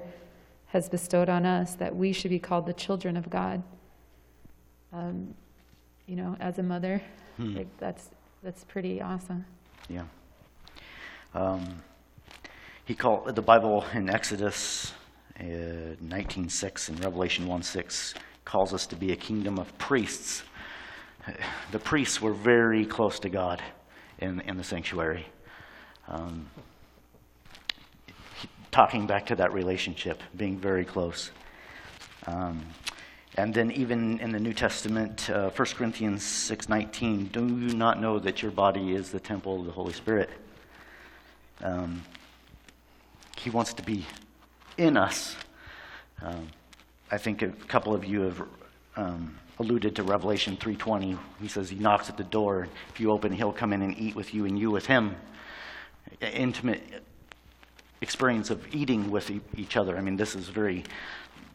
has 0.68 0.90
bestowed 0.90 1.28
on 1.28 1.48
us, 1.48 1.74
that 1.76 1.96
we 1.96 2.14
should 2.14 2.30
be 2.30 2.38
called 2.38 2.68
the 2.68 2.74
children 2.74 3.18
of 3.18 3.32
God. 3.32 3.64
Um, 4.94 5.34
you 6.08 6.16
know, 6.16 6.36
as 6.40 6.60
a 6.60 6.64
mother, 6.64 7.02
like, 7.40 7.78
that's, 7.78 8.10
that's 8.44 8.64
pretty 8.66 9.02
awesome. 9.02 9.46
Yeah. 9.90 10.04
Um, 11.34 11.82
he 12.86 12.94
called 12.94 13.36
the 13.36 13.42
Bible 13.42 13.86
in 13.94 14.10
Exodus 14.10 14.94
uh, 15.40 15.44
19:6 16.04 16.90
and 16.90 17.04
Revelation 17.04 17.48
1:6 17.48 18.14
calls 18.46 18.74
us 18.74 18.86
to 18.88 18.96
be 18.96 19.12
a 19.12 19.16
kingdom 19.16 19.58
of 19.58 19.76
priests. 19.78 20.44
The 21.72 21.80
priests 21.80 22.22
were 22.22 22.34
very 22.34 22.86
close 22.86 23.20
to 23.20 23.30
God 23.30 23.62
in 24.20 24.42
in 24.42 24.58
the 24.58 24.64
sanctuary. 24.64 25.26
Um, 26.08 26.48
talking 28.72 29.08
back 29.08 29.26
to 29.28 29.36
that 29.36 29.54
relationship, 29.54 30.22
being 30.36 30.58
very 30.58 30.86
close. 30.86 31.32
Um, 32.28 32.62
and 33.36 33.54
then 33.54 33.72
even 33.72 34.20
in 34.20 34.32
the 34.32 34.40
New 34.40 34.54
Testament, 34.54 35.30
uh, 35.30 35.50
1 35.50 35.68
Corinthians 35.70 36.24
6.19, 36.24 37.32
do 37.32 37.48
you 37.48 37.74
not 37.74 38.00
know 38.00 38.20
that 38.20 38.44
your 38.44 38.52
body 38.52 38.94
is 38.94 39.10
the 39.10 39.20
temple 39.20 39.60
of 39.60 39.66
the 39.66 39.72
Holy 39.72 39.94
Spirit? 39.94 40.30
Um, 41.64 42.04
he 43.38 43.50
wants 43.50 43.74
to 43.74 43.84
be 43.84 44.06
in 44.78 44.98
us. 44.98 45.36
Um, 46.22 46.48
I 47.10 47.18
think 47.18 47.42
a 47.42 47.50
couple 47.50 47.96
of 47.96 48.06
you 48.06 48.22
have 48.22 48.44
um, 48.96 49.36
alluded 49.60 49.96
to 49.96 50.04
Revelation 50.04 50.56
3.20. 50.56 51.18
He 51.42 51.48
says 51.48 51.70
he 51.70 51.78
knocks 51.78 52.10
at 52.10 52.18
the 52.18 52.24
door. 52.24 52.68
If 52.90 53.00
you 53.00 53.12
open, 53.12 53.32
he'll 53.32 53.52
come 53.52 53.74
in 53.74 53.82
and 53.82 53.98
eat 53.98 54.16
with 54.16 54.34
you 54.34 54.46
and 54.46 54.60
you 54.60 54.70
with 54.70 54.86
him. 54.86 55.16
Intimate 56.22 57.04
experience 58.02 58.50
of 58.50 58.76
eating 58.76 59.10
with 59.10 59.32
e- 59.32 59.42
each 59.58 59.76
other. 59.78 59.98
I 59.98 60.02
mean, 60.02 60.18
this 60.18 60.36
is 60.36 60.50
very. 60.50 60.84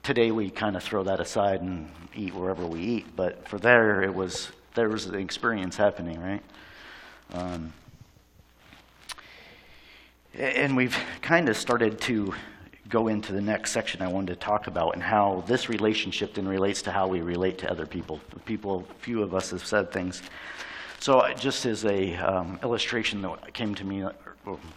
Today 0.03 0.30
we 0.30 0.51
kind 0.51 0.76
of 0.76 0.82
throw 0.82 1.03
that 1.05 1.20
aside 1.20 1.61
and 1.61 1.90
eat 2.14 2.34
wherever 2.34 2.66
we 2.66 2.80
eat, 2.80 3.07
but 3.16 3.46
for 3.49 3.59
there 3.59 4.03
it 4.03 4.14
was 4.14 4.51
there 4.74 4.88
was 4.88 5.07
an 5.07 5.16
experience 5.16 5.76
happening, 5.76 6.20
right? 6.20 6.42
Um, 7.32 7.72
and 10.34 10.76
we've 10.76 10.96
kind 11.20 11.49
of 11.49 11.57
started 11.57 12.01
to 12.03 12.32
go 12.88 13.09
into 13.09 13.32
the 13.32 13.40
next 13.40 13.72
section 13.72 14.01
I 14.01 14.09
wanted 14.09 14.34
to 14.34 14.36
talk 14.36 14.66
about 14.66 14.94
and 14.94 15.03
how 15.03 15.44
this 15.46 15.68
relationship 15.68 16.34
then 16.34 16.49
relates 16.49 16.80
to 16.82 16.90
how 16.90 17.07
we 17.07 17.20
relate 17.20 17.59
to 17.59 17.70
other 17.70 17.86
people. 17.86 18.20
People, 18.46 18.86
few 19.01 19.22
of 19.22 19.34
us 19.34 19.51
have 19.51 19.64
said 19.64 19.92
things. 19.92 20.22
So 21.01 21.32
just 21.38 21.66
as 21.66 21.84
a 21.84 22.14
um, 22.16 22.59
illustration 22.62 23.20
that 23.22 23.53
came 23.53 23.74
to 23.74 23.84
me, 23.84 24.03
uh, 24.05 24.12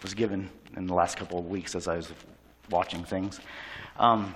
was 0.02 0.14
given 0.14 0.50
in 0.76 0.86
the 0.86 0.94
last 0.94 1.16
couple 1.16 1.38
of 1.38 1.46
weeks 1.46 1.74
as 1.74 1.88
I 1.88 1.96
was 1.96 2.12
watching 2.70 3.02
things, 3.04 3.40
um, 3.98 4.34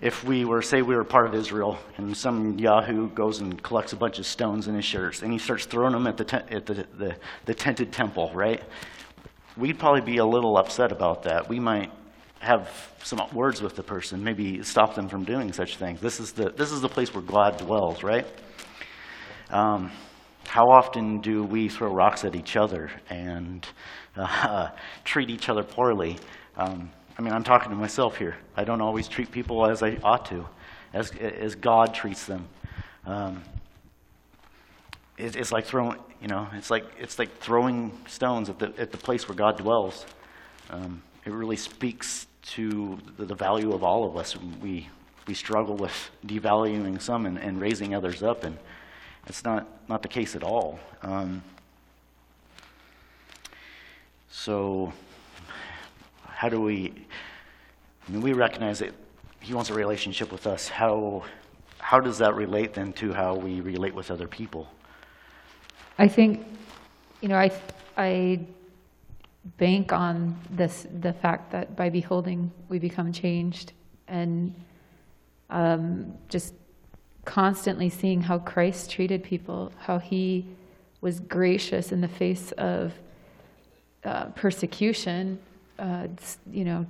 if 0.00 0.24
we 0.24 0.44
were, 0.44 0.62
say 0.62 0.82
we 0.82 0.94
were 0.94 1.04
part 1.04 1.26
of 1.26 1.34
Israel, 1.34 1.78
and 1.96 2.16
some 2.16 2.58
Yahoo 2.58 3.08
goes 3.10 3.40
and 3.40 3.62
collects 3.62 3.92
a 3.92 3.96
bunch 3.96 4.18
of 4.18 4.26
stones 4.26 4.68
in 4.68 4.74
his 4.74 4.84
shirts, 4.84 5.22
and 5.22 5.32
he 5.32 5.38
starts 5.38 5.66
throwing 5.66 5.92
them 5.92 6.06
at 6.06 6.16
the, 6.16 6.52
at 6.52 6.66
the, 6.66 6.86
the, 6.98 7.16
the 7.44 7.54
tented 7.54 7.92
temple, 7.92 8.30
right? 8.34 8.62
We'd 9.56 9.78
probably 9.78 10.00
be 10.00 10.18
a 10.18 10.26
little 10.26 10.56
upset 10.58 10.92
about 10.92 11.22
that. 11.24 11.48
We 11.48 11.60
might 11.60 11.90
have 12.40 12.68
some 13.02 13.20
words 13.32 13.62
with 13.62 13.76
the 13.76 13.82
person, 13.82 14.22
maybe 14.22 14.62
stop 14.62 14.94
them 14.94 15.08
from 15.08 15.24
doing 15.24 15.52
such 15.52 15.76
things. 15.76 16.00
This 16.00 16.20
is 16.20 16.32
the, 16.32 16.50
this 16.50 16.72
is 16.72 16.80
the 16.80 16.88
place 16.88 17.14
where 17.14 17.22
God 17.22 17.56
dwells, 17.58 18.02
right? 18.02 18.26
Um, 19.50 19.90
how 20.46 20.70
often 20.70 21.20
do 21.20 21.42
we 21.42 21.68
throw 21.68 21.92
rocks 21.92 22.24
at 22.24 22.34
each 22.36 22.56
other 22.56 22.90
and 23.08 23.66
uh, 24.16 24.68
treat 25.04 25.30
each 25.30 25.48
other 25.48 25.62
poorly? 25.62 26.18
Um, 26.56 26.90
I 27.16 27.22
mean, 27.22 27.32
I'm 27.32 27.44
talking 27.44 27.70
to 27.70 27.76
myself 27.76 28.16
here. 28.16 28.36
I 28.56 28.64
don't 28.64 28.80
always 28.80 29.06
treat 29.06 29.30
people 29.30 29.64
as 29.66 29.82
I 29.82 29.98
ought 30.02 30.26
to, 30.26 30.46
as, 30.92 31.12
as 31.12 31.54
God 31.54 31.94
treats 31.94 32.26
them. 32.26 32.48
Um, 33.06 33.42
it, 35.16 35.36
it's 35.36 35.52
like 35.52 35.64
throwing, 35.64 35.98
you 36.20 36.28
know, 36.28 36.48
it's 36.54 36.70
like, 36.70 36.84
it's 36.98 37.18
like 37.18 37.38
throwing 37.38 37.92
stones 38.08 38.48
at 38.48 38.58
the, 38.58 38.72
at 38.78 38.90
the 38.90 38.98
place 38.98 39.28
where 39.28 39.36
God 39.36 39.58
dwells. 39.58 40.06
Um, 40.70 41.02
it 41.24 41.32
really 41.32 41.56
speaks 41.56 42.26
to 42.42 42.98
the, 43.16 43.26
the 43.26 43.34
value 43.34 43.72
of 43.72 43.84
all 43.84 44.04
of 44.04 44.16
us. 44.16 44.36
We, 44.60 44.88
we 45.26 45.34
struggle 45.34 45.76
with 45.76 46.10
devaluing 46.26 47.00
some 47.00 47.26
and, 47.26 47.38
and 47.38 47.60
raising 47.60 47.94
others 47.94 48.22
up, 48.22 48.44
and 48.44 48.58
it's 49.26 49.44
not, 49.44 49.66
not 49.88 50.02
the 50.02 50.08
case 50.08 50.34
at 50.34 50.42
all. 50.42 50.80
Um, 51.02 51.42
so, 54.30 54.92
how 56.44 56.50
do 56.50 56.60
we, 56.60 56.92
I 58.06 58.12
mean, 58.12 58.20
we 58.20 58.34
recognize 58.34 58.80
that 58.80 58.92
he 59.40 59.54
wants 59.54 59.70
a 59.70 59.72
relationship 59.72 60.30
with 60.30 60.46
us. 60.46 60.68
How, 60.68 61.24
how 61.78 62.00
does 62.00 62.18
that 62.18 62.34
relate 62.34 62.74
then 62.74 62.92
to 63.00 63.14
how 63.14 63.34
we 63.34 63.62
relate 63.62 63.94
with 63.94 64.10
other 64.10 64.28
people? 64.28 64.68
I 65.98 66.06
think, 66.06 66.46
you 67.22 67.28
know, 67.30 67.36
I, 67.36 67.50
I 67.96 68.40
bank 69.56 69.94
on 69.94 70.38
this, 70.50 70.86
the 71.00 71.14
fact 71.14 71.50
that 71.52 71.76
by 71.76 71.88
beholding, 71.88 72.52
we 72.68 72.78
become 72.78 73.10
changed. 73.10 73.72
And 74.06 74.54
um, 75.48 76.12
just 76.28 76.52
constantly 77.24 77.88
seeing 77.88 78.20
how 78.20 78.38
Christ 78.38 78.90
treated 78.90 79.22
people, 79.22 79.72
how 79.78 79.98
he 79.98 80.44
was 81.00 81.20
gracious 81.20 81.90
in 81.90 82.02
the 82.02 82.08
face 82.22 82.52
of 82.58 82.92
uh, 84.04 84.26
persecution, 84.26 85.38
uh, 85.78 86.08
you 86.50 86.64
know, 86.64 86.86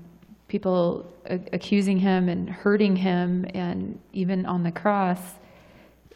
people 0.48 1.12
accusing 1.26 1.98
him 1.98 2.28
and 2.28 2.48
hurting 2.48 2.96
him, 2.96 3.46
and 3.54 3.98
even 4.12 4.46
on 4.46 4.62
the 4.62 4.72
cross. 4.72 5.20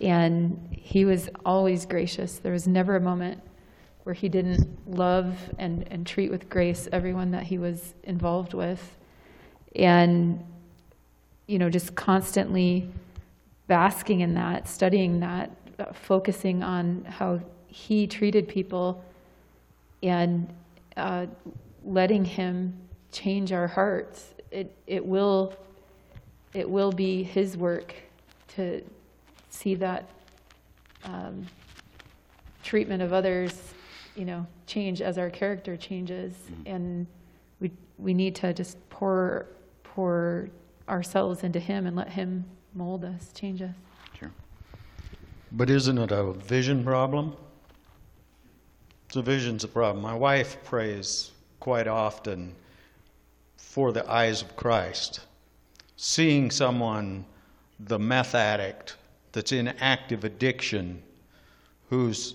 And 0.01 0.69
he 0.71 1.05
was 1.05 1.29
always 1.45 1.87
gracious. 1.87 2.39
There 2.39 2.53
was 2.53 2.69
never 2.69 2.97
a 2.97 3.01
moment 3.01 3.43
where 4.05 4.14
he 4.14 4.29
didn't 4.29 4.66
love 4.89 5.37
and, 5.59 5.87
and 5.91 6.07
treat 6.07 6.31
with 6.31 6.49
grace 6.49 6.89
everyone 6.93 7.31
that 7.33 7.43
he 7.43 7.59
was 7.59 7.95
involved 8.05 8.55
with. 8.55 8.97
And, 9.75 10.45
you 11.47 11.59
know, 11.59 11.69
just 11.69 11.95
constantly 11.95 12.89
basking 13.66 14.21
in 14.21 14.35
that, 14.35 14.69
studying 14.69 15.21
that, 15.21 15.51
uh, 15.79 15.93
focusing 15.93 16.62
on 16.62 17.05
how 17.05 17.41
he 17.66 18.07
treated 18.07 18.49
people 18.49 19.05
and 20.03 20.49
uh, 20.97 21.27
letting 21.85 22.24
him 22.24 22.74
change 23.12 23.53
our 23.53 23.66
hearts. 23.66 24.35
It, 24.51 24.74
it 24.87 25.05
will, 25.05 25.55
it 26.55 26.68
will 26.68 26.93
be 26.93 27.22
his 27.22 27.57
work 27.57 27.95
to 28.49 28.83
see 29.51 29.74
that 29.76 30.09
um, 31.05 31.47
treatment 32.62 33.03
of 33.03 33.12
others, 33.12 33.74
you 34.16 34.24
know, 34.24 34.47
change 34.66 35.01
as 35.01 35.18
our 35.18 35.31
character 35.31 35.76
changes. 35.76 36.35
And 36.66 37.07
we, 37.61 37.70
we 37.99 38.14
need 38.14 38.35
to 38.37 38.53
just 38.53 38.76
pour, 38.91 39.47
pour 39.85 40.49
ourselves 40.89 41.45
into 41.45 41.61
him 41.61 41.87
and 41.87 41.97
let 41.97 42.09
him 42.09 42.45
mold 42.74 43.05
us, 43.05 43.33
change 43.33 43.62
us. 43.62 43.74
Sure. 44.18 44.31
But 45.53 45.70
isn't 45.70 45.99
it 45.99 46.12
a 46.12 46.33
vision 46.33 46.85
problem? 46.85 47.35
So 49.11 49.22
vision's 49.22 49.64
a 49.64 49.68
problem. 49.68 50.03
My 50.03 50.14
wife 50.14 50.62
prays 50.64 51.33
quite 51.61 51.86
often 51.86 52.54
for 53.56 53.92
the 53.92 54.09
eyes 54.11 54.42
of 54.42 54.56
Christ. 54.56 55.20
Seeing 55.96 56.50
someone, 56.50 57.24
the 57.80 57.98
meth 57.98 58.34
addict 58.34 58.96
that's 59.32 59.52
in 59.52 59.68
active 59.80 60.24
addiction, 60.24 61.02
who's 61.90 62.34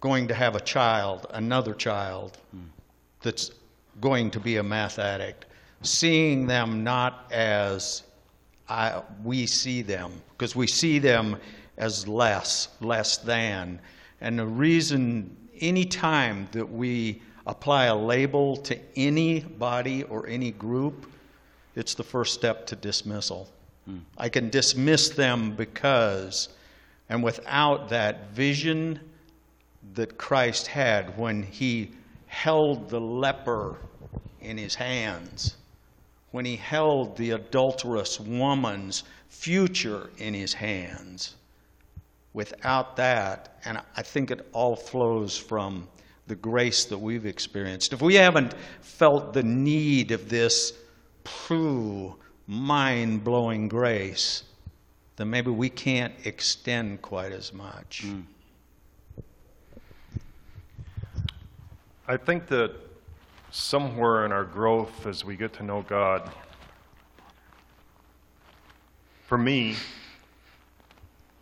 going 0.00 0.28
to 0.28 0.34
have 0.34 0.56
a 0.56 0.60
child, 0.60 1.26
another 1.30 1.74
child, 1.74 2.38
that's 3.22 3.50
going 4.00 4.30
to 4.30 4.40
be 4.40 4.56
a 4.56 4.62
meth 4.62 4.98
addict, 4.98 5.46
seeing 5.82 6.46
them 6.46 6.84
not 6.84 7.30
as 7.32 8.02
I, 8.68 9.02
we 9.22 9.46
see 9.46 9.82
them, 9.82 10.22
because 10.32 10.56
we 10.56 10.66
see 10.66 10.98
them 10.98 11.36
as 11.76 12.08
less, 12.08 12.68
less 12.80 13.18
than. 13.18 13.80
And 14.20 14.38
the 14.38 14.46
reason, 14.46 15.36
any 15.60 15.84
time 15.84 16.48
that 16.52 16.70
we 16.70 17.20
apply 17.46 17.86
a 17.86 17.94
label 17.94 18.56
to 18.56 18.78
anybody 18.96 20.02
or 20.04 20.26
any 20.26 20.50
group, 20.50 21.10
it's 21.74 21.94
the 21.94 22.02
first 22.02 22.34
step 22.34 22.66
to 22.66 22.76
dismissal. 22.76 23.48
Hmm. 23.84 23.98
I 24.16 24.28
can 24.28 24.48
dismiss 24.48 25.10
them 25.10 25.54
because, 25.54 26.48
and 27.08 27.22
without 27.22 27.88
that 27.90 28.30
vision 28.30 29.00
that 29.94 30.16
Christ 30.16 30.66
had 30.66 31.18
when 31.18 31.42
he 31.42 31.90
held 32.26 32.88
the 32.88 33.00
leper 33.00 33.76
in 34.40 34.56
his 34.56 34.74
hands, 34.74 35.56
when 36.30 36.44
he 36.44 36.56
held 36.56 37.16
the 37.16 37.32
adulterous 37.32 38.18
woman's 38.18 39.04
future 39.28 40.10
in 40.18 40.34
his 40.34 40.52
hands. 40.52 41.36
Without 42.32 42.96
that, 42.96 43.58
and 43.64 43.80
I 43.96 44.02
think 44.02 44.30
it 44.30 44.48
all 44.52 44.74
flows 44.74 45.36
from 45.36 45.86
the 46.26 46.34
grace 46.34 46.84
that 46.86 46.98
we've 46.98 47.26
experienced. 47.26 47.92
If 47.92 48.00
we 48.00 48.14
haven't 48.14 48.54
felt 48.80 49.32
the 49.32 49.42
need 49.42 50.10
of 50.10 50.28
this 50.28 50.72
true, 51.24 52.16
mind 52.46 53.24
blowing 53.24 53.68
grace, 53.68 54.44
then 55.16 55.30
maybe 55.30 55.50
we 55.50 55.68
can't 55.68 56.14
extend 56.24 57.02
quite 57.02 57.32
as 57.32 57.52
much. 57.52 58.02
Hmm. 58.04 58.20
I 62.06 62.16
think 62.16 62.46
that 62.48 62.72
somewhere 63.50 64.26
in 64.26 64.32
our 64.32 64.44
growth 64.44 65.06
as 65.06 65.24
we 65.24 65.36
get 65.36 65.52
to 65.54 65.62
know 65.62 65.82
God, 65.82 66.30
for 69.26 69.38
me, 69.38 69.76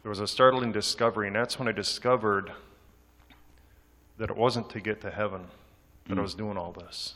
there 0.03 0.11
was 0.11 0.20
a 0.20 0.26
startling 0.26 0.72
discovery, 0.72 1.26
and 1.26 1.37
that's 1.37 1.59
when 1.59 1.68
I 1.68 1.72
discovered 1.72 2.53
that 4.23 4.31
it 4.31 4.37
wasn't 4.37 4.70
to 4.70 4.79
get 4.79 5.01
to 5.01 5.11
heaven 5.11 5.45
that 6.07 6.16
I 6.16 6.20
was 6.20 6.35
doing 6.35 6.57
all 6.57 6.70
this. 6.70 7.14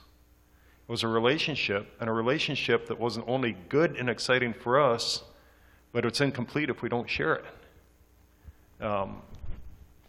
It 0.88 0.90
was 0.90 1.04
a 1.04 1.08
relationship, 1.08 1.86
and 2.00 2.10
a 2.10 2.12
relationship 2.12 2.88
that 2.88 2.98
wasn't 2.98 3.28
only 3.28 3.56
good 3.68 3.94
and 3.94 4.10
exciting 4.10 4.52
for 4.52 4.80
us, 4.80 5.22
but 5.92 6.04
it's 6.04 6.20
incomplete 6.20 6.68
if 6.68 6.82
we 6.82 6.88
don't 6.88 7.08
share 7.08 7.34
it. 7.36 8.84
Um, 8.84 9.22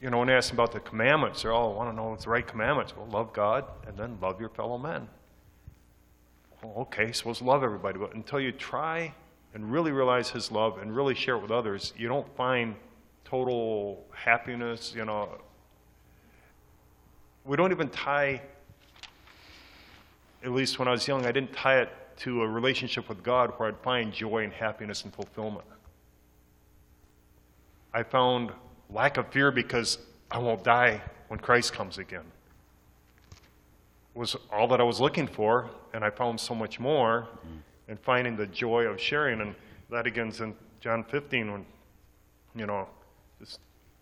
you 0.01 0.09
know, 0.09 0.17
when 0.17 0.29
they 0.29 0.33
ask 0.33 0.51
about 0.51 0.71
the 0.71 0.79
commandments, 0.79 1.43
they're 1.43 1.53
all 1.53 1.71
I 1.71 1.75
want 1.75 1.91
to 1.91 1.95
know 1.95 2.15
the 2.15 2.29
right 2.31 2.47
commandments. 2.47 2.97
Well, 2.97 3.05
love 3.05 3.31
God 3.31 3.65
and 3.85 3.95
then 3.95 4.17
love 4.19 4.39
your 4.39 4.49
fellow 4.49 4.79
men. 4.79 5.07
Well, 6.63 6.73
okay, 6.77 7.11
supposed 7.11 7.41
to 7.41 7.45
love 7.45 7.61
everybody, 7.61 7.99
but 7.99 8.15
until 8.15 8.39
you 8.39 8.51
try 8.51 9.13
and 9.53 9.71
really 9.71 9.91
realize 9.91 10.31
His 10.31 10.51
love 10.51 10.79
and 10.79 10.95
really 10.95 11.13
share 11.13 11.35
it 11.35 11.43
with 11.43 11.51
others, 11.51 11.93
you 11.95 12.07
don't 12.07 12.35
find 12.35 12.73
total 13.23 14.03
happiness. 14.15 14.95
You 14.95 15.05
know, 15.05 15.37
we 17.47 17.55
don't 17.55 17.71
even 17.71 17.89
tie. 17.89 18.41
At 20.43 20.51
least 20.51 20.77
when 20.77 20.87
I 20.87 20.91
was 20.91 21.07
young, 21.07 21.25
I 21.25 21.31
didn't 21.31 21.53
tie 21.53 21.79
it 21.79 21.89
to 22.17 22.43
a 22.43 22.47
relationship 22.47 23.09
with 23.09 23.23
God 23.23 23.53
where 23.57 23.69
I'd 23.69 23.79
find 23.79 24.13
joy 24.13 24.43
and 24.43 24.53
happiness 24.53 25.03
and 25.03 25.13
fulfillment. 25.13 25.65
I 27.93 28.03
found 28.03 28.51
lack 28.89 29.17
of 29.17 29.27
fear 29.29 29.51
because 29.51 29.97
I 30.29 30.37
won't 30.37 30.63
die 30.63 31.01
when 31.29 31.39
Christ 31.39 31.73
comes 31.73 31.97
again. 31.97 32.25
Was 34.13 34.35
all 34.51 34.67
that 34.67 34.81
I 34.81 34.83
was 34.83 34.99
looking 34.99 35.27
for, 35.27 35.69
and 35.93 36.03
I 36.03 36.09
found 36.09 36.39
so 36.39 36.53
much 36.53 36.79
more 36.79 37.27
mm-hmm. 37.31 37.91
in 37.91 37.97
finding 37.97 38.35
the 38.35 38.47
joy 38.47 38.83
of 38.83 38.99
sharing. 38.99 39.41
And 39.41 39.55
that 39.89 40.05
again's 40.05 40.41
in 40.41 40.55
John 40.81 41.03
15 41.03 41.51
when, 41.51 41.65
you 42.55 42.65
know, 42.65 42.87
just 43.39 43.59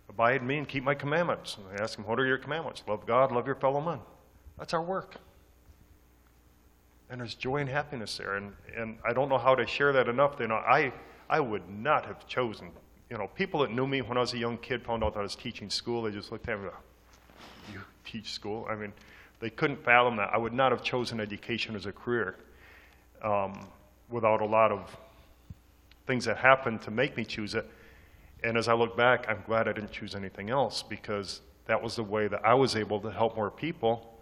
abide 0.10 0.42
in 0.42 0.48
me 0.48 0.58
and 0.58 0.68
keep 0.68 0.84
my 0.84 0.96
commandments. 0.96 1.58
And 1.58 1.80
I 1.80 1.84
ask 1.84 1.98
him, 1.98 2.06
What 2.06 2.20
are 2.20 2.26
your 2.26 2.38
commandments? 2.38 2.84
Love 2.88 3.06
God, 3.06 3.32
love 3.32 3.46
your 3.46 3.56
fellow 3.56 3.82
man. 3.82 4.00
That's 4.58 4.74
our 4.74 4.82
work. 4.82 5.16
and 7.10 7.20
there's 7.22 7.36
joy 7.36 7.58
and 7.58 7.70
happiness 7.70 8.18
there. 8.18 8.36
And, 8.36 8.54
and 8.76 8.98
I 9.06 9.14
don't 9.14 9.30
know 9.30 9.38
how 9.38 9.56
to 9.56 9.66
share 9.68 9.94
that 9.94 10.08
enough. 10.08 10.36
You 10.40 10.48
know, 10.48 10.56
I, 10.56 10.92
I 11.30 11.40
would 11.40 11.70
not 11.70 12.06
have 12.06 12.26
chosen, 12.28 12.72
you 13.10 13.18
know, 13.18 13.28
people 13.36 13.60
that 13.62 13.72
knew 13.72 13.86
me 13.88 14.02
when 14.02 14.18
I 14.18 14.22
was 14.22 14.34
a 14.34 14.38
young 14.38 14.58
kid 14.58 14.84
found 14.84 15.04
out 15.04 15.14
that 15.14 15.20
I 15.20 15.24
was 15.24 15.36
teaching 15.36 15.70
school. 15.70 16.04
They 16.04 16.12
just 16.12 16.32
looked 16.32 16.50
at 16.50 16.60
me, 16.60 16.70
you 17.74 17.82
teach 18.06 18.32
school? 18.32 18.66
I 18.70 18.76
mean, 18.76 18.94
they 19.40 19.50
couldn't 19.50 19.84
fathom 19.84 20.16
that. 20.18 20.30
I 20.34 20.38
would 20.38 20.54
not 20.54 20.72
have 20.72 20.84
chosen 20.84 21.20
education 21.20 21.76
as 21.76 21.86
a 21.86 21.92
career 21.92 22.36
um, 23.22 23.68
without 24.10 24.42
a 24.42 24.46
lot 24.46 24.72
of 24.72 24.96
things 26.08 26.26
that 26.26 26.38
happened 26.38 26.82
to 26.84 26.92
make 26.92 27.18
me 27.18 27.26
choose 27.26 27.56
it. 27.56 27.70
And 28.46 28.58
as 28.58 28.68
I 28.68 28.74
look 28.74 28.96
back, 28.96 29.26
I'm 29.28 29.42
glad 29.48 29.68
I 29.68 29.74
didn't 29.74 29.92
choose 29.92 30.14
anything 30.14 30.52
else 30.52 30.84
because 30.84 31.42
that 31.66 31.82
was 31.82 31.96
the 31.96 32.04
way 32.04 32.28
that 32.28 32.46
I 32.46 32.54
was 32.54 32.76
able 32.76 33.00
to 33.00 33.10
help 33.10 33.36
more 33.36 33.50
people. 33.50 34.14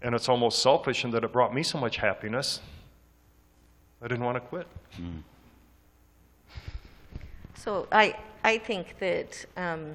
And 0.00 0.14
it's 0.14 0.30
almost 0.30 0.62
selfish 0.62 1.04
in 1.04 1.10
that 1.10 1.24
it 1.24 1.30
brought 1.30 1.54
me 1.54 1.62
so 1.62 1.78
much 1.78 1.98
happiness. 1.98 2.60
I 4.02 4.08
didn't 4.08 4.24
want 4.24 4.36
to 4.36 4.40
quit. 4.40 4.66
So 7.54 7.86
I, 7.92 8.16
I 8.44 8.56
think 8.56 8.98
that 8.98 9.44
um, 9.58 9.94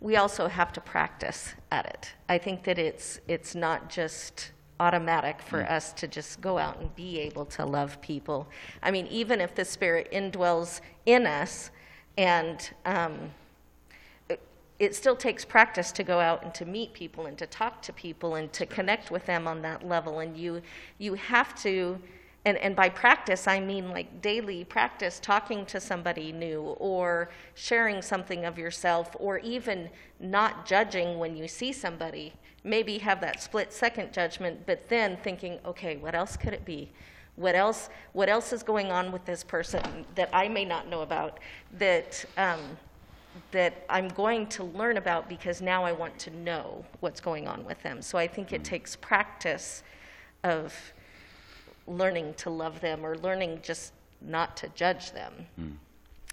we 0.00 0.16
also 0.16 0.48
have 0.48 0.72
to 0.72 0.80
practice 0.80 1.54
at 1.70 1.86
it. 1.86 2.12
I 2.28 2.38
think 2.38 2.64
that 2.64 2.80
it's, 2.80 3.20
it's 3.28 3.54
not 3.54 3.88
just 3.88 4.50
automatic 4.80 5.40
for 5.40 5.62
us 5.70 5.92
to 5.92 6.08
just 6.08 6.40
go 6.40 6.58
out 6.58 6.80
and 6.80 6.92
be 6.96 7.20
able 7.20 7.44
to 7.44 7.64
love 7.64 8.00
people. 8.00 8.48
I 8.82 8.90
mean, 8.90 9.06
even 9.06 9.40
if 9.40 9.54
the 9.54 9.64
Spirit 9.64 10.10
indwells 10.10 10.80
in 11.06 11.26
us 11.26 11.70
and 12.20 12.70
um, 12.84 13.30
it- 14.28 14.42
it 14.78 14.94
still 14.94 15.16
takes 15.16 15.42
practice 15.42 15.90
to 15.92 16.02
go 16.04 16.20
out 16.20 16.42
and 16.42 16.52
to 16.54 16.66
meet 16.66 16.92
people 16.92 17.24
and 17.24 17.38
to 17.38 17.46
talk 17.46 17.80
to 17.80 17.94
people 17.94 18.34
and 18.34 18.52
to 18.52 18.66
connect 18.66 19.10
with 19.10 19.24
them 19.24 19.48
on 19.48 19.62
that 19.62 19.88
level. 19.88 20.18
And 20.18 20.36
you, 20.36 20.60
you 20.98 21.14
have 21.14 21.54
to, 21.62 21.98
and, 22.44 22.58
and 22.58 22.76
by 22.76 22.90
practice, 22.90 23.48
I 23.48 23.58
mean 23.58 23.88
like 23.88 24.20
daily 24.20 24.64
practice 24.64 25.18
talking 25.18 25.64
to 25.66 25.80
somebody 25.80 26.30
new 26.30 26.60
or 26.78 27.30
sharing 27.54 28.02
something 28.02 28.44
of 28.44 28.58
yourself 28.58 29.16
or 29.18 29.38
even 29.38 29.88
not 30.18 30.66
judging 30.66 31.18
when 31.18 31.38
you 31.38 31.48
see 31.48 31.72
somebody. 31.72 32.34
Maybe 32.64 32.98
have 32.98 33.22
that 33.22 33.40
split 33.40 33.72
second 33.72 34.12
judgment, 34.12 34.66
but 34.66 34.90
then 34.90 35.16
thinking, 35.24 35.58
okay, 35.64 35.96
what 35.96 36.14
else 36.14 36.36
could 36.36 36.52
it 36.52 36.66
be? 36.66 36.90
What 37.40 37.54
else, 37.54 37.88
what 38.12 38.28
else 38.28 38.52
is 38.52 38.62
going 38.62 38.92
on 38.92 39.12
with 39.12 39.24
this 39.24 39.42
person 39.42 40.04
that 40.14 40.28
I 40.30 40.46
may 40.46 40.66
not 40.66 40.88
know 40.88 41.00
about 41.00 41.40
that, 41.78 42.22
um, 42.36 42.60
that 43.50 43.86
I'm 43.88 44.08
going 44.08 44.46
to 44.48 44.64
learn 44.64 44.98
about 44.98 45.26
because 45.26 45.62
now 45.62 45.82
I 45.82 45.92
want 45.92 46.18
to 46.18 46.30
know 46.30 46.84
what's 47.00 47.18
going 47.18 47.48
on 47.48 47.64
with 47.64 47.82
them. 47.82 48.02
So 48.02 48.18
I 48.18 48.26
think 48.26 48.52
it 48.52 48.62
takes 48.62 48.94
practice 48.94 49.82
of 50.44 50.74
learning 51.86 52.34
to 52.34 52.50
love 52.50 52.78
them 52.80 53.06
or 53.06 53.16
learning 53.16 53.60
just 53.62 53.94
not 54.20 54.54
to 54.58 54.68
judge 54.74 55.12
them. 55.12 55.32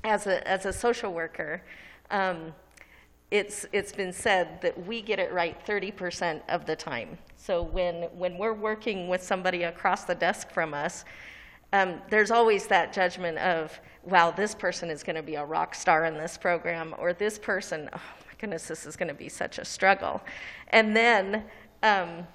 As 0.03 0.27
a, 0.27 0.45
as 0.45 0.65
a 0.65 0.73
social 0.73 1.13
worker, 1.13 1.61
um, 2.11 2.53
it's, 3.31 3.65
it's 3.71 3.93
been 3.93 4.11
said 4.11 4.59
that 4.61 4.85
we 4.85 5.01
get 5.01 5.19
it 5.19 5.31
right 5.31 5.57
30% 5.65 6.41
of 6.49 6.65
the 6.65 6.75
time. 6.75 7.17
So 7.37 7.61
when, 7.61 8.03
when 8.17 8.37
we're 8.37 8.53
working 8.53 9.07
with 9.07 9.23
somebody 9.23 9.63
across 9.63 10.03
the 10.03 10.15
desk 10.15 10.49
from 10.49 10.73
us, 10.73 11.05
um, 11.71 12.01
there's 12.09 12.31
always 12.31 12.67
that 12.67 12.91
judgment 12.91 13.37
of, 13.37 13.79
wow, 14.03 14.31
this 14.31 14.55
person 14.55 14.89
is 14.89 15.03
going 15.03 15.15
to 15.15 15.23
be 15.23 15.35
a 15.35 15.45
rock 15.45 15.75
star 15.75 16.05
in 16.05 16.15
this 16.15 16.37
program, 16.37 16.95
or 16.97 17.13
this 17.13 17.37
person, 17.37 17.89
oh 17.93 18.01
my 18.25 18.33
goodness, 18.39 18.67
this 18.67 18.85
is 18.85 18.95
going 18.95 19.09
to 19.09 19.13
be 19.13 19.29
such 19.29 19.59
a 19.59 19.65
struggle. 19.65 20.21
And 20.69 20.95
then 20.95 21.43
um, 21.83 22.25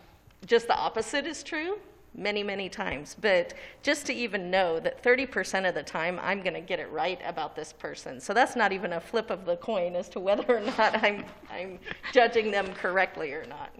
just 0.46 0.66
the 0.66 0.76
opposite 0.76 1.26
is 1.26 1.42
true 1.42 1.78
many, 2.14 2.42
many 2.42 2.68
times. 2.68 3.16
But 3.20 3.54
just 3.82 4.06
to 4.06 4.12
even 4.12 4.50
know 4.50 4.78
that 4.80 5.02
30% 5.02 5.68
of 5.68 5.74
the 5.74 5.82
time 5.82 6.20
I'm 6.22 6.42
going 6.42 6.54
to 6.54 6.60
get 6.60 6.78
it 6.78 6.90
right 6.90 7.20
about 7.24 7.56
this 7.56 7.72
person. 7.72 8.20
So 8.20 8.34
that's 8.34 8.54
not 8.54 8.70
even 8.72 8.92
a 8.94 9.00
flip 9.00 9.30
of 9.30 9.46
the 9.46 9.56
coin 9.56 9.96
as 9.96 10.08
to 10.10 10.20
whether 10.20 10.44
or 10.56 10.60
not 10.78 11.02
I'm, 11.02 11.24
I'm 11.50 11.78
judging 12.12 12.50
them 12.50 12.66
correctly 12.74 13.32
or 13.32 13.46
not. 13.46 13.70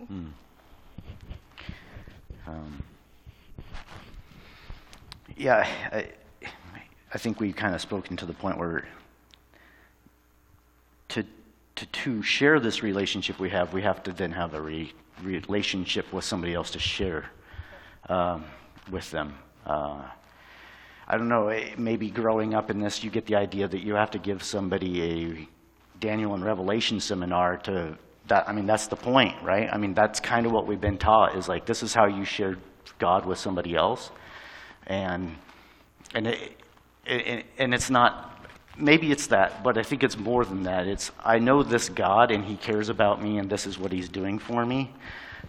Um, 2.46 2.82
yeah, 5.36 5.66
I, 5.92 6.08
I 7.14 7.18
think 7.18 7.40
we've 7.40 7.56
kind 7.56 7.74
of 7.74 7.80
spoken 7.80 8.16
to 8.16 8.26
the 8.26 8.32
point 8.32 8.58
where 8.58 8.86
to, 11.08 11.24
to, 11.76 11.86
to 11.86 12.22
share 12.22 12.58
this 12.58 12.82
relationship 12.82 13.38
we 13.38 13.50
have, 13.50 13.72
we 13.72 13.82
have 13.82 14.02
to 14.04 14.12
then 14.12 14.32
have 14.32 14.54
a 14.54 14.60
re, 14.60 14.92
relationship 15.22 16.12
with 16.12 16.24
somebody 16.24 16.54
else 16.54 16.70
to 16.70 16.78
share 16.78 17.26
um, 18.08 18.44
with 18.90 19.10
them. 19.10 19.34
Uh, 19.66 20.02
I 21.06 21.18
don't 21.18 21.28
know, 21.28 21.48
eh, 21.48 21.74
maybe 21.76 22.10
growing 22.10 22.54
up 22.54 22.70
in 22.70 22.80
this, 22.80 23.04
you 23.04 23.10
get 23.10 23.26
the 23.26 23.36
idea 23.36 23.68
that 23.68 23.82
you 23.82 23.94
have 23.94 24.10
to 24.12 24.18
give 24.18 24.42
somebody 24.42 25.02
a 25.02 25.48
Daniel 26.00 26.34
and 26.34 26.44
Revelation 26.44 26.98
seminar 26.98 27.58
to 27.58 27.96
that. 28.28 28.48
I 28.48 28.52
mean, 28.52 28.66
that's 28.66 28.86
the 28.86 28.96
point, 28.96 29.34
right? 29.42 29.68
I 29.72 29.76
mean, 29.76 29.94
that's 29.94 30.20
kind 30.20 30.46
of 30.46 30.52
what 30.52 30.66
we've 30.66 30.80
been 30.80 30.98
taught 30.98 31.36
is 31.36 31.48
like, 31.48 31.66
this 31.66 31.82
is 31.82 31.94
how 31.94 32.06
you 32.06 32.24
share 32.24 32.56
God 32.98 33.26
with 33.26 33.38
somebody 33.38 33.74
else. 33.74 34.10
And, 34.86 35.36
and, 36.14 36.26
it, 36.26 36.58
it, 37.06 37.46
and 37.58 37.74
it's 37.74 37.90
not, 37.90 38.46
maybe 38.76 39.10
it's 39.12 39.28
that, 39.28 39.62
but 39.62 39.78
I 39.78 39.82
think 39.82 40.02
it's 40.02 40.16
more 40.16 40.44
than 40.44 40.64
that. 40.64 40.86
It's, 40.86 41.10
I 41.24 41.38
know 41.38 41.62
this 41.62 41.88
God 41.88 42.30
and 42.30 42.44
he 42.44 42.56
cares 42.56 42.88
about 42.88 43.22
me 43.22 43.38
and 43.38 43.50
this 43.50 43.66
is 43.66 43.78
what 43.78 43.92
he's 43.92 44.08
doing 44.08 44.38
for 44.38 44.64
me. 44.64 44.94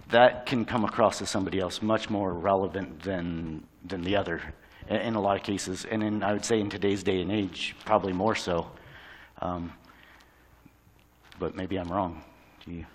That 0.10 0.46
can 0.46 0.66
come 0.66 0.84
across 0.84 1.20
to 1.20 1.26
somebody 1.26 1.60
else 1.60 1.82
much 1.82 2.10
more 2.10 2.34
relevant 2.34 3.02
than, 3.02 3.64
than 3.86 4.02
the 4.02 4.16
other 4.16 4.42
in, 4.88 4.98
in 4.98 5.16
a 5.16 5.22
lot 5.22 5.38
of 5.38 5.44
cases. 5.44 5.86
And 5.86 6.04
in, 6.04 6.24
I 6.24 6.34
would 6.34 6.46
say 6.46 6.60
in 6.60 6.70
today's 6.70 7.04
day 7.04 7.22
and 7.22 7.32
age, 7.32 7.76
probably 7.86 8.14
more 8.14 8.36
so. 8.36 8.70
Um, 9.42 9.74
but 11.40 11.56
maybe 11.56 11.78
I'm 11.78 11.92
wrong. 11.92 12.24
You? 12.68 12.86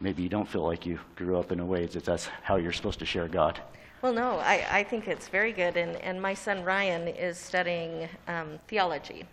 Maybe 0.00 0.22
you 0.22 0.28
don't 0.28 0.48
feel 0.48 0.62
like 0.62 0.86
you 0.86 1.00
grew 1.16 1.38
up 1.38 1.50
in 1.50 1.60
a 1.60 1.66
way 1.66 1.86
that 1.86 2.04
that's 2.04 2.26
how 2.42 2.56
you're 2.56 2.72
supposed 2.72 2.98
to 3.00 3.06
share 3.06 3.26
God. 3.28 3.60
Well, 4.00 4.12
no, 4.12 4.38
I, 4.38 4.64
I 4.70 4.82
think 4.84 5.08
it's 5.08 5.28
very 5.28 5.52
good. 5.52 5.76
And, 5.76 5.96
and 5.96 6.22
my 6.22 6.34
son 6.34 6.62
Ryan 6.62 7.08
is 7.08 7.36
studying 7.36 8.08
um, 8.28 8.60
theology. 8.68 9.24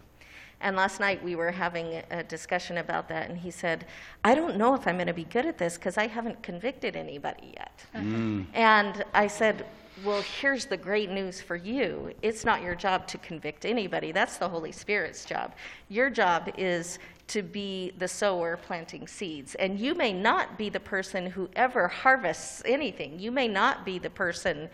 And 0.61 0.75
last 0.75 0.99
night 0.99 1.23
we 1.23 1.35
were 1.35 1.51
having 1.51 2.01
a 2.09 2.23
discussion 2.23 2.77
about 2.77 3.07
that, 3.09 3.29
and 3.29 3.37
he 3.37 3.51
said, 3.51 3.85
I 4.23 4.33
don't 4.33 4.57
know 4.57 4.73
if 4.73 4.87
I'm 4.87 4.95
going 4.95 5.07
to 5.07 5.13
be 5.13 5.25
good 5.25 5.45
at 5.45 5.57
this 5.57 5.75
because 5.75 5.97
I 5.97 6.07
haven't 6.07 6.41
convicted 6.41 6.95
anybody 6.95 7.53
yet. 7.55 7.85
And 8.53 9.03
I 9.13 9.27
said, 9.27 9.65
Well, 10.03 10.21
here's 10.41 10.65
the 10.65 10.75
great 10.75 11.09
news 11.09 11.39
for 11.39 11.55
you. 11.55 12.13
It's 12.21 12.43
not 12.43 12.61
your 12.61 12.75
job 12.75 13.07
to 13.07 13.17
convict 13.19 13.63
anybody, 13.63 14.11
that's 14.11 14.37
the 14.37 14.49
Holy 14.49 14.73
Spirit's 14.73 15.23
job. 15.23 15.53
Your 15.87 16.09
job 16.09 16.49
is 16.57 16.99
to 17.27 17.41
be 17.41 17.93
the 17.97 18.07
sower 18.07 18.57
planting 18.57 19.07
seeds. 19.07 19.55
And 19.55 19.79
you 19.79 19.95
may 19.95 20.11
not 20.11 20.57
be 20.57 20.69
the 20.69 20.81
person 20.81 21.27
who 21.27 21.49
ever 21.55 21.87
harvests 21.87 22.61
anything. 22.65 23.19
You 23.19 23.31
may 23.31 23.47
not 23.47 23.85
be 23.85 23.97
the 23.97 24.09
person 24.09 24.69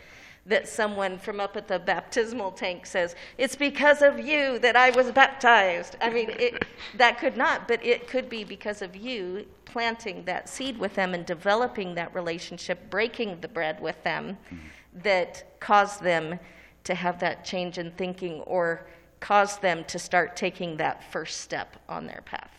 that 0.48 0.68
someone 0.68 1.20
from 1.20 1.40
up 1.40 1.56
at 1.56 1.68
the 1.68 1.78
baptismal 1.78 2.52
tank 2.52 2.88
says, 2.88 3.16
It's 3.38 3.56
because 3.56 4.02
of 4.02 4.20
you 4.20 4.58
that 4.60 4.76
I 4.76 4.90
was 4.90 5.12
baptized. 5.12 5.98
I 6.02 6.10
mean, 6.10 6.32
it, 6.32 6.66
that 6.98 7.20
could 7.20 7.38
not, 7.38 7.68
but 7.68 7.86
it 7.86 8.08
could 8.08 8.28
be 8.28 8.44
because 8.44 8.82
of 8.82 8.96
you 8.96 9.46
planting 9.66 10.26
that 10.26 10.50
seed 10.50 10.80
with 10.80 10.96
them 10.96 11.14
and 11.14 11.28
developing 11.28 11.94
that 11.96 12.14
relationship, 12.16 12.90
breaking 12.90 13.40
the 13.40 13.48
bread 13.48 13.80
with 13.80 14.02
them, 14.04 14.38
mm-hmm. 14.48 14.58
That 15.04 15.60
caused 15.60 16.02
them 16.02 16.40
to 16.84 16.96
have 16.96 17.20
that 17.20 17.46
change 17.46 17.78
in 17.78 17.92
thinking 17.92 18.42
or 18.42 18.88
caused 19.20 19.62
them 19.62 19.84
to 19.86 20.00
start 20.00 20.36
taking 20.36 20.78
that 20.78 21.12
first 21.12 21.42
step 21.42 21.78
on 21.88 22.08
their 22.08 22.22
path. 22.26 22.52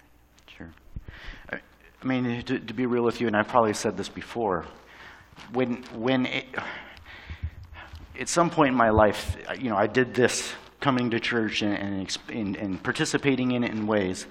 Sure. 0.47 0.71
I 1.51 2.05
mean, 2.05 2.43
to, 2.45 2.59
to 2.59 2.75
be 2.75 2.87
real 2.87 3.03
with 3.03 3.21
you, 3.21 3.27
and 3.27 3.37
I've 3.37 3.49
probably 3.49 3.75
said 3.75 3.97
this 3.97 4.09
before, 4.09 4.65
when, 5.53 5.83
when 5.95 6.27
it, 6.27 6.47
at 8.19 8.29
some 8.29 8.51
point 8.51 8.71
in 8.71 8.77
my 8.77 8.91
life, 8.91 9.37
you 9.59 9.71
know, 9.71 9.77
I 9.77 9.87
did 9.87 10.15
this 10.15 10.53
coming 10.81 11.11
to 11.11 11.21
church 11.21 11.63
and, 11.63 11.75
and, 11.75 12.19
and, 12.29 12.57
and 12.57 12.83
participating 12.83 13.53
in 13.53 13.65
it 13.65 13.73
in 13.73 13.87
ways, 13.87 14.27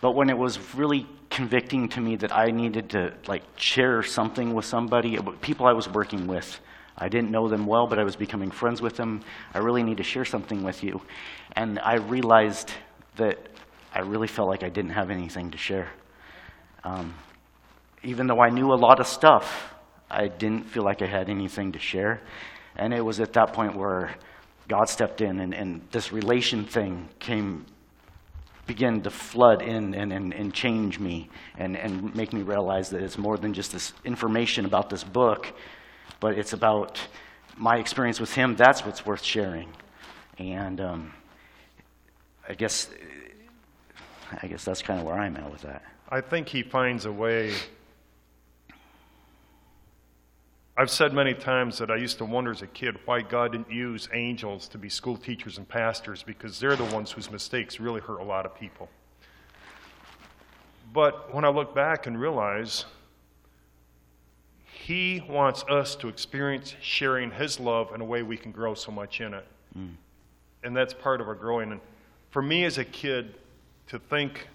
but 0.00 0.12
when 0.12 0.30
it 0.30 0.36
was 0.36 0.58
really 0.74 1.06
convicting 1.30 1.88
to 1.88 2.00
me 2.00 2.16
that 2.16 2.34
I 2.34 2.50
needed 2.50 2.90
to 2.90 3.14
like 3.26 3.42
share 3.56 4.02
something 4.02 4.52
with 4.52 4.64
somebody, 4.64 5.18
people 5.40 5.66
I 5.66 5.72
was 5.72 5.88
working 5.88 6.26
with, 6.26 6.60
I 6.98 7.08
didn't 7.08 7.30
know 7.30 7.48
them 7.48 7.66
well, 7.66 7.86
but 7.86 7.98
I 7.98 8.04
was 8.04 8.16
becoming 8.16 8.50
friends 8.50 8.82
with 8.82 8.96
them. 8.96 9.20
I 9.54 9.58
really 9.58 9.82
need 9.82 9.96
to 9.96 10.02
share 10.02 10.24
something 10.24 10.62
with 10.62 10.84
you, 10.84 11.00
and 11.56 11.78
I 11.78 11.96
realized 11.96 12.70
that 13.16 13.38
I 13.94 14.00
really 14.00 14.28
felt 14.28 14.48
like 14.48 14.62
I 14.62 14.68
didn't 14.68 14.92
have 14.92 15.10
anything 15.10 15.50
to 15.50 15.58
share. 15.58 15.88
Um, 16.84 17.14
even 18.02 18.26
though 18.26 18.40
I 18.40 18.48
knew 18.48 18.72
a 18.72 18.74
lot 18.74 19.00
of 19.00 19.06
stuff, 19.06 19.74
I 20.10 20.28
didn't 20.28 20.64
feel 20.64 20.82
like 20.82 21.02
I 21.02 21.06
had 21.06 21.28
anything 21.28 21.72
to 21.72 21.78
share. 21.78 22.20
And 22.76 22.92
it 22.92 23.04
was 23.04 23.20
at 23.20 23.32
that 23.34 23.52
point 23.52 23.76
where 23.76 24.14
God 24.68 24.88
stepped 24.88 25.20
in 25.20 25.40
and, 25.40 25.54
and 25.54 25.82
this 25.90 26.12
relation 26.12 26.64
thing 26.64 27.08
came, 27.18 27.66
began 28.66 29.02
to 29.02 29.10
flood 29.10 29.62
in 29.62 29.94
and, 29.94 30.12
and, 30.12 30.32
and 30.32 30.54
change 30.54 30.98
me 30.98 31.28
and, 31.58 31.76
and 31.76 32.14
make 32.14 32.32
me 32.32 32.42
realize 32.42 32.90
that 32.90 33.02
it's 33.02 33.18
more 33.18 33.36
than 33.36 33.52
just 33.52 33.72
this 33.72 33.92
information 34.04 34.64
about 34.64 34.90
this 34.90 35.04
book. 35.04 35.52
But 36.20 36.38
it's 36.38 36.52
about 36.52 37.00
my 37.56 37.76
experience 37.76 38.20
with 38.20 38.32
him. 38.32 38.56
That's 38.56 38.84
what's 38.84 39.04
worth 39.04 39.22
sharing. 39.22 39.68
And 40.38 40.80
um, 40.80 41.12
I 42.48 42.54
guess, 42.54 42.88
I 44.42 44.46
guess 44.46 44.64
that's 44.64 44.82
kind 44.82 45.00
of 45.00 45.06
where 45.06 45.16
I'm 45.16 45.36
at 45.36 45.50
with 45.50 45.62
that. 45.62 45.82
I 46.08 46.20
think 46.20 46.48
he 46.48 46.62
finds 46.62 47.06
a 47.06 47.12
way. 47.12 47.54
I've 50.76 50.90
said 50.90 51.12
many 51.12 51.34
times 51.34 51.78
that 51.78 51.90
I 51.90 51.96
used 51.96 52.18
to 52.18 52.24
wonder 52.24 52.50
as 52.50 52.62
a 52.62 52.66
kid 52.66 52.96
why 53.04 53.20
God 53.20 53.52
didn't 53.52 53.70
use 53.70 54.08
angels 54.12 54.68
to 54.68 54.78
be 54.78 54.88
school 54.88 55.16
teachers 55.16 55.58
and 55.58 55.68
pastors 55.68 56.22
because 56.22 56.58
they're 56.58 56.76
the 56.76 56.84
ones 56.84 57.10
whose 57.10 57.30
mistakes 57.30 57.78
really 57.78 58.00
hurt 58.00 58.20
a 58.20 58.24
lot 58.24 58.46
of 58.46 58.54
people. 58.54 58.88
But 60.92 61.34
when 61.34 61.44
I 61.44 61.48
look 61.48 61.74
back 61.74 62.06
and 62.06 62.18
realize 62.18 62.84
he 64.86 65.22
wants 65.28 65.62
us 65.68 65.94
to 65.94 66.08
experience 66.08 66.74
sharing 66.80 67.30
his 67.30 67.60
love 67.60 67.94
in 67.94 68.00
a 68.00 68.04
way 68.04 68.24
we 68.24 68.36
can 68.36 68.50
grow 68.50 68.74
so 68.74 68.90
much 68.90 69.20
in 69.20 69.32
it. 69.32 69.46
Mm. 69.78 69.94
And 70.64 70.76
that's 70.76 70.92
part 70.92 71.20
of 71.20 71.28
our 71.28 71.36
growing. 71.36 71.70
And 71.70 71.80
for 72.30 72.42
me 72.42 72.64
as 72.64 72.78
a 72.78 72.84
kid, 72.84 73.34
to 73.88 74.00
think 74.00 74.48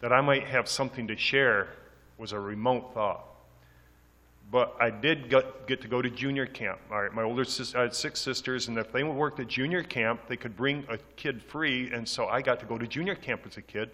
that 0.00 0.12
I 0.12 0.20
might 0.20 0.44
have 0.44 0.68
something 0.68 1.06
to 1.08 1.16
share 1.16 1.68
was 2.18 2.32
a 2.32 2.40
remote 2.40 2.92
thought. 2.92 3.24
But 4.50 4.74
I 4.80 4.90
did 4.90 5.30
get, 5.30 5.68
get 5.68 5.80
to 5.82 5.88
go 5.88 6.02
to 6.02 6.10
junior 6.10 6.46
camp. 6.46 6.80
All 6.90 7.00
right, 7.00 7.12
my 7.12 7.22
older 7.22 7.44
sis, 7.44 7.74
I 7.74 7.82
had 7.82 7.94
six 7.94 8.20
sisters, 8.20 8.66
and 8.66 8.76
if 8.78 8.90
they 8.90 9.04
worked 9.04 9.38
at 9.38 9.46
junior 9.46 9.82
camp, 9.82 10.22
they 10.28 10.36
could 10.36 10.56
bring 10.56 10.84
a 10.88 10.98
kid 11.16 11.42
free, 11.42 11.90
and 11.92 12.08
so 12.08 12.26
I 12.26 12.42
got 12.42 12.58
to 12.60 12.66
go 12.66 12.78
to 12.78 12.86
junior 12.86 13.14
camp 13.14 13.42
as 13.46 13.56
a 13.56 13.62
kid. 13.62 13.90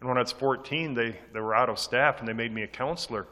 And 0.00 0.08
when 0.08 0.16
I 0.16 0.22
was 0.22 0.32
14, 0.32 0.94
they, 0.94 1.18
they 1.32 1.40
were 1.40 1.54
out 1.54 1.68
of 1.68 1.78
staff, 1.78 2.20
and 2.20 2.28
they 2.28 2.32
made 2.32 2.52
me 2.52 2.62
a 2.62 2.66
counselor. 2.66 3.26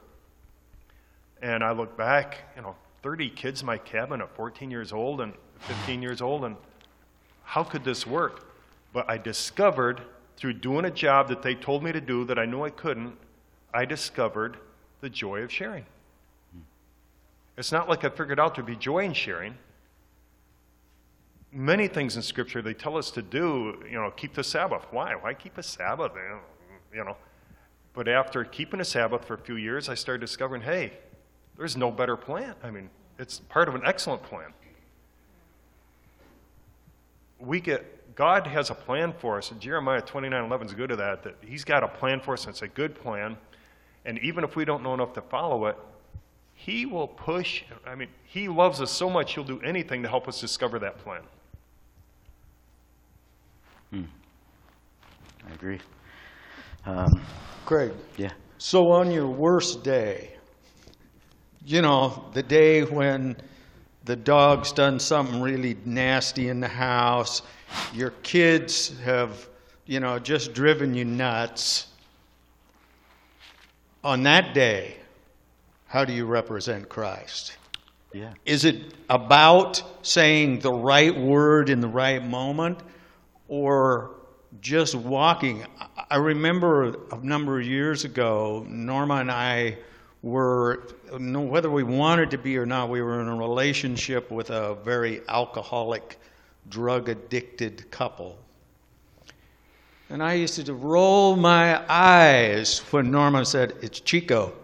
And 1.42 1.62
I 1.62 1.72
look 1.72 1.96
back, 1.96 2.38
you 2.56 2.62
know, 2.62 2.76
30 3.02 3.30
kids 3.30 3.60
in 3.60 3.66
my 3.66 3.78
cabin 3.78 4.20
at 4.22 4.34
14 4.34 4.70
years 4.70 4.92
old 4.92 5.20
and 5.20 5.34
15 5.60 6.00
years 6.00 6.22
old, 6.22 6.44
and 6.44 6.56
how 7.42 7.62
could 7.62 7.84
this 7.84 8.06
work? 8.06 8.46
But 8.92 9.08
I 9.10 9.18
discovered 9.18 10.00
through 10.36 10.54
doing 10.54 10.84
a 10.84 10.90
job 10.90 11.28
that 11.28 11.42
they 11.42 11.54
told 11.54 11.82
me 11.82 11.92
to 11.92 12.00
do 12.00 12.24
that 12.24 12.38
I 12.38 12.46
knew 12.46 12.62
I 12.62 12.70
couldn't, 12.70 13.16
I 13.72 13.84
discovered 13.84 14.56
the 15.00 15.10
joy 15.10 15.42
of 15.42 15.52
sharing. 15.52 15.84
It's 17.56 17.70
not 17.70 17.88
like 17.88 18.04
I 18.04 18.08
figured 18.08 18.40
out 18.40 18.54
there'd 18.54 18.66
be 18.66 18.74
joy 18.74 19.04
in 19.04 19.12
sharing. 19.12 19.54
Many 21.52 21.86
things 21.86 22.16
in 22.16 22.22
Scripture 22.22 22.62
they 22.62 22.74
tell 22.74 22.96
us 22.96 23.10
to 23.12 23.22
do, 23.22 23.80
you 23.84 23.96
know, 23.96 24.10
keep 24.10 24.34
the 24.34 24.42
Sabbath. 24.42 24.86
Why? 24.90 25.14
Why 25.14 25.34
keep 25.34 25.56
a 25.58 25.62
Sabbath? 25.62 26.12
You 26.92 27.04
know. 27.04 27.16
But 27.92 28.08
after 28.08 28.44
keeping 28.44 28.80
a 28.80 28.84
Sabbath 28.84 29.24
for 29.24 29.34
a 29.34 29.38
few 29.38 29.54
years, 29.54 29.88
I 29.88 29.94
started 29.94 30.20
discovering, 30.20 30.62
hey, 30.62 30.94
there's 31.56 31.76
no 31.76 31.90
better 31.90 32.16
plan. 32.16 32.54
I 32.62 32.70
mean, 32.70 32.90
it's 33.18 33.40
part 33.40 33.68
of 33.68 33.74
an 33.74 33.82
excellent 33.84 34.22
plan. 34.22 34.52
We 37.38 37.60
get 37.60 38.14
God 38.14 38.46
has 38.46 38.70
a 38.70 38.74
plan 38.74 39.12
for 39.12 39.38
us, 39.38 39.50
and 39.50 39.60
Jeremiah 39.60 40.00
29:11 40.00 40.66
is 40.66 40.74
good 40.74 40.92
at 40.92 40.98
that. 40.98 41.22
That 41.22 41.36
He's 41.44 41.64
got 41.64 41.82
a 41.82 41.88
plan 41.88 42.20
for 42.20 42.34
us, 42.34 42.44
and 42.44 42.52
it's 42.52 42.62
a 42.62 42.68
good 42.68 42.94
plan. 42.94 43.36
And 44.04 44.18
even 44.20 44.44
if 44.44 44.56
we 44.56 44.64
don't 44.64 44.82
know 44.82 44.94
enough 44.94 45.12
to 45.14 45.22
follow 45.22 45.66
it, 45.66 45.76
He 46.54 46.86
will 46.86 47.08
push. 47.08 47.64
I 47.86 47.94
mean, 47.94 48.08
He 48.24 48.48
loves 48.48 48.80
us 48.80 48.90
so 48.90 49.10
much, 49.10 49.34
He'll 49.34 49.44
do 49.44 49.60
anything 49.62 50.02
to 50.02 50.08
help 50.08 50.28
us 50.28 50.40
discover 50.40 50.78
that 50.80 50.98
plan. 50.98 51.22
Hmm. 53.90 54.04
I 55.48 55.54
agree. 55.54 55.80
Um, 56.86 57.20
Craig, 57.64 57.92
yeah. 58.16 58.32
so 58.58 58.90
on 58.90 59.10
your 59.10 59.26
worst 59.26 59.82
day, 59.82 60.33
you 61.66 61.82
know, 61.82 62.24
the 62.32 62.42
day 62.42 62.84
when 62.84 63.36
the 64.04 64.16
dog's 64.16 64.72
done 64.72 65.00
something 65.00 65.40
really 65.40 65.76
nasty 65.84 66.48
in 66.48 66.60
the 66.60 66.68
house, 66.68 67.42
your 67.94 68.10
kids 68.22 68.98
have, 69.00 69.48
you 69.86 70.00
know, 70.00 70.18
just 70.18 70.52
driven 70.52 70.94
you 70.94 71.04
nuts. 71.04 71.88
On 74.02 74.22
that 74.24 74.52
day, 74.52 74.96
how 75.86 76.04
do 76.04 76.12
you 76.12 76.26
represent 76.26 76.88
Christ? 76.88 77.56
Yeah. 78.12 78.34
Is 78.44 78.64
it 78.64 78.94
about 79.08 79.82
saying 80.02 80.60
the 80.60 80.72
right 80.72 81.16
word 81.16 81.70
in 81.70 81.80
the 81.80 81.88
right 81.88 82.24
moment 82.24 82.78
or 83.48 84.10
just 84.60 84.94
walking? 84.94 85.64
I- 85.80 85.86
I 86.10 86.16
remember 86.16 86.94
a 87.10 87.16
number 87.22 87.58
of 87.58 87.66
years 87.66 88.04
ago, 88.04 88.64
Norma 88.68 89.16
and 89.16 89.30
I 89.30 89.78
were, 90.24 90.82
whether 91.12 91.70
we 91.70 91.82
wanted 91.82 92.30
to 92.30 92.38
be 92.38 92.56
or 92.56 92.64
not, 92.64 92.88
we 92.88 93.02
were 93.02 93.20
in 93.20 93.28
a 93.28 93.36
relationship 93.36 94.30
with 94.30 94.48
a 94.48 94.74
very 94.76 95.20
alcoholic, 95.28 96.18
drug 96.70 97.10
addicted 97.10 97.90
couple. 97.90 98.38
And 100.08 100.22
I 100.22 100.34
used 100.34 100.64
to 100.64 100.72
roll 100.72 101.36
my 101.36 101.84
eyes 101.90 102.78
when 102.90 103.10
Norma 103.10 103.44
said, 103.44 103.74
It's 103.82 104.00
Chico. 104.00 104.54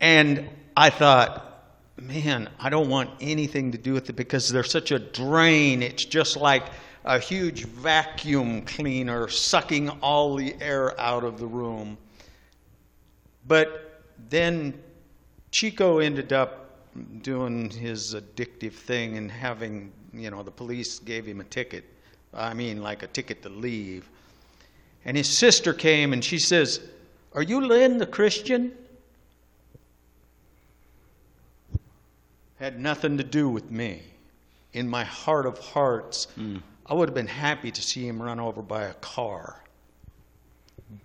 And 0.00 0.48
I 0.74 0.88
thought, 0.88 1.66
man, 2.00 2.48
I 2.58 2.70
don't 2.70 2.88
want 2.88 3.10
anything 3.20 3.72
to 3.72 3.78
do 3.78 3.92
with 3.92 4.08
it 4.08 4.14
because 4.14 4.48
they're 4.48 4.64
such 4.64 4.92
a 4.92 4.98
drain. 4.98 5.82
It's 5.82 6.06
just 6.06 6.38
like 6.38 6.64
a 7.04 7.18
huge 7.18 7.66
vacuum 7.66 8.62
cleaner 8.62 9.28
sucking 9.28 9.90
all 10.00 10.36
the 10.36 10.56
air 10.60 10.98
out 10.98 11.22
of 11.22 11.38
the 11.38 11.46
room. 11.46 11.98
But 13.46 14.02
then 14.30 14.80
Chico 15.50 15.98
ended 15.98 16.32
up 16.32 16.62
doing 17.22 17.70
his 17.70 18.14
addictive 18.14 18.72
thing 18.72 19.16
and 19.16 19.30
having, 19.30 19.92
you 20.12 20.30
know, 20.30 20.42
the 20.42 20.50
police 20.50 20.98
gave 20.98 21.26
him 21.26 21.40
a 21.40 21.44
ticket. 21.44 21.84
I 22.34 22.54
mean, 22.54 22.82
like 22.82 23.02
a 23.02 23.06
ticket 23.06 23.42
to 23.42 23.48
leave. 23.48 24.08
And 25.04 25.16
his 25.16 25.28
sister 25.28 25.74
came 25.74 26.12
and 26.12 26.24
she 26.24 26.38
says, 26.38 26.80
Are 27.34 27.42
you 27.42 27.60
Lynn 27.60 27.98
the 27.98 28.06
Christian? 28.06 28.72
Had 32.58 32.78
nothing 32.78 33.18
to 33.18 33.24
do 33.24 33.48
with 33.48 33.70
me. 33.70 34.02
In 34.72 34.88
my 34.88 35.04
heart 35.04 35.46
of 35.46 35.58
hearts, 35.58 36.26
hmm. 36.36 36.58
I 36.86 36.94
would 36.94 37.08
have 37.08 37.14
been 37.14 37.26
happy 37.26 37.70
to 37.70 37.82
see 37.82 38.06
him 38.06 38.22
run 38.22 38.40
over 38.40 38.62
by 38.62 38.84
a 38.84 38.94
car. 38.94 39.62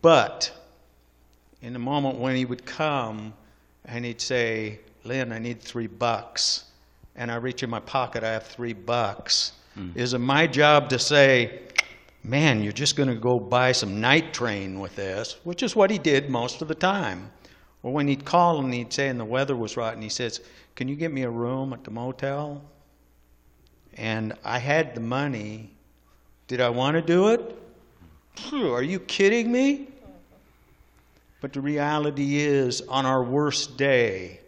But 0.02 0.52
in 1.62 1.74
the 1.74 1.80
moment 1.80 2.18
when 2.18 2.36
he 2.36 2.46
would 2.46 2.66
come 2.66 3.34
and 3.86 4.06
he'd 4.06 4.22
say, 4.22 4.80
Lynn, 5.04 5.32
I 5.32 5.40
need 5.40 5.62
three 5.62 5.88
bucks, 5.88 6.66
and 7.16 7.32
I 7.32 7.36
reach 7.36 7.64
in 7.64 7.70
my 7.70 7.80
pocket, 7.80 8.24
I 8.24 8.32
have 8.32 8.46
three 8.46 8.74
bucks, 8.74 9.54
hmm. 9.74 9.90
is 9.96 10.14
it 10.14 10.20
my 10.20 10.46
job 10.48 10.90
to 10.90 11.00
say, 11.00 11.62
man, 12.24 12.62
you're 12.62 12.74
just 12.74 12.96
going 12.96 13.10
to 13.10 13.16
go 13.16 13.40
buy 13.40 13.72
some 13.72 14.02
night 14.02 14.34
train 14.34 14.80
with 14.80 14.96
this, 14.96 15.38
which 15.44 15.64
is 15.64 15.76
what 15.76 15.90
he 15.90 15.98
did 15.98 16.30
most 16.30 16.62
of 16.62 16.68
the 16.68 16.76
time. 16.76 17.32
Or 17.84 17.94
when 17.94 18.08
he'd 18.08 18.26
call 18.26 18.60
and 18.60 18.74
he'd 18.74 18.92
say, 18.92 19.08
and 19.08 19.20
the 19.20 19.26
weather 19.26 19.56
was 19.56 19.78
right, 19.78 19.94
and 19.94 20.04
he 20.04 20.10
says, 20.10 20.42
Can 20.76 20.88
you 20.88 20.96
get 20.96 21.14
me 21.14 21.24
a 21.24 21.30
room 21.30 21.74
at 21.74 21.84
the 21.84 21.92
motel? 21.92 22.62
And 23.94 24.34
I 24.44 24.60
had 24.60 24.94
the 24.94 25.00
money. 25.00 25.72
Did 26.48 26.60
I 26.60 26.70
want 26.70 26.96
to 26.96 27.02
do 27.02 27.30
it? 27.30 27.56
Are 28.54 28.84
you 28.84 29.00
kidding 29.00 29.52
me? 29.52 29.88
But 31.40 31.54
the 31.54 31.62
reality 31.62 32.38
is, 32.38 32.82
on 32.82 33.06
our 33.06 33.24
worst 33.24 33.78
day, 33.78 34.40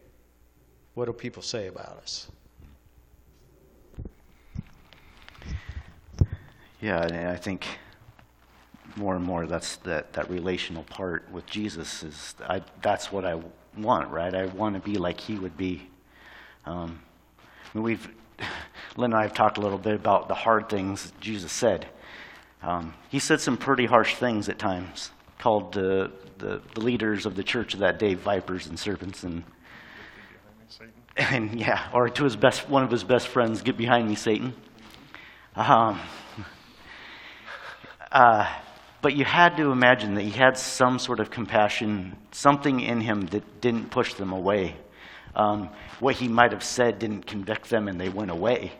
what 0.95 1.05
do 1.05 1.13
people 1.13 1.43
say 1.43 1.67
about 1.67 1.97
us? 2.01 2.27
Yeah, 6.81 7.01
and 7.03 7.27
I 7.27 7.35
think 7.35 7.65
more 8.95 9.15
and 9.15 9.23
more 9.23 9.45
that's 9.45 9.77
that, 9.77 10.13
that 10.13 10.29
relational 10.29 10.83
part 10.83 11.29
with 11.31 11.45
Jesus 11.45 12.03
is 12.03 12.35
I, 12.47 12.61
that's 12.81 13.11
what 13.11 13.25
I 13.25 13.39
want, 13.77 14.09
right? 14.09 14.33
I 14.33 14.45
want 14.45 14.75
to 14.75 14.81
be 14.81 14.97
like 14.97 15.19
he 15.19 15.35
would 15.35 15.57
be. 15.57 15.89
Um, 16.65 17.01
I 17.37 17.77
mean, 17.77 17.83
we've 17.83 18.09
Lynn 18.97 19.11
and 19.11 19.15
I 19.15 19.23
have 19.23 19.33
talked 19.33 19.57
a 19.57 19.61
little 19.61 19.77
bit 19.77 19.95
about 19.95 20.27
the 20.27 20.35
hard 20.35 20.69
things 20.69 21.13
Jesus 21.19 21.51
said. 21.51 21.87
Um, 22.61 22.93
he 23.09 23.19
said 23.19 23.39
some 23.39 23.57
pretty 23.57 23.85
harsh 23.85 24.15
things 24.15 24.49
at 24.49 24.59
times, 24.59 25.11
called 25.37 25.73
the, 25.73 26.11
the 26.39 26.61
the 26.73 26.81
leaders 26.81 27.25
of 27.25 27.35
the 27.35 27.43
church 27.43 27.73
of 27.73 27.81
that 27.81 27.99
day 27.99 28.15
vipers 28.15 28.67
and 28.67 28.79
serpents 28.79 29.23
and 29.23 29.43
and 31.17 31.59
yeah, 31.59 31.89
or 31.93 32.09
to 32.09 32.23
his 32.23 32.35
best 32.35 32.69
one 32.69 32.83
of 32.83 32.91
his 32.91 33.03
best 33.03 33.27
friends, 33.27 33.61
get 33.61 33.77
behind 33.77 34.07
me, 34.07 34.15
Satan. 34.15 34.53
Um, 35.55 35.99
uh, 38.11 38.51
but 39.01 39.15
you 39.15 39.25
had 39.25 39.57
to 39.57 39.71
imagine 39.71 40.15
that 40.15 40.23
he 40.23 40.31
had 40.31 40.57
some 40.57 40.99
sort 40.99 41.19
of 41.19 41.29
compassion, 41.29 42.15
something 42.31 42.79
in 42.79 43.01
him 43.01 43.27
that 43.27 43.61
didn't 43.61 43.91
push 43.91 44.13
them 44.13 44.31
away. 44.31 44.75
Um, 45.35 45.69
what 45.99 46.15
he 46.15 46.27
might 46.27 46.51
have 46.51 46.63
said 46.63 46.99
didn't 46.99 47.25
convict 47.25 47.69
them 47.69 47.87
and 47.87 47.99
they 47.99 48.09
went 48.09 48.31
away. 48.31 48.73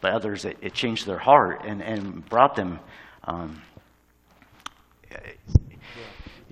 But 0.00 0.12
others, 0.12 0.44
it, 0.44 0.58
it 0.60 0.74
changed 0.74 1.06
their 1.06 1.18
heart 1.18 1.62
and, 1.64 1.82
and 1.82 2.28
brought 2.28 2.56
them. 2.56 2.78
Um, 3.24 3.62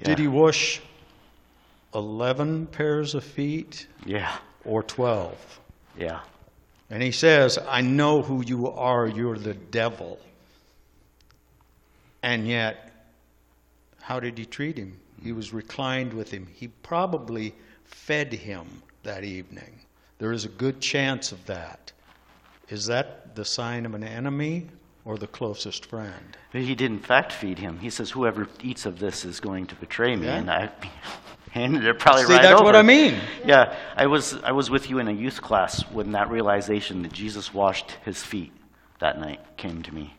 Did 0.03 0.19
he 0.19 0.29
wash 0.29 0.81
11 1.95 2.67
pairs 2.69 3.15
of 3.15 3.25
feet 3.25 3.87
Yeah, 4.05 4.37
or 4.65 4.83
12. 4.83 5.61
yeah. 5.99 6.21
And 6.91 7.03
he 7.03 7.11
says, 7.13 7.59
I 7.69 7.81
know 7.81 8.21
who 8.23 8.45
you 8.45 8.69
are. 8.69 9.07
You're 9.07 9.39
the 9.39 9.55
devil. 9.55 10.19
And 12.23 12.47
yet, 12.47 12.93
how 14.03 14.21
did 14.21 14.37
he 14.37 14.45
treat 14.45 14.77
him? 14.77 14.99
He 15.23 15.33
was 15.33 15.53
reclined 15.53 16.13
with 16.13 16.31
him. 16.31 16.47
He 16.53 16.69
probably 16.69 17.55
fed 17.85 18.33
him 18.33 18.67
that 19.05 19.25
evening. 19.25 19.81
There 20.19 20.33
is 20.33 20.45
a 20.45 20.49
good 20.51 20.81
chance 20.81 21.33
of 21.33 21.45
that. 21.47 21.93
Is 22.69 22.87
that 22.87 23.35
the 23.35 23.45
sign 23.45 23.87
of 23.87 23.95
an 23.95 24.05
enemy 24.05 24.67
or 25.05 25.19
the 25.19 25.27
closest 25.27 25.87
friend? 25.87 26.37
But 26.53 26.63
he 26.63 26.75
did 26.75 26.91
in 26.91 26.99
fact 26.99 27.33
feed 27.33 27.59
him. 27.59 27.79
He 27.79 27.91
says, 27.91 28.11
"Whoever 28.11 28.49
eats 28.63 28.87
of 28.87 28.99
this 28.99 29.25
is 29.25 29.41
going 29.41 29.67
to 29.67 29.75
betray 29.77 30.17
me," 30.17 30.27
Yeah. 30.27 30.37
and 30.37 30.51
I 30.51 30.71
handed 31.51 31.85
it 31.85 31.99
probably 31.99 32.23
right. 32.23 32.29
See, 32.29 32.33
right 32.35 32.43
that's 32.43 32.55
over. 32.61 32.65
what 32.65 32.77
I 32.77 32.83
mean. 32.83 33.19
Yeah, 33.45 33.75
I 33.97 34.07
was 34.07 34.35
I 34.43 34.53
was 34.53 34.71
with 34.71 34.89
you 34.91 34.99
in 34.99 35.09
a 35.09 35.13
youth 35.13 35.43
class 35.43 35.83
when 35.91 36.13
that 36.13 36.31
realization 36.31 37.03
that 37.03 37.13
Jesus 37.13 37.53
washed 37.53 37.93
his 38.05 38.23
feet 38.23 38.53
that 39.01 39.19
night 39.21 39.41
came 39.57 39.83
to 39.83 39.95
me. 39.95 40.15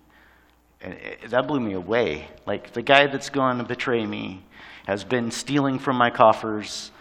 And 0.82 0.94
it, 0.94 1.30
that 1.30 1.48
blew 1.48 1.62
me 1.62 1.74
away. 1.74 2.28
Like 2.46 2.74
the 2.74 2.82
guy 2.82 3.08
that's 3.08 3.30
going 3.30 3.58
to 3.60 3.64
betray 3.64 4.06
me 4.06 4.44
has 4.86 5.06
been 5.06 5.32
stealing 5.32 5.80
from 5.80 5.96
my 5.96 6.10
coffers, 6.10 6.92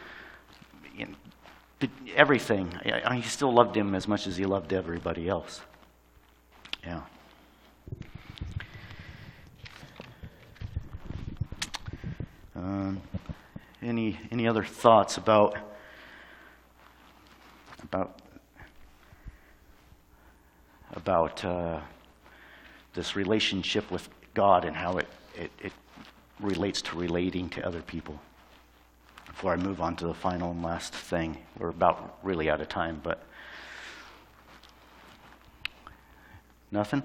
you 0.96 1.06
know, 1.06 1.88
everything. 2.14 2.72
I, 2.84 3.20
still 3.22 3.52
loved 3.52 3.76
him 3.76 3.96
as 3.96 4.06
much 4.06 4.28
as 4.28 4.36
he 4.36 4.44
loved 4.44 4.72
everybody 4.72 5.28
else. 5.28 5.60
Yeah. 6.84 7.00
Um, 12.62 13.00
any 13.82 14.16
any 14.30 14.46
other 14.46 14.62
thoughts 14.62 15.16
about 15.16 15.56
about 17.82 18.20
about 20.92 21.44
uh, 21.44 21.80
this 22.94 23.16
relationship 23.16 23.90
with 23.90 24.08
God 24.34 24.64
and 24.64 24.76
how 24.76 24.98
it, 24.98 25.08
it, 25.34 25.50
it 25.60 25.72
relates 26.38 26.80
to 26.82 26.96
relating 26.96 27.48
to 27.50 27.66
other 27.66 27.82
people? 27.82 28.20
Before 29.26 29.52
I 29.52 29.56
move 29.56 29.80
on 29.80 29.96
to 29.96 30.06
the 30.06 30.14
final 30.14 30.52
and 30.52 30.62
last 30.62 30.94
thing, 30.94 31.38
we're 31.58 31.70
about 31.70 32.18
really 32.22 32.48
out 32.48 32.60
of 32.60 32.68
time, 32.68 33.00
but 33.02 33.24
nothing. 36.70 37.02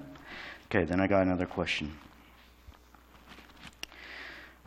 Okay, 0.66 0.84
then 0.84 1.00
I 1.00 1.08
got 1.08 1.22
another 1.22 1.46
question. 1.46 1.98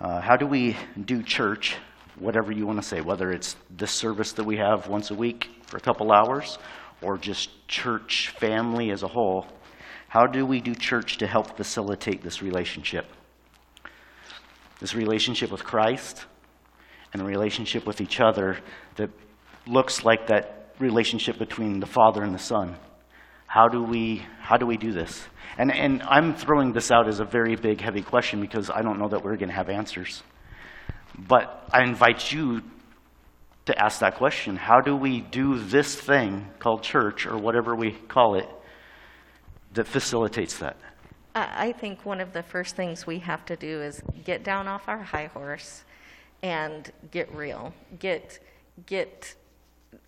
Uh, 0.02 0.20
how 0.20 0.36
do 0.36 0.48
we 0.48 0.76
do 1.06 1.22
church, 1.22 1.76
whatever 2.18 2.52
you 2.52 2.66
want 2.66 2.82
to 2.82 2.88
say, 2.88 3.02
whether 3.02 3.32
it's 3.32 3.56
this 3.70 3.92
service 3.92 4.32
that 4.32 4.44
we 4.44 4.58
have 4.58 4.88
once 4.88 5.12
a 5.12 5.14
week 5.14 5.48
for 5.68 5.78
a 5.78 5.80
couple 5.80 6.12
hours 6.12 6.58
or 7.04 7.20
just 7.20 7.68
church 7.68 8.34
family 8.40 8.90
as 8.90 9.04
a 9.04 9.08
whole? 9.08 9.46
How 10.08 10.26
do 10.26 10.44
we 10.44 10.60
do 10.60 10.74
church 10.74 11.20
to 11.20 11.28
help 11.28 11.56
facilitate 11.56 12.24
this 12.24 12.42
relationship? 12.42 13.06
This 14.80 14.96
relationship 14.96 15.52
with 15.52 15.64
Christ 15.64 16.26
and 17.14 17.22
a 17.22 17.26
relationship 17.26 17.86
with 17.86 18.02
each 18.02 18.20
other 18.20 18.58
that 18.96 19.12
looks 19.68 20.04
like 20.04 20.26
that 20.28 20.74
relationship 20.80 21.38
between 21.38 21.80
the 21.80 21.86
Father 21.86 22.24
and 22.24 22.34
the 22.34 22.40
Son. 22.40 22.76
How 23.46 23.68
do 23.68 23.84
we 23.84 24.24
how 24.40 24.58
do 24.58 24.66
we 24.66 24.78
do 24.78 24.94
this? 24.94 25.28
And 25.58 25.72
and 25.72 26.02
I'm 26.04 26.36
throwing 26.36 26.74
this 26.74 26.92
out 26.92 27.08
as 27.08 27.20
a 27.20 27.26
very 27.26 27.56
big 27.56 27.82
heavy 27.82 28.02
question 28.02 28.42
because 28.42 28.70
I 28.70 28.82
don't 28.82 29.00
know 29.00 29.10
that 29.10 29.24
we're 29.24 29.36
going 29.36 29.50
to 29.50 29.56
have 29.56 29.70
answers. 29.70 30.24
But 31.18 31.68
I 31.72 31.84
invite 31.84 32.32
you 32.32 32.62
to 33.66 33.78
ask 33.78 34.00
that 34.00 34.16
question. 34.16 34.56
How 34.56 34.82
do 34.82 34.96
we 34.96 35.22
do 35.22 35.60
this 35.60 35.96
thing 35.96 36.48
called 36.60 36.84
church 36.84 37.26
or 37.26 37.38
whatever 37.38 37.76
we 37.76 37.92
call 37.92 38.36
it 38.36 38.48
that 39.74 39.88
facilitates 39.88 40.58
that? 40.60 40.78
I 41.34 41.72
think 41.72 42.06
one 42.06 42.20
of 42.20 42.34
the 42.34 42.44
first 42.44 42.76
things 42.76 43.08
we 43.08 43.20
have 43.20 43.46
to 43.46 43.56
do 43.56 43.82
is 43.82 44.02
get 44.26 44.44
down 44.44 44.68
off 44.68 44.90
our 44.90 45.02
high 45.02 45.28
horse 45.28 45.86
and 46.44 46.92
get 47.12 47.34
real. 47.34 47.74
Get, 48.00 48.40
get, 48.86 49.36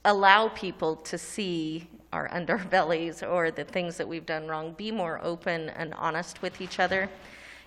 allow 0.05 0.49
people 0.49 0.97
to 0.97 1.17
see 1.17 1.87
our 2.11 2.29
underbellies 2.29 3.27
or 3.27 3.51
the 3.51 3.63
things 3.63 3.97
that 3.97 4.07
we've 4.07 4.25
done 4.25 4.47
wrong. 4.47 4.73
Be 4.73 4.91
more 4.91 5.19
open 5.23 5.69
and 5.69 5.93
honest 5.95 6.41
with 6.41 6.61
each 6.61 6.79
other. 6.79 7.09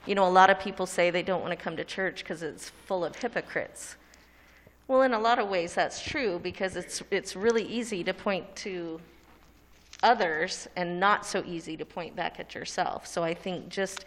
You 0.07 0.14
know, 0.14 0.27
a 0.27 0.31
lot 0.31 0.51
of 0.51 0.61
people 0.61 0.87
say 0.87 1.11
they 1.11 1.23
don't 1.23 1.41
want 1.41 1.51
to 1.51 1.62
come 1.62 1.77
to 1.77 1.85
church 1.85 2.23
because 2.23 2.43
it's 2.43 2.69
full 2.69 3.05
of 3.05 3.17
hypocrites. 3.17 3.97
Well, 4.87 5.03
in 5.03 5.14
a 5.14 5.19
lot 5.19 5.41
of 5.41 5.49
ways, 5.49 5.75
that's 5.75 6.01
true 6.01 6.39
because 6.41 6.77
it's, 6.77 7.03
it's 7.11 7.35
really 7.35 7.64
easy 7.64 8.05
to 8.05 8.14
point 8.14 8.55
to 8.57 9.01
others 10.03 10.69
and 10.77 11.01
not 11.01 11.27
so 11.27 11.43
easy 11.45 11.77
to 11.77 11.85
point 11.85 12.14
back 12.14 12.39
at 12.39 12.55
yourself. 12.55 13.07
So 13.07 13.25
I 13.25 13.35
think 13.35 13.69
just 13.69 14.05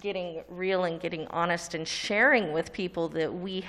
getting 0.00 0.42
real 0.50 0.84
and 0.84 1.00
getting 1.00 1.26
honest 1.28 1.74
and 1.74 1.88
sharing 1.88 2.52
with 2.52 2.72
people 2.74 3.08
that 3.08 3.32
we 3.32 3.64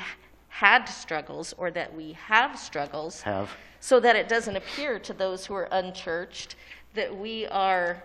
had 0.59 0.83
struggles 0.87 1.53
or 1.57 1.71
that 1.71 1.95
we 1.95 2.11
have 2.11 2.59
struggles 2.59 3.21
Have? 3.21 3.49
so 3.79 3.97
that 4.01 4.17
it 4.17 4.27
doesn't 4.27 4.57
appear 4.57 4.99
to 4.99 5.13
those 5.13 5.45
who 5.45 5.53
are 5.53 5.69
unchurched 5.71 6.57
that 6.95 7.15
we 7.15 7.47
are 7.47 8.03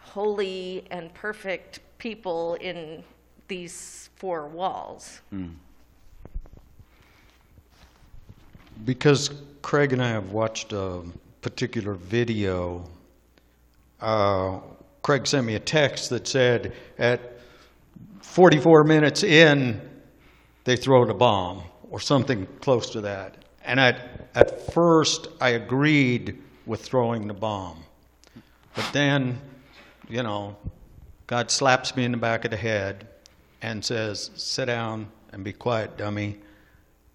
holy 0.00 0.84
and 0.90 1.14
perfect 1.14 1.78
people 1.98 2.54
in 2.54 3.04
these 3.46 4.10
four 4.16 4.48
walls. 4.48 5.20
Because 8.84 9.30
Craig 9.62 9.92
and 9.92 10.02
I 10.02 10.08
have 10.08 10.32
watched 10.32 10.72
a 10.72 11.02
particular 11.42 11.94
video, 11.94 12.90
uh, 14.00 14.58
Craig 15.02 15.28
sent 15.28 15.46
me 15.46 15.54
a 15.54 15.60
text 15.60 16.10
that 16.10 16.26
said 16.26 16.72
at 16.98 17.20
44 18.20 18.82
minutes 18.82 19.22
in, 19.22 19.80
they 20.66 20.76
throw 20.76 21.04
the 21.04 21.14
bomb 21.14 21.62
or 21.90 22.00
something 22.00 22.44
close 22.60 22.90
to 22.90 23.00
that. 23.00 23.44
And 23.64 23.78
at, 23.78 24.28
at 24.34 24.72
first, 24.72 25.28
I 25.40 25.50
agreed 25.50 26.42
with 26.66 26.82
throwing 26.82 27.28
the 27.28 27.34
bomb. 27.34 27.84
But 28.74 28.90
then, 28.92 29.40
you 30.08 30.24
know, 30.24 30.56
God 31.28 31.52
slaps 31.52 31.94
me 31.94 32.04
in 32.04 32.10
the 32.10 32.18
back 32.18 32.44
of 32.44 32.50
the 32.50 32.56
head 32.56 33.06
and 33.62 33.82
says, 33.82 34.32
Sit 34.34 34.66
down 34.66 35.06
and 35.30 35.44
be 35.44 35.52
quiet, 35.52 35.96
dummy. 35.96 36.36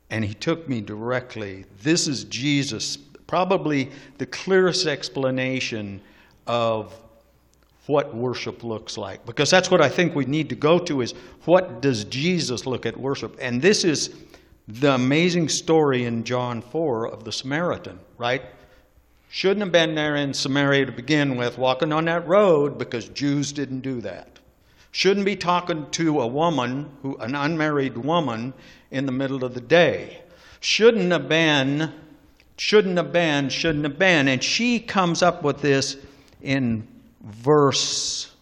And 0.09 0.23
he 0.23 0.33
took 0.33 0.69
me 0.69 0.79
directly. 0.79 1.65
This 1.83 2.07
is 2.07 2.23
Jesus, 2.23 2.95
probably 3.27 3.91
the 4.17 4.27
clearest 4.27 4.87
explanation 4.87 5.99
of 6.47 6.97
what 7.87 8.13
worship 8.15 8.63
looks 8.63 8.97
like. 8.97 9.25
Because 9.25 9.49
that's 9.49 9.71
what 9.71 9.81
I 9.81 9.89
think 9.89 10.15
we 10.15 10.25
need 10.25 10.49
to 10.49 10.55
go 10.55 10.79
to 10.79 11.01
is 11.01 11.13
what 11.45 11.81
does 11.81 12.03
Jesus 12.05 12.65
look 12.65 12.85
at 12.85 12.95
worship? 12.95 13.37
And 13.41 13.61
this 13.61 13.83
is 13.83 14.15
the 14.67 14.93
amazing 14.93 15.49
story 15.49 16.05
in 16.05 16.23
John 16.23 16.61
4 16.61 17.07
of 17.07 17.23
the 17.23 17.31
Samaritan, 17.31 17.99
right? 18.17 18.43
Shouldn't 19.29 19.61
have 19.61 19.71
been 19.71 19.95
there 19.95 20.17
in 20.17 20.33
Samaria 20.33 20.85
to 20.85 20.91
begin 20.91 21.37
with, 21.37 21.57
walking 21.57 21.91
on 21.91 22.05
that 22.05 22.27
road, 22.27 22.77
because 22.77 23.07
Jews 23.09 23.51
didn't 23.51 23.79
do 23.81 24.01
that. 24.01 24.39
Shouldn't 24.91 25.25
be 25.25 25.37
talking 25.37 25.89
to 25.91 26.21
a 26.21 26.27
woman, 26.27 26.89
who, 27.01 27.15
an 27.17 27.33
unmarried 27.33 27.97
woman, 27.97 28.53
in 28.91 29.05
the 29.05 29.11
middle 29.11 29.43
of 29.43 29.53
the 29.53 29.61
day. 29.61 30.21
Shouldn't 30.59 31.11
have 31.11 31.29
been, 31.29 31.93
shouldn't 32.57 32.97
have 32.97 33.13
been, 33.13 33.49
shouldn't 33.49 33.85
have 33.85 33.97
been. 33.97 34.27
And 34.27 34.43
she 34.43 34.79
comes 34.79 35.23
up 35.23 35.43
with 35.43 35.61
this 35.61 35.95
in 36.41 36.85
verse 37.23 38.35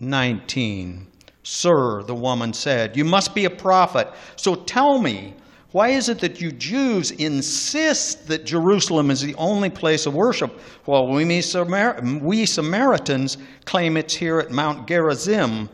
19. 0.00 1.06
Sir, 1.42 2.02
the 2.04 2.14
woman 2.14 2.52
said, 2.52 2.96
you 2.96 3.04
must 3.04 3.34
be 3.34 3.46
a 3.46 3.50
prophet. 3.50 4.08
So 4.36 4.54
tell 4.54 4.98
me, 5.00 5.34
why 5.72 5.88
is 5.88 6.08
it 6.08 6.18
that 6.20 6.40
you 6.40 6.52
Jews 6.52 7.12
insist 7.12 8.28
that 8.28 8.44
Jerusalem 8.44 9.10
is 9.10 9.22
the 9.22 9.34
only 9.36 9.70
place 9.70 10.04
of 10.06 10.14
worship, 10.14 10.60
while 10.84 11.08
we, 11.08 11.40
Samar- 11.40 12.00
we 12.20 12.44
Samaritans 12.44 13.38
claim 13.64 13.96
it's 13.96 14.14
here 14.14 14.38
at 14.38 14.50
Mount 14.50 14.86
Gerizim, 14.86 15.70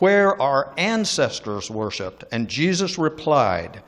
where 0.00 0.40
our 0.42 0.74
ancestors 0.76 1.70
worshipped? 1.70 2.24
And 2.32 2.48
Jesus 2.48 2.98
replied, 2.98 3.82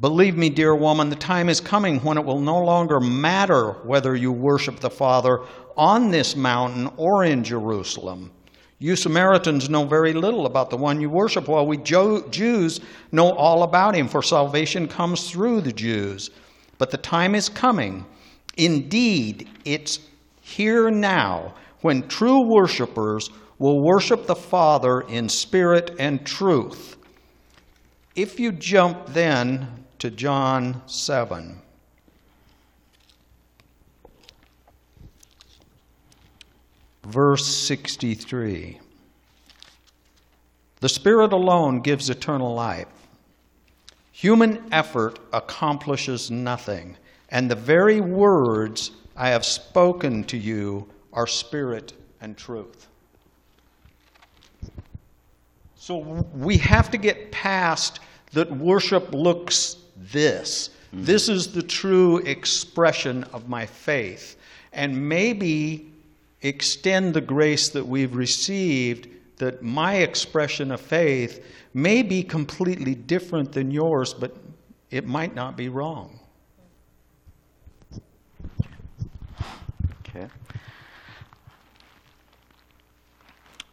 Believe 0.00 0.36
me, 0.36 0.50
dear 0.50 0.74
woman, 0.74 1.08
the 1.08 1.16
time 1.16 1.48
is 1.48 1.60
coming 1.60 2.00
when 2.00 2.18
it 2.18 2.24
will 2.24 2.40
no 2.40 2.62
longer 2.62 2.98
matter 2.98 3.72
whether 3.84 4.16
you 4.16 4.32
worship 4.32 4.80
the 4.80 4.90
Father 4.90 5.38
on 5.76 6.10
this 6.10 6.36
mountain 6.36 6.90
or 6.96 7.24
in 7.24 7.44
Jerusalem. 7.44 8.30
You 8.78 8.96
Samaritans 8.96 9.70
know 9.70 9.84
very 9.84 10.12
little 10.12 10.46
about 10.46 10.68
the 10.68 10.76
one 10.76 11.00
you 11.00 11.08
worship, 11.08 11.48
while 11.48 11.66
we 11.66 11.78
Jews 11.78 12.80
know 13.12 13.32
all 13.32 13.62
about 13.62 13.94
him, 13.94 14.08
for 14.08 14.22
salvation 14.22 14.88
comes 14.88 15.30
through 15.30 15.62
the 15.62 15.72
Jews. 15.72 16.30
But 16.78 16.90
the 16.90 16.98
time 16.98 17.34
is 17.34 17.48
coming. 17.48 18.04
Indeed, 18.56 19.48
it's 19.64 20.00
here 20.40 20.90
now 20.90 21.54
when 21.80 22.08
true 22.08 22.40
worshipers 22.40 23.30
will 23.58 23.80
worship 23.80 24.26
the 24.26 24.34
Father 24.34 25.02
in 25.02 25.28
spirit 25.28 25.94
and 25.98 26.26
truth. 26.26 26.96
If 28.16 28.38
you 28.38 28.52
jump 28.52 29.06
then 29.08 29.86
to 30.00 30.10
John 30.10 30.82
7. 30.86 31.60
Verse 37.04 37.46
63. 37.46 38.80
The 40.80 40.88
Spirit 40.88 41.32
alone 41.32 41.80
gives 41.80 42.10
eternal 42.10 42.54
life. 42.54 42.88
Human 44.12 44.62
effort 44.72 45.18
accomplishes 45.32 46.30
nothing, 46.30 46.96
and 47.30 47.50
the 47.50 47.56
very 47.56 48.00
words 48.00 48.90
I 49.16 49.28
have 49.28 49.44
spoken 49.44 50.24
to 50.24 50.36
you 50.36 50.88
are 51.12 51.26
spirit 51.26 51.92
and 52.20 52.36
truth. 52.36 52.88
So 55.76 55.98
we 56.34 56.56
have 56.58 56.90
to 56.92 56.96
get 56.96 57.30
past 57.30 58.00
that 58.32 58.50
worship 58.50 59.12
looks 59.12 59.76
this. 59.96 60.70
Mm-hmm. 60.94 61.04
This 61.04 61.28
is 61.28 61.52
the 61.52 61.62
true 61.62 62.18
expression 62.18 63.24
of 63.32 63.48
my 63.48 63.66
faith. 63.66 64.36
And 64.72 65.08
maybe 65.08 65.92
extend 66.44 67.14
the 67.14 67.20
grace 67.20 67.70
that 67.70 67.86
we've 67.86 68.14
received, 68.14 69.08
that 69.38 69.62
my 69.62 69.94
expression 69.96 70.70
of 70.70 70.80
faith 70.80 71.44
may 71.72 72.02
be 72.02 72.22
completely 72.22 72.94
different 72.94 73.52
than 73.52 73.70
yours, 73.70 74.14
but 74.14 74.36
it 74.90 75.06
might 75.06 75.34
not 75.34 75.56
be 75.56 75.68
wrong. 75.68 76.20
Okay. 80.06 80.28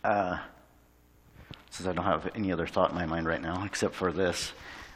Uh, 0.04 0.40
since 1.70 1.88
I 1.88 1.94
don't 1.94 2.06
have 2.06 2.32
any 2.34 2.52
other 2.52 2.66
thought 2.66 2.90
in 2.90 2.96
my 2.96 3.06
mind 3.06 3.28
right 3.28 3.42
now 3.42 3.64
except 3.66 3.94
for 3.94 4.12
this, 4.12 4.54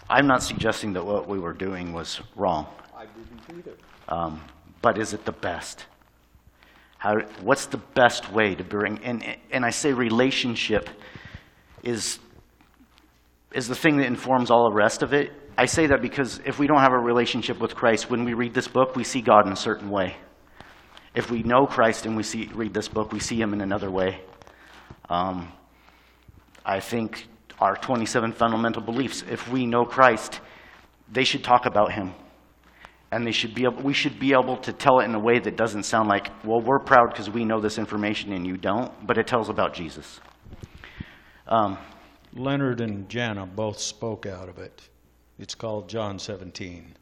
I'm 0.09 0.25
not 0.25 0.41
suggesting 0.41 0.93
that 0.93 1.05
what 1.05 1.27
we 1.27 1.37
were 1.37 1.53
doing 1.53 1.93
was 1.93 2.21
wrong. 2.35 2.67
I 2.95 3.05
didn't 3.05 3.59
either. 3.59 3.77
Um, 4.07 4.41
but 4.81 4.97
is 4.97 5.13
it 5.13 5.25
the 5.25 5.31
best? 5.31 5.85
How, 7.05 7.19
what's 7.43 7.67
the 7.67 7.77
best 7.77 8.31
way 8.31 8.55
to 8.55 8.63
bring, 8.63 8.97
and, 9.03 9.23
and 9.51 9.63
I 9.63 9.69
say 9.69 9.93
relationship 9.93 10.89
is, 11.83 12.17
is 13.53 13.67
the 13.67 13.75
thing 13.75 13.97
that 13.97 14.07
informs 14.07 14.49
all 14.49 14.67
the 14.67 14.75
rest 14.75 15.03
of 15.03 15.13
it. 15.13 15.31
I 15.55 15.67
say 15.67 15.85
that 15.85 16.01
because 16.01 16.41
if 16.45 16.57
we 16.57 16.65
don't 16.65 16.79
have 16.79 16.93
a 16.93 16.97
relationship 16.97 17.59
with 17.59 17.75
Christ, 17.75 18.09
when 18.09 18.25
we 18.25 18.33
read 18.33 18.55
this 18.55 18.67
book, 18.67 18.95
we 18.95 19.03
see 19.03 19.21
God 19.21 19.45
in 19.45 19.53
a 19.53 19.55
certain 19.55 19.91
way. 19.91 20.15
If 21.13 21.29
we 21.29 21.43
know 21.43 21.67
Christ 21.67 22.07
and 22.07 22.17
we 22.17 22.23
see, 22.23 22.49
read 22.55 22.73
this 22.73 22.87
book, 22.87 23.11
we 23.11 23.19
see 23.19 23.39
him 23.39 23.53
in 23.53 23.61
another 23.61 23.91
way. 23.91 24.21
Um, 25.07 25.51
I 26.65 26.79
think 26.79 27.27
our 27.59 27.75
27 27.75 28.31
fundamental 28.31 28.81
beliefs, 28.81 29.23
if 29.29 29.47
we 29.47 29.67
know 29.67 29.85
Christ, 29.85 30.39
they 31.11 31.23
should 31.23 31.43
talk 31.43 31.67
about 31.67 31.91
him 31.91 32.15
and 33.15 33.25
they 33.25 33.31
should 33.31 33.55
be 33.55 33.63
able, 33.63 33.81
we 33.81 33.93
should 33.93 34.19
be 34.19 34.33
able 34.33 34.57
to 34.57 34.73
tell 34.73 34.99
it 34.99 35.05
in 35.05 35.15
a 35.15 35.19
way 35.19 35.39
that 35.39 35.55
doesn't 35.55 35.83
sound 35.83 36.09
like, 36.09 36.31
well, 36.43 36.59
we're 36.59 36.79
proud 36.79 37.11
because 37.11 37.29
we 37.29 37.45
know 37.45 37.61
this 37.61 37.77
information 37.77 38.33
and 38.33 38.45
you 38.45 38.57
don't, 38.57 38.91
but 39.07 39.17
it 39.17 39.25
tells 39.25 39.47
about 39.47 39.73
Jesus. 39.73 40.19
Um, 41.47 41.77
Leonard 42.33 42.81
and 42.81 43.07
Jana 43.07 43.45
both 43.45 43.79
spoke 43.79 44.25
out 44.25 44.49
of 44.49 44.57
it. 44.57 44.89
It's 45.39 45.55
called 45.55 45.87
John 45.87 46.19
17. 46.19 46.93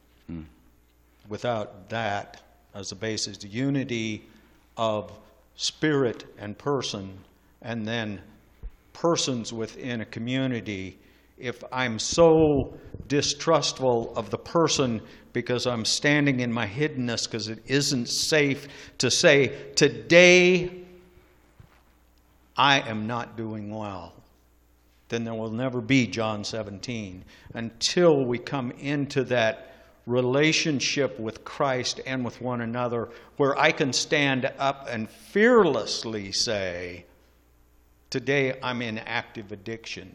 Without 1.30 1.90
that 1.90 2.44
as 2.76 2.92
a 2.92 2.96
basis, 2.96 3.40
the 3.40 3.48
unity 3.48 4.24
of 4.78 5.12
spirit 5.56 6.26
and 6.38 6.56
person, 6.56 7.18
and 7.64 7.88
then 7.88 8.22
persons 8.94 9.52
within 9.52 10.02
a 10.02 10.06
community, 10.06 11.00
if 11.38 11.64
I'm 11.72 12.00
so 12.00 12.78
distrustful 13.08 14.14
of 14.16 14.30
the 14.30 14.38
person 14.38 15.02
because 15.34 15.66
I'm 15.66 15.86
standing 15.86 16.40
in 16.40 16.52
my 16.52 16.68
hiddenness 16.68 17.26
because 17.26 17.48
it 17.48 17.64
isn't 17.66 18.08
safe 18.08 18.68
to 19.00 19.10
say, 19.10 19.72
today 19.76 20.84
I 22.56 22.82
am 22.82 23.08
not 23.08 23.36
doing 23.36 23.76
well, 23.76 24.14
then 25.10 25.24
there 25.24 25.34
will 25.34 25.52
never 25.52 25.82
be 25.82 26.06
John 26.08 26.44
17 26.44 27.26
until 27.56 28.26
we 28.26 28.38
come 28.38 28.72
into 28.72 29.24
that 29.26 29.70
relationship 30.06 31.20
with 31.20 31.44
Christ 31.44 32.02
and 32.06 32.24
with 32.24 32.42
one 32.42 32.62
another 32.62 33.10
where 33.38 33.58
I 33.58 33.72
can 33.72 33.94
stand 33.94 34.52
up 34.60 34.88
and 34.90 35.10
fearlessly 35.10 36.32
say, 36.32 37.06
Today 38.10 38.60
I'm 38.62 38.84
in 38.84 39.00
active 39.00 39.52
addiction. 39.52 40.14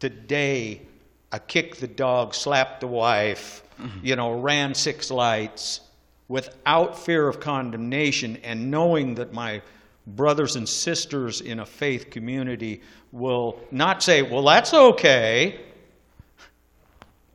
Today 0.00 0.82
I 1.30 1.38
kicked 1.38 1.80
the 1.80 1.86
dog, 1.86 2.34
slapped 2.34 2.80
the 2.80 2.86
wife, 2.88 3.62
mm-hmm. 3.78 4.04
you 4.04 4.16
know, 4.16 4.40
ran 4.40 4.74
six 4.74 5.10
lights 5.10 5.82
without 6.28 6.98
fear 6.98 7.28
of 7.28 7.40
condemnation 7.40 8.38
and 8.42 8.70
knowing 8.70 9.14
that 9.16 9.32
my 9.32 9.62
brothers 10.06 10.56
and 10.56 10.68
sisters 10.68 11.40
in 11.40 11.60
a 11.60 11.66
faith 11.66 12.10
community 12.10 12.80
will 13.12 13.60
not 13.70 14.02
say, 14.02 14.22
well, 14.22 14.44
that's 14.44 14.72
okay, 14.72 15.60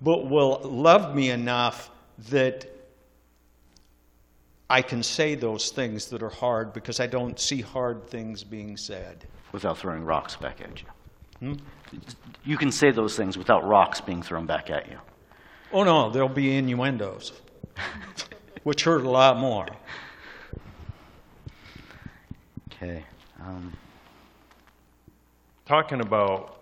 but 0.02 0.28
will 0.28 0.62
love 0.64 1.16
me 1.16 1.30
enough 1.30 1.92
that 2.30 2.66
I 4.70 4.82
can 4.82 5.04
say 5.04 5.36
those 5.36 5.70
things 5.70 6.08
that 6.08 6.24
are 6.24 6.30
hard 6.30 6.74
because 6.74 7.00
I 7.00 7.08
don't 7.08 7.40
see 7.40 7.62
hard 7.62 8.08
things 8.08 8.44
being 8.44 8.78
said. 8.78 9.26
without 9.52 9.78
throwing 9.78 10.04
rocks 10.04 10.36
back 10.36 10.60
at 10.62 10.82
you. 10.82 10.88
Hmm? 11.40 11.54
You 12.44 12.58
can 12.58 12.72
say 12.72 12.92
those 12.92 13.16
things 13.16 13.38
without 13.38 13.66
rocks 13.68 14.02
being 14.02 14.22
thrown 14.22 14.46
back 14.46 14.70
at 14.70 14.90
you. 14.90 14.98
Oh 15.72 15.84
no, 15.84 16.10
there'll 16.10 16.30
be 16.30 16.56
innuendos, 16.56 17.34
which 18.64 18.84
hurt 18.84 19.04
a 19.04 19.10
lot 19.10 19.38
more. 19.38 19.68
Okay. 22.72 23.04
Um, 23.40 23.74
Talking 25.66 26.02
about 26.02 26.60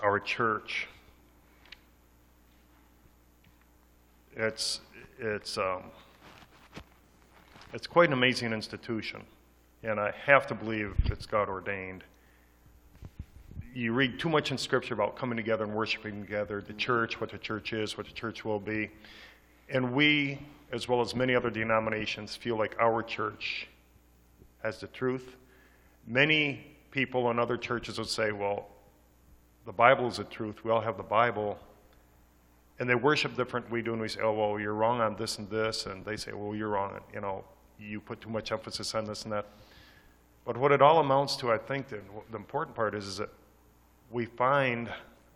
our 0.00 0.20
church, 0.20 0.88
it's, 4.36 4.80
it's, 5.18 5.56
um, 5.56 5.84
it's 7.72 7.86
quite 7.86 8.08
an 8.08 8.12
amazing 8.12 8.52
institution, 8.52 9.22
and 9.82 9.98
I 9.98 10.12
have 10.26 10.46
to 10.48 10.54
believe 10.54 10.94
it's 11.06 11.24
God 11.24 11.48
ordained. 11.48 12.04
You 13.76 13.92
read 13.92 14.18
too 14.18 14.30
much 14.30 14.52
in 14.52 14.56
Scripture 14.56 14.94
about 14.94 15.16
coming 15.16 15.36
together 15.36 15.62
and 15.62 15.74
worshiping 15.74 16.22
together, 16.22 16.62
the 16.66 16.72
church, 16.72 17.20
what 17.20 17.30
the 17.30 17.36
church 17.36 17.74
is, 17.74 17.98
what 17.98 18.06
the 18.06 18.12
church 18.14 18.42
will 18.42 18.58
be. 18.58 18.90
And 19.68 19.92
we, 19.92 20.40
as 20.72 20.88
well 20.88 21.02
as 21.02 21.14
many 21.14 21.34
other 21.34 21.50
denominations, 21.50 22.34
feel 22.34 22.56
like 22.56 22.74
our 22.80 23.02
church 23.02 23.68
has 24.62 24.80
the 24.80 24.86
truth. 24.86 25.36
Many 26.06 26.66
people 26.90 27.30
in 27.30 27.38
other 27.38 27.58
churches 27.58 27.98
would 27.98 28.08
say, 28.08 28.32
well, 28.32 28.66
the 29.66 29.72
Bible 29.72 30.08
is 30.08 30.16
the 30.16 30.24
truth. 30.24 30.64
We 30.64 30.70
all 30.70 30.80
have 30.80 30.96
the 30.96 31.02
Bible. 31.02 31.58
And 32.78 32.88
they 32.88 32.94
worship 32.94 33.36
different 33.36 33.70
we 33.70 33.82
do, 33.82 33.92
and 33.92 34.00
we 34.00 34.08
say, 34.08 34.20
oh, 34.22 34.32
well, 34.32 34.58
you're 34.58 34.72
wrong 34.72 35.02
on 35.02 35.16
this 35.16 35.36
and 35.36 35.50
this. 35.50 35.84
And 35.84 36.02
they 36.02 36.16
say, 36.16 36.32
well, 36.32 36.54
you're 36.54 36.70
wrong. 36.70 36.98
You 37.12 37.20
know, 37.20 37.44
you 37.78 38.00
put 38.00 38.22
too 38.22 38.30
much 38.30 38.52
emphasis 38.52 38.94
on 38.94 39.04
this 39.04 39.24
and 39.24 39.32
that. 39.34 39.44
But 40.46 40.56
what 40.56 40.72
it 40.72 40.80
all 40.80 41.00
amounts 41.00 41.36
to, 41.36 41.52
I 41.52 41.58
think, 41.58 41.88
the, 41.88 42.00
the 42.30 42.38
important 42.38 42.74
part 42.74 42.94
is, 42.94 43.06
is 43.06 43.18
that 43.18 43.28
we 44.10 44.26
find 44.26 44.88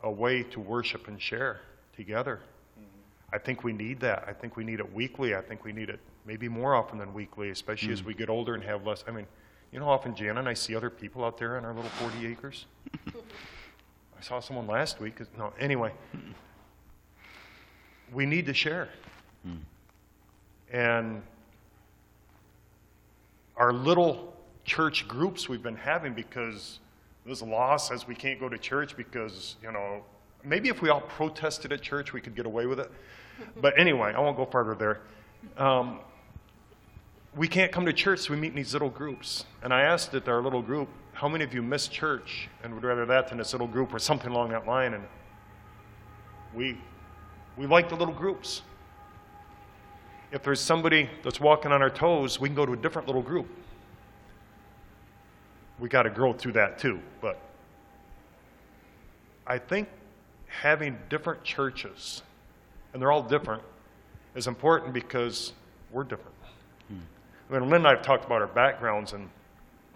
a 0.03 0.11
way 0.11 0.43
to 0.45 0.61
worship 0.61 1.09
and 1.09 1.21
share 1.21 1.61
together. 1.97 2.41
Mm-hmm. 2.79 3.35
I 3.35 3.39
think 3.39 3.65
we 3.65 3.73
need 3.73 4.01
that. 4.01 4.25
I 4.27 4.33
think 4.33 4.57
we 4.57 4.65
need 4.65 4.81
it 4.81 4.93
weekly. 4.93 5.35
I 5.35 5.41
think 5.41 5.65
we 5.65 5.73
need 5.73 5.89
it 5.89 6.01
maybe 6.27 6.49
more 6.49 6.75
often 6.75 6.99
than 6.99 7.13
weekly, 7.13 7.51
especially 7.51 7.93
as 7.93 8.03
mm. 8.03 8.07
we 8.07 8.15
get 8.15 8.29
older 8.29 8.55
and 8.55 8.63
have 8.63 8.87
less. 8.87 9.05
I 9.07 9.11
mean, 9.11 9.27
you 9.73 9.81
know 9.81 9.89
often 9.89 10.15
Jan 10.15 10.39
and 10.39 10.49
I 10.49 10.55
see 10.55 10.75
other 10.75 10.91
people 10.91 11.25
out 11.25 11.39
there 11.39 11.57
on 11.57 11.65
our 11.65 11.75
little 11.75 11.91
40 11.91 12.27
acres? 12.27 12.67
I 13.07 14.23
saw 14.23 14.41
someone 14.41 14.67
last 14.67 15.01
week. 15.01 15.19
No, 15.39 15.53
anyway, 15.59 15.93
we 18.13 18.27
need 18.27 18.47
to 18.47 18.55
share. 18.55 18.89
Mm. 19.47 19.59
And 20.73 21.23
our 23.57 23.73
little 23.73 24.37
church 24.65 25.09
groups 25.09 25.49
we've 25.49 25.63
been 25.63 25.77
having 25.77 26.15
because 26.15 26.81
this 27.27 27.43
law 27.43 27.77
says 27.77 28.07
we 28.07 28.15
can't 28.15 28.41
go 28.41 28.49
to 28.49 28.59
church 28.59 28.97
because, 28.97 29.57
you 29.63 29.71
know, 29.73 30.03
maybe 30.45 30.69
if 30.69 30.83
we 30.83 30.89
all 30.89 31.03
protested 31.03 31.73
at 31.73 31.83
church, 31.83 32.13
we 32.13 32.21
could 32.21 32.35
get 32.35 32.47
away 32.47 32.67
with 32.67 32.81
it. 32.81 32.91
But 33.61 33.79
anyway, 33.79 34.13
I 34.15 34.21
won't 34.21 34.37
go 34.37 34.47
farther 34.47 34.75
there. 34.75 35.01
Um, 35.57 36.01
we 37.37 37.47
can't 37.47 37.71
come 37.71 37.87
to 37.87 37.93
church, 37.93 38.21
so 38.21 38.35
we 38.35 38.41
meet 38.41 38.49
in 38.49 38.57
these 38.57 38.73
little 38.73 38.91
groups. 38.91 39.45
And 39.63 39.73
I 39.73 39.83
asked 39.83 40.15
at 40.15 40.29
our 40.29 40.43
little 40.43 40.63
group, 40.63 40.89
how 41.13 41.29
many 41.29 41.45
of 41.45 41.55
you 41.55 41.63
miss 41.63 41.89
church 41.89 42.49
and 42.63 42.75
would 42.75 42.83
rather 42.83 43.07
that 43.07 43.29
than 43.29 43.39
this 43.39 43.53
little 43.53 43.67
group 43.67 43.93
or 43.93 43.99
something 43.99 44.31
along 44.31 44.51
that 44.51 44.67
line? 44.67 44.95
And 44.95 45.05
we, 46.55 46.79
we 47.57 47.67
like 47.67 47.89
the 47.89 47.97
little 47.97 48.15
groups. 48.15 48.63
If 50.33 50.43
there's 50.43 50.61
somebody 50.61 51.09
that's 51.23 51.41
walking 51.41 51.73
on 51.73 51.83
our 51.83 51.91
toes, 51.91 52.41
we 52.41 52.49
can 52.49 52.57
go 52.57 52.65
to 52.65 52.73
a 52.73 52.77
different 52.77 53.07
little 53.07 53.23
group. 53.23 53.47
We 55.81 55.89
got 55.89 56.03
to 56.03 56.11
grow 56.11 56.33
through 56.33 56.53
that 56.53 56.79
too. 56.79 57.01
But 57.21 57.41
I 59.47 59.59
think 59.59 59.89
having 60.47 60.99
different 61.09 61.43
churches 61.43 62.23
and 62.93 63.01
they're 63.01 63.13
all 63.13 63.23
different, 63.23 63.63
is 64.35 64.47
important 64.47 64.93
because 64.93 65.53
we're 65.91 66.05
different. 66.05 66.35
I 67.49 67.53
mean, 67.53 67.71
Lynn 67.71 67.81
and 67.81 67.89
I 67.89 67.91
have 67.91 68.03
talked 68.03 68.25
about 68.25 68.41
our 68.41 68.47
backgrounds, 68.47 69.13
and 69.13 69.29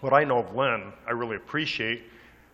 what 0.01 0.13
I 0.13 0.23
know 0.23 0.39
of 0.39 0.55
Lynn, 0.55 0.91
I 1.07 1.11
really 1.11 1.35
appreciate. 1.35 2.03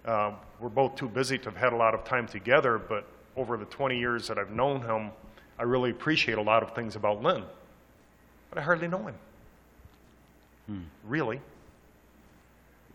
Uh, 0.05 0.31
we're 0.59 0.69
both 0.69 0.95
too 0.95 1.09
busy 1.09 1.37
to 1.39 1.45
have 1.45 1.55
had 1.55 1.73
a 1.73 1.75
lot 1.75 1.93
of 1.93 2.03
time 2.03 2.27
together, 2.27 2.77
but 2.77 3.05
over 3.35 3.57
the 3.57 3.65
20 3.65 3.97
years 3.97 4.27
that 4.27 4.37
I've 4.37 4.51
known 4.51 4.81
him, 4.81 5.11
I 5.57 5.63
really 5.63 5.91
appreciate 5.91 6.37
a 6.37 6.41
lot 6.41 6.63
of 6.63 6.73
things 6.75 6.95
about 6.95 7.21
Lynn. 7.21 7.43
But 8.49 8.59
I 8.59 8.61
hardly 8.61 8.87
know 8.87 9.07
him. 9.07 9.15
Really. 11.05 11.41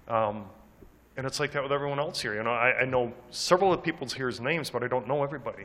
Um, 0.09 0.45
and 1.17 1.27
it's 1.27 1.41
like 1.41 1.53
that 1.53 1.63
with 1.63 1.73
everyone 1.73 1.99
else 1.99 2.21
here. 2.21 2.35
You 2.35 2.43
know, 2.43 2.53
I, 2.53 2.81
I 2.81 2.85
know 2.85 3.13
several 3.31 3.73
of 3.73 3.79
the 3.79 3.83
people's 3.83 4.13
here's 4.13 4.41
names, 4.41 4.71
but 4.71 4.83
I 4.83 4.89
don't 4.89 5.09
know 5.09 5.23
everybody. 5.23 5.65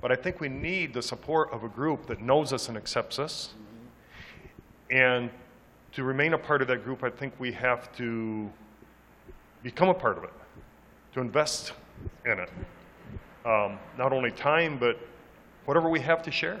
But 0.00 0.12
I 0.12 0.16
think 0.16 0.40
we 0.40 0.48
need 0.48 0.92
the 0.92 1.02
support 1.02 1.52
of 1.52 1.64
a 1.64 1.68
group 1.68 2.06
that 2.06 2.20
knows 2.20 2.52
us 2.52 2.68
and 2.68 2.76
accepts 2.76 3.18
us. 3.18 3.54
And 4.90 5.30
to 5.92 6.04
remain 6.04 6.34
a 6.34 6.38
part 6.38 6.62
of 6.62 6.68
that 6.68 6.84
group, 6.84 7.02
I 7.04 7.10
think 7.10 7.34
we 7.38 7.52
have 7.52 7.94
to 7.96 8.50
become 9.62 9.88
a 9.88 9.94
part 9.94 10.18
of 10.18 10.24
it, 10.24 10.32
to 11.14 11.20
invest 11.20 11.72
in 12.24 12.38
it. 12.38 12.50
Um, 13.44 13.78
not 13.96 14.12
only 14.12 14.30
time, 14.30 14.78
but 14.78 14.98
whatever 15.64 15.88
we 15.88 16.00
have 16.00 16.22
to 16.22 16.30
share. 16.30 16.60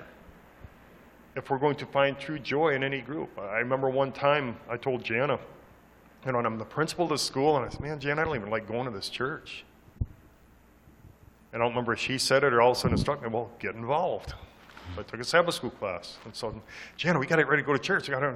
If 1.36 1.50
we're 1.50 1.58
going 1.58 1.76
to 1.76 1.86
find 1.86 2.18
true 2.18 2.38
joy 2.38 2.74
in 2.74 2.82
any 2.82 3.00
group. 3.00 3.30
I 3.38 3.58
remember 3.58 3.88
one 3.88 4.10
time 4.10 4.56
I 4.68 4.76
told 4.76 5.04
Jana, 5.04 5.38
you 6.24 6.32
know, 6.32 6.38
and 6.38 6.46
I'm 6.46 6.58
the 6.58 6.64
principal 6.64 7.04
of 7.04 7.10
the 7.10 7.18
school, 7.18 7.56
and 7.56 7.66
I 7.66 7.68
said, 7.68 7.80
man, 7.80 7.98
Jan, 7.98 8.18
I 8.18 8.24
don't 8.24 8.36
even 8.36 8.50
like 8.50 8.66
going 8.66 8.84
to 8.84 8.90
this 8.90 9.08
church. 9.08 9.64
And 11.52 11.62
I 11.62 11.64
don't 11.64 11.70
remember 11.70 11.94
if 11.94 12.00
she 12.00 12.18
said 12.18 12.44
it 12.44 12.52
or 12.52 12.60
all 12.60 12.72
of 12.72 12.76
a 12.76 12.80
sudden 12.80 12.96
it 12.96 13.00
struck 13.00 13.22
me, 13.22 13.28
well, 13.28 13.50
get 13.58 13.74
involved. 13.74 14.34
So 14.94 15.00
I 15.00 15.02
took 15.04 15.20
a 15.20 15.24
Sabbath 15.24 15.54
school 15.54 15.70
class. 15.70 16.18
And 16.24 16.34
so, 16.34 16.60
Jan, 16.96 17.18
we 17.18 17.26
got 17.26 17.36
to 17.36 17.42
get 17.42 17.48
ready 17.48 17.62
to 17.62 17.66
go 17.66 17.72
to 17.72 17.78
church. 17.78 18.08
We 18.08 18.12
gotta, 18.12 18.34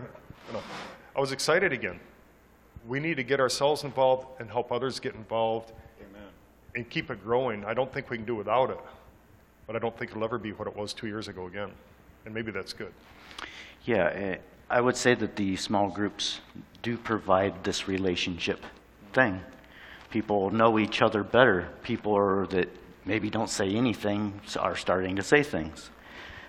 you 0.48 0.52
know, 0.54 0.62
I 1.14 1.20
was 1.20 1.32
excited 1.32 1.72
again. 1.72 2.00
We 2.86 3.00
need 3.00 3.16
to 3.16 3.22
get 3.22 3.40
ourselves 3.40 3.84
involved 3.84 4.40
and 4.40 4.50
help 4.50 4.72
others 4.72 4.98
get 4.98 5.14
involved 5.14 5.72
and 6.74 6.88
keep 6.88 7.10
it 7.10 7.22
growing. 7.22 7.64
I 7.64 7.74
don't 7.74 7.92
think 7.92 8.10
we 8.10 8.16
can 8.16 8.26
do 8.26 8.34
without 8.34 8.70
it, 8.70 8.78
but 9.66 9.76
I 9.76 9.78
don't 9.78 9.96
think 9.96 10.10
it'll 10.10 10.24
ever 10.24 10.38
be 10.38 10.52
what 10.52 10.66
it 10.66 10.74
was 10.74 10.92
two 10.92 11.06
years 11.06 11.28
ago 11.28 11.46
again. 11.46 11.70
And 12.24 12.32
maybe 12.32 12.50
that's 12.50 12.72
good. 12.72 12.92
Yeah, 13.84 14.06
eh, 14.14 14.36
I 14.70 14.80
would 14.80 14.96
say 14.96 15.14
that 15.14 15.36
the 15.36 15.56
small 15.56 15.90
groups 15.90 16.40
do 16.82 16.96
provide 16.96 17.64
this 17.64 17.88
relationship 17.88 18.60
thing. 19.12 19.40
People 20.10 20.50
know 20.50 20.78
each 20.78 21.00
other 21.00 21.22
better. 21.22 21.68
People 21.82 22.16
are, 22.16 22.46
that 22.48 22.68
maybe 23.04 23.30
don't 23.30 23.48
say 23.48 23.70
anything 23.74 24.40
are 24.58 24.76
starting 24.76 25.16
to 25.16 25.22
say 25.22 25.42
things. 25.42 25.90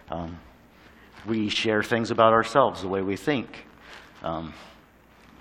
Um, 0.10 0.40
we 1.26 1.50
share 1.50 1.82
things 1.84 2.12
about 2.12 2.34
ourselves, 2.34 2.82
the 2.82 2.88
way 2.88 3.02
we 3.02 3.16
think. 3.16 3.66
Um, 4.22 4.54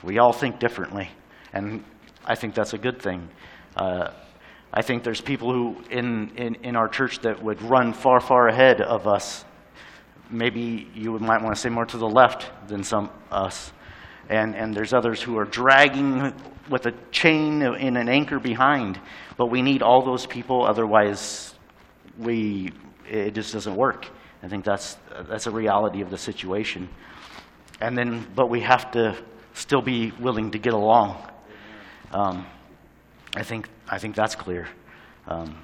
we 0.02 0.18
all 0.18 0.32
think 0.32 0.60
differently, 0.60 1.10
and 1.52 1.84
I 2.24 2.34
think 2.34 2.54
that's 2.54 2.72
a 2.72 2.78
good 2.78 3.00
thing. 3.00 3.28
Uh, 3.76 4.10
I 4.72 4.82
think 4.82 5.02
there's 5.02 5.20
people 5.20 5.52
who 5.52 5.76
in, 5.90 6.30
in, 6.36 6.54
in 6.56 6.76
our 6.76 6.88
church 6.88 7.20
that 7.20 7.42
would 7.42 7.60
run 7.62 7.92
far, 7.92 8.20
far 8.20 8.48
ahead 8.48 8.80
of 8.80 9.06
us 9.06 9.44
maybe 10.32 10.88
you 10.94 11.18
might 11.18 11.42
want 11.42 11.54
to 11.54 11.60
say 11.60 11.68
more 11.68 11.84
to 11.86 11.98
the 11.98 12.08
left 12.08 12.50
than 12.68 12.82
some 12.82 13.10
us. 13.30 13.72
And, 14.28 14.54
and 14.54 14.74
there's 14.74 14.92
others 14.92 15.20
who 15.20 15.36
are 15.38 15.44
dragging 15.44 16.32
with 16.70 16.86
a 16.86 16.92
chain 17.10 17.62
in 17.62 17.96
an 17.96 18.08
anchor 18.08 18.38
behind. 18.38 19.00
But 19.36 19.46
we 19.46 19.62
need 19.62 19.82
all 19.82 20.02
those 20.04 20.26
people, 20.26 20.64
otherwise 20.64 21.54
we, 22.18 22.72
it 23.08 23.34
just 23.34 23.52
doesn't 23.52 23.74
work. 23.76 24.06
I 24.42 24.48
think 24.48 24.64
that's, 24.64 24.96
that's 25.28 25.46
a 25.46 25.50
reality 25.50 26.00
of 26.00 26.10
the 26.10 26.18
situation. 26.18 26.88
And 27.80 27.96
then, 27.96 28.26
but 28.34 28.48
we 28.48 28.60
have 28.60 28.90
to 28.92 29.16
still 29.54 29.82
be 29.82 30.12
willing 30.20 30.50
to 30.52 30.58
get 30.58 30.72
along. 30.72 31.22
Um, 32.12 32.46
I 33.34 33.42
think, 33.42 33.68
I 33.88 33.98
think 33.98 34.14
that's 34.14 34.34
clear. 34.34 34.68
Um, 35.26 35.56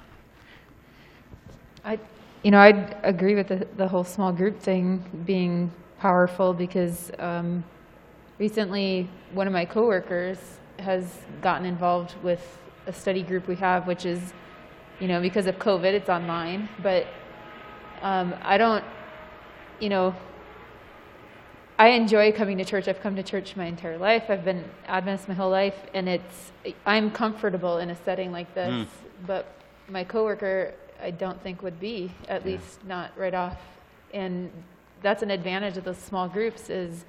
I, 1.83 1.99
you 2.43 2.51
know, 2.51 2.59
I'd 2.59 2.97
agree 3.03 3.35
with 3.35 3.47
the, 3.47 3.67
the 3.77 3.87
whole 3.87 4.03
small 4.03 4.31
group 4.31 4.59
thing 4.59 5.03
being 5.25 5.71
powerful 5.99 6.53
because 6.53 7.11
um, 7.19 7.63
recently 8.39 9.07
one 9.33 9.45
of 9.45 9.53
my 9.53 9.65
coworkers 9.65 10.39
has 10.79 11.17
gotten 11.41 11.65
involved 11.65 12.15
with 12.23 12.57
a 12.87 12.93
study 12.93 13.21
group 13.21 13.47
we 13.47 13.55
have, 13.55 13.85
which 13.85 14.05
is, 14.05 14.33
you 14.99 15.07
know, 15.07 15.21
because 15.21 15.45
of 15.45 15.59
COVID, 15.59 15.93
it's 15.93 16.09
online. 16.09 16.69
But 16.81 17.05
um, 18.01 18.33
I 18.41 18.57
don't, 18.57 18.83
you 19.79 19.89
know, 19.89 20.15
I 21.77 21.89
enjoy 21.89 22.31
coming 22.31 22.57
to 22.57 22.65
church. 22.65 22.87
I've 22.87 23.01
come 23.01 23.15
to 23.15 23.23
church 23.23 23.55
my 23.55 23.65
entire 23.65 23.97
life. 23.97 24.25
I've 24.29 24.43
been 24.43 24.63
Adventist 24.87 25.27
my 25.27 25.33
whole 25.33 25.51
life, 25.51 25.77
and 25.93 26.09
it's 26.09 26.51
I'm 26.85 27.11
comfortable 27.11 27.77
in 27.77 27.89
a 27.89 27.95
setting 28.03 28.31
like 28.31 28.53
this. 28.53 28.69
But 29.27 29.53
my 29.87 30.03
coworker, 30.03 30.73
I 31.01 31.11
don't 31.11 31.41
think 31.41 31.61
would 31.61 31.79
be, 31.79 32.11
at 32.27 32.45
least 32.45 32.85
not 32.85 33.11
right 33.17 33.33
off. 33.33 33.57
And 34.13 34.51
that's 35.01 35.23
an 35.23 35.31
advantage 35.31 35.77
of 35.77 35.85
those 35.85 35.97
small 35.97 36.27
groups 36.27 36.69
is 36.69 37.05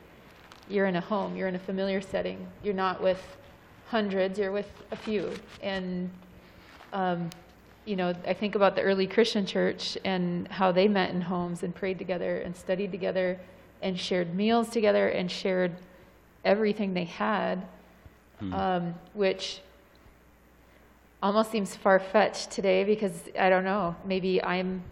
you're 0.71 0.87
in 0.87 0.97
a 0.97 1.01
home, 1.01 1.37
you're 1.37 1.49
in 1.49 1.57
a 1.57 1.61
familiar 1.61 2.01
setting. 2.01 2.47
You're 2.63 2.75
not 2.75 3.03
with 3.03 3.21
hundreds, 3.89 4.39
you're 4.39 4.53
with 4.53 4.71
a 4.93 4.97
few. 4.97 5.33
And 5.63 6.11
um, 6.93 7.31
you 7.85 7.97
know, 7.97 8.15
I 8.27 8.35
think 8.35 8.55
about 8.55 8.77
the 8.77 8.83
early 8.83 9.07
Christian 9.07 9.47
church 9.47 9.97
and 10.05 10.47
how 10.49 10.71
they 10.71 10.87
met 10.87 11.11
in 11.11 11.21
homes 11.21 11.63
and 11.63 11.75
prayed 11.75 11.99
together 11.99 12.39
and 12.39 12.57
studied 12.57 12.93
together 12.93 13.39
and 13.83 13.99
shared 13.99 14.35
meals 14.35 14.69
together 14.69 15.09
and 15.09 15.31
shared 15.31 15.73
everything 16.45 16.95
they 16.95 17.05
had, 17.05 17.67
um, 18.55 18.95
which 19.15 19.61
almost 21.23 21.51
seems 21.51 21.75
far 21.75 21.99
fetched 21.99 22.51
today 22.51 22.85
because 22.85 23.23
I 23.39 23.51
don't 23.51 23.65
know, 23.65 23.97
maybe 24.05 24.43
I'm 24.43 24.83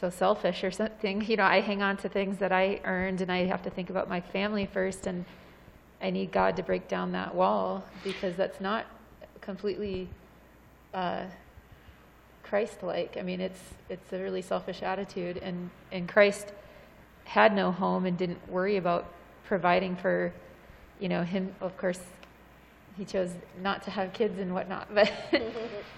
so 0.00 0.10
selfish 0.10 0.64
or 0.64 0.70
something. 0.70 1.22
You 1.22 1.36
know, 1.36 1.44
I 1.44 1.60
hang 1.60 1.82
on 1.82 1.96
to 1.98 2.08
things 2.08 2.38
that 2.38 2.52
I 2.52 2.80
earned 2.84 3.20
and 3.20 3.30
I 3.30 3.44
have 3.46 3.62
to 3.62 3.70
think 3.70 3.90
about 3.90 4.08
my 4.08 4.20
family 4.20 4.66
first 4.66 5.06
and 5.06 5.24
I 6.00 6.10
need 6.10 6.32
God 6.32 6.56
to 6.56 6.62
break 6.62 6.88
down 6.88 7.12
that 7.12 7.34
wall 7.34 7.84
because 8.02 8.34
that's 8.34 8.60
not 8.60 8.86
completely 9.40 10.08
uh, 10.94 11.24
Christ-like. 12.42 13.16
I 13.18 13.22
mean, 13.22 13.40
it's 13.40 13.60
it's 13.88 14.12
a 14.12 14.18
really 14.18 14.42
selfish 14.42 14.82
attitude, 14.82 15.36
and 15.36 15.70
and 15.92 16.08
Christ 16.08 16.52
had 17.24 17.54
no 17.54 17.70
home 17.70 18.06
and 18.06 18.16
didn't 18.16 18.48
worry 18.50 18.76
about 18.76 19.06
providing 19.44 19.94
for, 19.94 20.32
you 20.98 21.08
know, 21.08 21.22
him. 21.22 21.54
Of 21.60 21.76
course, 21.76 22.00
he 22.96 23.04
chose 23.04 23.30
not 23.62 23.82
to 23.84 23.90
have 23.90 24.12
kids 24.12 24.38
and 24.38 24.54
whatnot, 24.54 24.92
but 24.92 25.12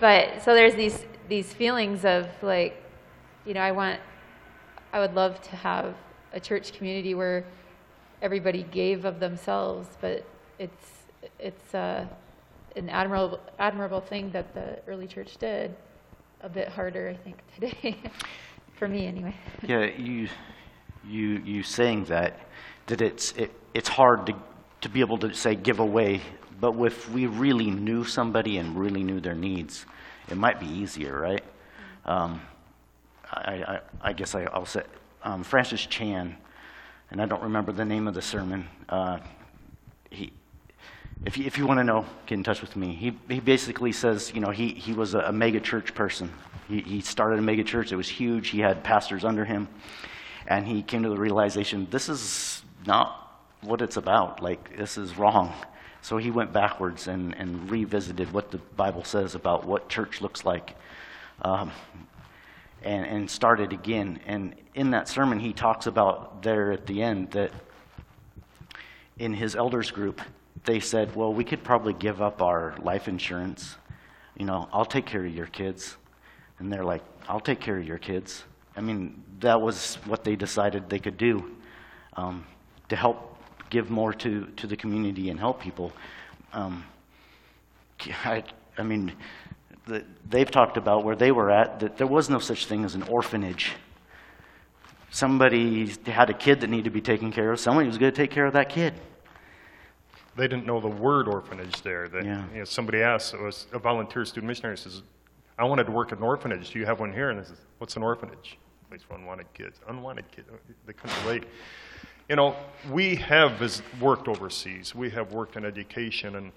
but 0.01 0.43
so 0.43 0.55
there's 0.55 0.75
these 0.75 1.07
these 1.29 1.53
feelings 1.53 2.05
of 2.05 2.27
like, 2.43 2.82
you 3.47 3.55
know, 3.55 3.61
I 3.61 3.73
want, 3.73 4.01
I 4.93 5.01
would 5.01 5.15
love 5.15 5.41
to 5.43 5.57
have 5.57 5.95
a 6.33 6.41
church 6.41 6.73
community 6.73 7.15
where 7.15 7.45
everybody 8.21 8.63
gave 8.63 9.05
of 9.05 9.21
themselves, 9.21 9.89
but 10.01 10.25
it's 10.59 11.03
it's 11.39 11.75
uh, 11.75 12.07
an 12.77 12.89
admirable 12.89 13.41
admirable 13.59 14.01
thing 14.01 14.31
that 14.31 14.55
the 14.55 14.79
early 14.87 15.07
church 15.07 15.37
did. 15.39 15.75
A 16.45 16.49
bit 16.49 16.69
harder, 16.69 17.09
I 17.09 17.15
think, 17.15 17.37
today, 17.55 17.97
for 18.75 18.89
me 18.89 19.07
anyway. 19.07 19.35
Yeah, 19.63 19.85
you, 19.85 20.29
you, 21.07 21.41
you 21.45 21.63
saying 21.63 22.07
that, 22.07 22.37
that 22.87 23.01
it's, 23.01 23.31
it, 23.33 23.53
it's 23.75 23.89
hard 23.89 24.27
to, 24.27 24.35
to 24.81 24.89
be 24.89 24.99
able 24.99 25.19
to 25.19 25.33
say 25.35 25.55
give 25.55 25.79
away, 25.79 26.21
but 26.61 26.75
if 26.81 27.09
we 27.11 27.27
really 27.27 27.71
knew 27.71 28.03
somebody 28.03 28.59
and 28.59 28.77
really 28.77 29.05
knew 29.05 29.21
their 29.21 29.37
needs, 29.37 29.87
it 30.29 30.37
might 30.37 30.59
be 30.59 30.67
easier, 30.67 31.17
right? 31.17 31.45
Um, 32.07 32.41
I, 33.33 33.53
I, 33.53 33.81
I 34.11 34.13
guess 34.13 34.35
I, 34.35 34.45
I'll 34.45 34.67
say, 34.67 34.83
um, 35.23 35.43
Francis 35.43 35.85
Chan, 35.87 36.37
and 37.11 37.23
I 37.23 37.27
don't 37.27 37.43
remember 37.43 37.73
the 37.73 37.85
name 37.85 38.07
of 38.09 38.15
the 38.15 38.23
sermon. 38.23 38.69
Uh, 38.89 39.19
he, 40.11 40.33
if 41.25 41.37
you, 41.39 41.45
if 41.45 41.57
you 41.57 41.67
want 41.67 41.79
to 41.79 41.85
know, 41.85 42.05
get 42.27 42.35
in 42.35 42.45
touch 42.45 42.61
with 42.61 42.75
me. 42.77 42.95
He, 42.95 43.17
he 43.29 43.41
basically 43.41 43.93
says, 43.93 44.33
you 44.35 44.41
know, 44.41 44.51
he, 44.51 44.69
he 44.69 44.93
was 44.93 45.15
a, 45.15 45.21
a 45.21 45.33
mega 45.33 45.61
church 45.61 45.95
person. 45.95 46.31
He, 46.69 46.81
he 46.81 47.01
started 47.01 47.39
a 47.39 47.43
mega 47.43 47.65
church. 47.65 47.93
It 47.93 47.97
was 47.97 48.09
huge. 48.09 48.49
He 48.49 48.61
had 48.61 48.83
pastors 48.83 49.25
under 49.25 49.45
him. 49.45 49.69
And 50.47 50.67
he 50.67 50.83
came 50.83 51.05
to 51.05 51.09
the 51.09 51.17
realization, 51.17 51.87
this 51.91 52.09
is 52.09 52.63
not 52.87 53.41
what 53.61 53.81
it's 53.81 53.97
about. 53.97 54.43
Like, 54.43 54.77
this 54.77 54.99
is 54.99 55.17
wrong. 55.17 55.55
So 56.01 56.17
he 56.17 56.33
went 56.33 56.53
backwards 56.53 57.07
and, 57.07 57.35
and 57.37 57.71
revisited 57.71 58.33
what 58.33 58.51
the 58.51 58.59
Bible 58.59 59.05
says 59.05 59.37
about 59.37 59.65
what 59.65 59.89
church 59.89 60.21
looks 60.21 60.45
like. 60.45 60.75
Um, 61.43 61.71
and, 62.85 63.07
and 63.07 63.31
started 63.31 63.73
again. 63.73 64.21
And 64.27 64.55
in 64.75 64.91
that 64.91 65.09
sermon, 65.09 65.39
he 65.39 65.53
talks 65.53 65.87
about 65.87 66.43
there 66.43 66.73
at 66.73 66.87
the 66.87 67.03
end 67.03 67.31
that 67.33 67.53
in 69.19 69.33
his 69.33 69.55
elders 69.55 69.91
group, 69.91 70.21
they 70.65 70.81
said, 70.81 71.15
Well, 71.15 71.33
we 71.33 71.45
could 71.45 71.63
probably 71.63 71.93
give 71.93 72.23
up 72.23 72.43
our 72.43 72.75
life 72.81 73.09
insurance. 73.09 73.77
You 74.37 74.47
know, 74.47 74.69
I'll 74.73 74.85
take 74.85 75.07
care 75.07 75.25
of 75.25 75.35
your 75.35 75.47
kids. 75.47 75.97
And 76.59 76.73
they're 76.73 76.85
like, 76.85 77.03
I'll 77.29 77.41
take 77.41 77.61
care 77.61 77.77
of 77.77 77.87
your 77.87 77.99
kids. 77.99 78.45
I 78.77 78.81
mean, 78.81 79.23
that 79.41 79.61
was 79.61 79.97
what 80.07 80.25
they 80.25 80.37
decided 80.37 80.89
they 80.89 80.99
could 80.99 81.17
do 81.17 81.57
um, 82.17 82.47
to 82.89 82.97
help 82.97 83.37
give 83.71 83.91
more 83.91 84.13
to, 84.13 84.47
to 84.57 84.67
the 84.67 84.77
community 84.77 85.31
and 85.31 85.39
help 85.39 85.61
people. 85.61 85.93
Um, 86.53 86.85
I, 88.25 88.45
I 88.79 88.83
mean, 88.83 89.13
the, 89.87 90.05
they've 90.29 90.51
talked 90.51 90.77
about 90.77 91.05
where 91.05 91.17
they 91.17 91.33
were 91.33 91.51
at, 91.51 91.81
that 91.81 91.97
there 91.97 92.07
was 92.07 92.31
no 92.31 92.39
such 92.39 92.67
thing 92.67 92.85
as 92.85 92.95
an 92.95 93.03
orphanage. 93.05 93.73
Somebody 95.11 95.93
had 96.07 96.31
a 96.31 96.35
kid 96.35 96.61
that 96.61 96.71
needed 96.71 96.85
to 96.85 96.91
be 96.91 97.01
taken 97.01 97.33
care 97.33 97.53
of, 97.53 97.61
somebody 97.61 97.87
was 97.87 97.99
going 97.99 98.13
to 98.13 98.17
take 98.17 98.31
care 98.31 98.47
of 98.47 98.55
that 98.55 98.69
kid. 98.69 98.95
They 100.37 100.49
didn't 100.49 100.65
know 100.65 100.81
the 100.81 100.89
word 100.89 101.29
orphanage 101.29 101.83
there. 101.83 102.09
They, 102.09 102.25
Yeah. 102.25 102.45
you 102.53 102.59
know, 102.61 102.65
somebody 102.65 103.03
asked, 103.03 103.35
it 103.35 103.41
was 103.41 103.67
a 103.73 103.79
volunteer 103.79 104.25
student 104.25 104.49
missionary 104.49 104.79
says, 104.79 105.03
I 105.59 105.65
wanted 105.65 105.85
to 105.85 105.93
work 105.93 106.13
at 106.13 106.19
an 106.19 106.25
orphanage. 106.25 106.71
Do 106.71 106.79
you 106.79 106.87
have 106.87 106.99
one 106.99 107.13
here? 107.13 107.29
And 107.29 107.39
I 107.39 107.43
says, 107.43 107.59
what's 107.79 107.97
an 107.97 108.03
orphanage? 108.03 108.59
Place 108.89 109.03
for 109.03 109.15
unwanted 109.15 109.53
kids. 109.53 109.81
Unwanted 109.89 110.25
kids. 110.33 110.49
They 110.87 110.95
couldn't 110.95 111.23
relate. 111.25 111.45
You 112.31 112.37
know, 112.37 112.57
we 112.91 113.17
have 113.17 113.83
worked 114.01 114.29
overseas. 114.29 114.95
We 114.95 115.11
have 115.11 115.33
worked 115.33 115.57
in 115.57 115.67
education. 115.67 116.37
And, 116.37 116.53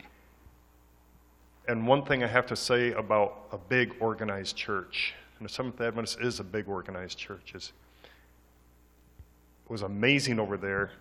and 1.67 1.87
one 1.87 2.03
thing 2.03 2.23
I 2.23 2.27
have 2.27 2.45
to 2.47 2.55
say 2.55 2.91
about 2.91 3.47
a 3.51 3.57
big 3.57 3.95
organized 3.99 4.55
church, 4.55 5.13
and 5.39 5.47
the 5.47 5.51
Seventh 5.51 5.79
Adventist 5.81 6.19
is 6.21 6.39
a 6.39 6.43
big 6.43 6.67
organized 6.67 7.17
church, 7.17 7.53
is 7.55 7.73
it 8.03 9.71
was 9.71 9.81
amazing 9.81 10.39
over 10.39 10.57
there 10.57 10.91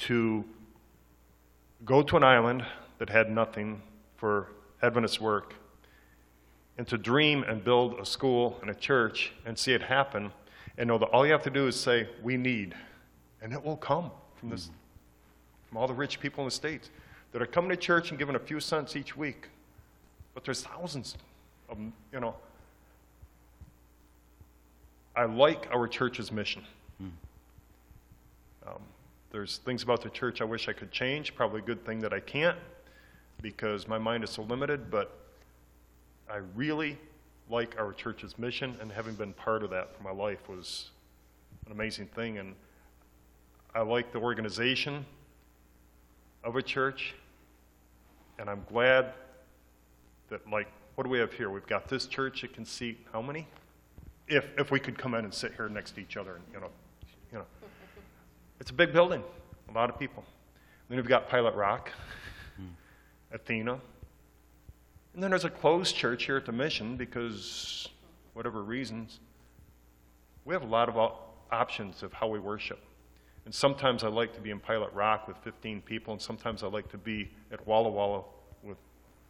to 0.00 0.44
go 1.84 2.02
to 2.02 2.16
an 2.16 2.24
island 2.24 2.64
that 2.98 3.08
had 3.08 3.30
nothing 3.30 3.80
for 4.16 4.48
Adventist 4.82 5.20
work 5.20 5.54
and 6.76 6.86
to 6.88 6.98
dream 6.98 7.44
and 7.44 7.62
build 7.64 7.98
a 8.00 8.06
school 8.06 8.58
and 8.60 8.70
a 8.70 8.74
church 8.74 9.32
and 9.46 9.58
see 9.58 9.72
it 9.72 9.82
happen. 9.82 10.32
And 10.76 10.88
know 10.88 10.98
that 10.98 11.06
all 11.06 11.26
you 11.26 11.32
have 11.32 11.42
to 11.42 11.50
do 11.50 11.66
is 11.66 11.74
say, 11.74 12.08
We 12.22 12.36
need, 12.36 12.74
and 13.42 13.52
it 13.52 13.62
will 13.62 13.76
come 13.76 14.12
from, 14.36 14.50
this, 14.50 14.70
from 15.68 15.78
all 15.78 15.88
the 15.88 15.94
rich 15.94 16.20
people 16.20 16.44
in 16.44 16.46
the 16.46 16.54
States 16.54 16.90
that 17.32 17.42
are 17.42 17.46
coming 17.46 17.70
to 17.70 17.76
church 17.76 18.10
and 18.10 18.18
giving 18.18 18.34
a 18.34 18.38
few 18.38 18.60
cents 18.60 18.96
each 18.96 19.16
week. 19.16 19.48
But 20.34 20.44
there's 20.44 20.62
thousands 20.62 21.16
of 21.68 21.76
them, 21.76 21.92
you 22.12 22.20
know. 22.20 22.34
I 25.14 25.24
like 25.24 25.68
our 25.72 25.88
church's 25.88 26.30
mission. 26.30 26.62
Um, 28.66 28.80
there's 29.30 29.58
things 29.58 29.82
about 29.82 30.02
the 30.02 30.10
church 30.10 30.40
I 30.40 30.44
wish 30.44 30.68
I 30.68 30.72
could 30.72 30.92
change. 30.92 31.34
Probably 31.34 31.60
a 31.60 31.64
good 31.64 31.84
thing 31.84 32.00
that 32.00 32.12
I 32.12 32.20
can't 32.20 32.56
because 33.42 33.86
my 33.88 33.98
mind 33.98 34.24
is 34.24 34.30
so 34.30 34.42
limited, 34.42 34.90
but 34.90 35.16
I 36.30 36.40
really 36.54 36.98
like 37.50 37.78
our 37.78 37.92
church's 37.92 38.38
mission, 38.38 38.76
and 38.80 38.92
having 38.92 39.14
been 39.14 39.32
part 39.32 39.62
of 39.62 39.70
that 39.70 39.96
for 39.96 40.02
my 40.02 40.10
life 40.10 40.48
was 40.48 40.90
an 41.66 41.72
amazing 41.72 42.06
thing. 42.06 42.38
And 42.38 42.54
I 43.74 43.80
like 43.80 44.12
the 44.12 44.18
organization 44.18 45.06
of 46.44 46.56
a 46.56 46.62
church, 46.62 47.14
and 48.38 48.48
I'm 48.48 48.64
glad 48.68 49.12
that, 50.30 50.48
like, 50.50 50.68
what 50.94 51.04
do 51.04 51.10
we 51.10 51.18
have 51.18 51.32
here? 51.32 51.50
We've 51.50 51.66
got 51.66 51.88
this 51.88 52.06
church 52.06 52.42
that 52.42 52.54
can 52.54 52.64
seat 52.64 52.98
how 53.12 53.22
many? 53.22 53.46
If, 54.26 54.46
if 54.58 54.70
we 54.70 54.80
could 54.80 54.98
come 54.98 55.14
in 55.14 55.24
and 55.24 55.32
sit 55.32 55.54
here 55.54 55.68
next 55.68 55.92
to 55.92 56.00
each 56.00 56.16
other 56.16 56.36
and, 56.36 56.44
you 56.52 56.60
know, 56.60 56.70
you 57.32 57.38
know. 57.38 57.44
It's 58.60 58.70
a 58.70 58.74
big 58.74 58.92
building, 58.92 59.22
a 59.68 59.72
lot 59.72 59.88
of 59.88 60.00
people. 60.00 60.24
Then 60.88 60.96
we've 60.96 61.06
got 61.06 61.28
Pilot 61.28 61.54
Rock, 61.54 61.92
hmm. 62.56 62.66
Athena. 63.32 63.78
And 65.14 65.22
then 65.22 65.30
there's 65.30 65.44
a 65.44 65.50
closed 65.50 65.94
church 65.94 66.24
here 66.24 66.36
at 66.36 66.44
the 66.44 66.50
Mission 66.52 66.96
because, 66.96 67.88
whatever 68.34 68.64
reasons, 68.64 69.20
we 70.44 70.54
have 70.54 70.62
a 70.62 70.66
lot 70.66 70.88
of 70.88 71.12
options 71.52 72.02
of 72.02 72.12
how 72.12 72.26
we 72.26 72.40
worship. 72.40 72.80
And 73.48 73.54
sometimes 73.54 74.04
I 74.04 74.08
like 74.08 74.34
to 74.34 74.42
be 74.42 74.50
in 74.50 74.60
Pilot 74.60 74.92
Rock 74.92 75.26
with 75.26 75.38
15 75.38 75.80
people, 75.80 76.12
and 76.12 76.20
sometimes 76.20 76.62
I 76.62 76.66
like 76.66 76.90
to 76.90 76.98
be 76.98 77.30
at 77.50 77.66
Walla 77.66 77.88
Walla 77.88 78.22
with, 78.62 78.76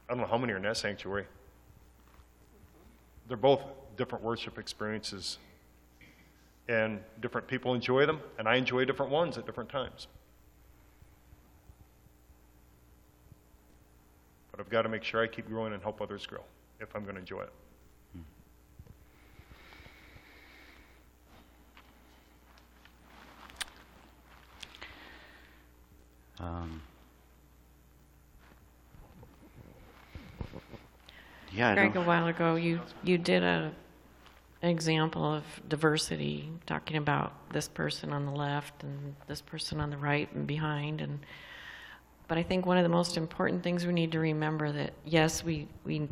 I 0.08 0.12
don't 0.12 0.20
know 0.20 0.26
how 0.26 0.36
many 0.36 0.52
are 0.54 0.56
in 0.56 0.64
that 0.64 0.76
sanctuary. 0.76 1.24
They're 3.28 3.36
both 3.36 3.62
different 3.96 4.24
worship 4.24 4.58
experiences 4.58 5.38
and 6.68 6.98
different 7.20 7.46
people 7.46 7.74
enjoy 7.74 8.06
them, 8.06 8.18
and 8.40 8.48
I 8.48 8.56
enjoy 8.56 8.84
different 8.86 9.12
ones 9.12 9.38
at 9.38 9.46
different 9.46 9.70
times. 9.70 10.08
But 14.50 14.58
I've 14.58 14.68
got 14.68 14.82
to 14.82 14.88
make 14.88 15.04
sure 15.04 15.22
I 15.22 15.28
keep 15.28 15.46
growing 15.46 15.74
and 15.74 15.80
help 15.80 16.02
others 16.02 16.26
grow 16.26 16.42
if 16.80 16.92
I'm 16.96 17.04
going 17.04 17.14
to 17.14 17.20
enjoy 17.20 17.42
it. 17.42 17.52
Um, 26.40 26.82
yeah, 31.52 31.70
I 31.70 31.74
Greg, 31.74 31.90
a 31.90 31.94
don't, 31.94 32.06
while 32.06 32.26
ago, 32.28 32.54
you, 32.56 32.80
you 33.02 33.18
did 33.18 33.42
a 33.42 33.72
example 34.62 35.24
of 35.24 35.44
diversity, 35.68 36.50
talking 36.66 36.96
about 36.96 37.32
this 37.52 37.68
person 37.68 38.12
on 38.12 38.26
the 38.26 38.32
left 38.32 38.82
and 38.82 39.14
this 39.26 39.40
person 39.40 39.80
on 39.80 39.90
the 39.90 39.96
right 39.96 40.32
and 40.34 40.46
behind. 40.46 41.00
And 41.00 41.20
but 42.26 42.38
I 42.38 42.42
think 42.42 42.66
one 42.66 42.76
of 42.76 42.82
the 42.82 42.88
most 42.88 43.16
important 43.16 43.62
things 43.62 43.86
we 43.86 43.92
need 43.92 44.12
to 44.12 44.18
remember 44.18 44.72
that 44.72 44.92
yes, 45.04 45.44
we 45.44 45.68
we 45.84 46.08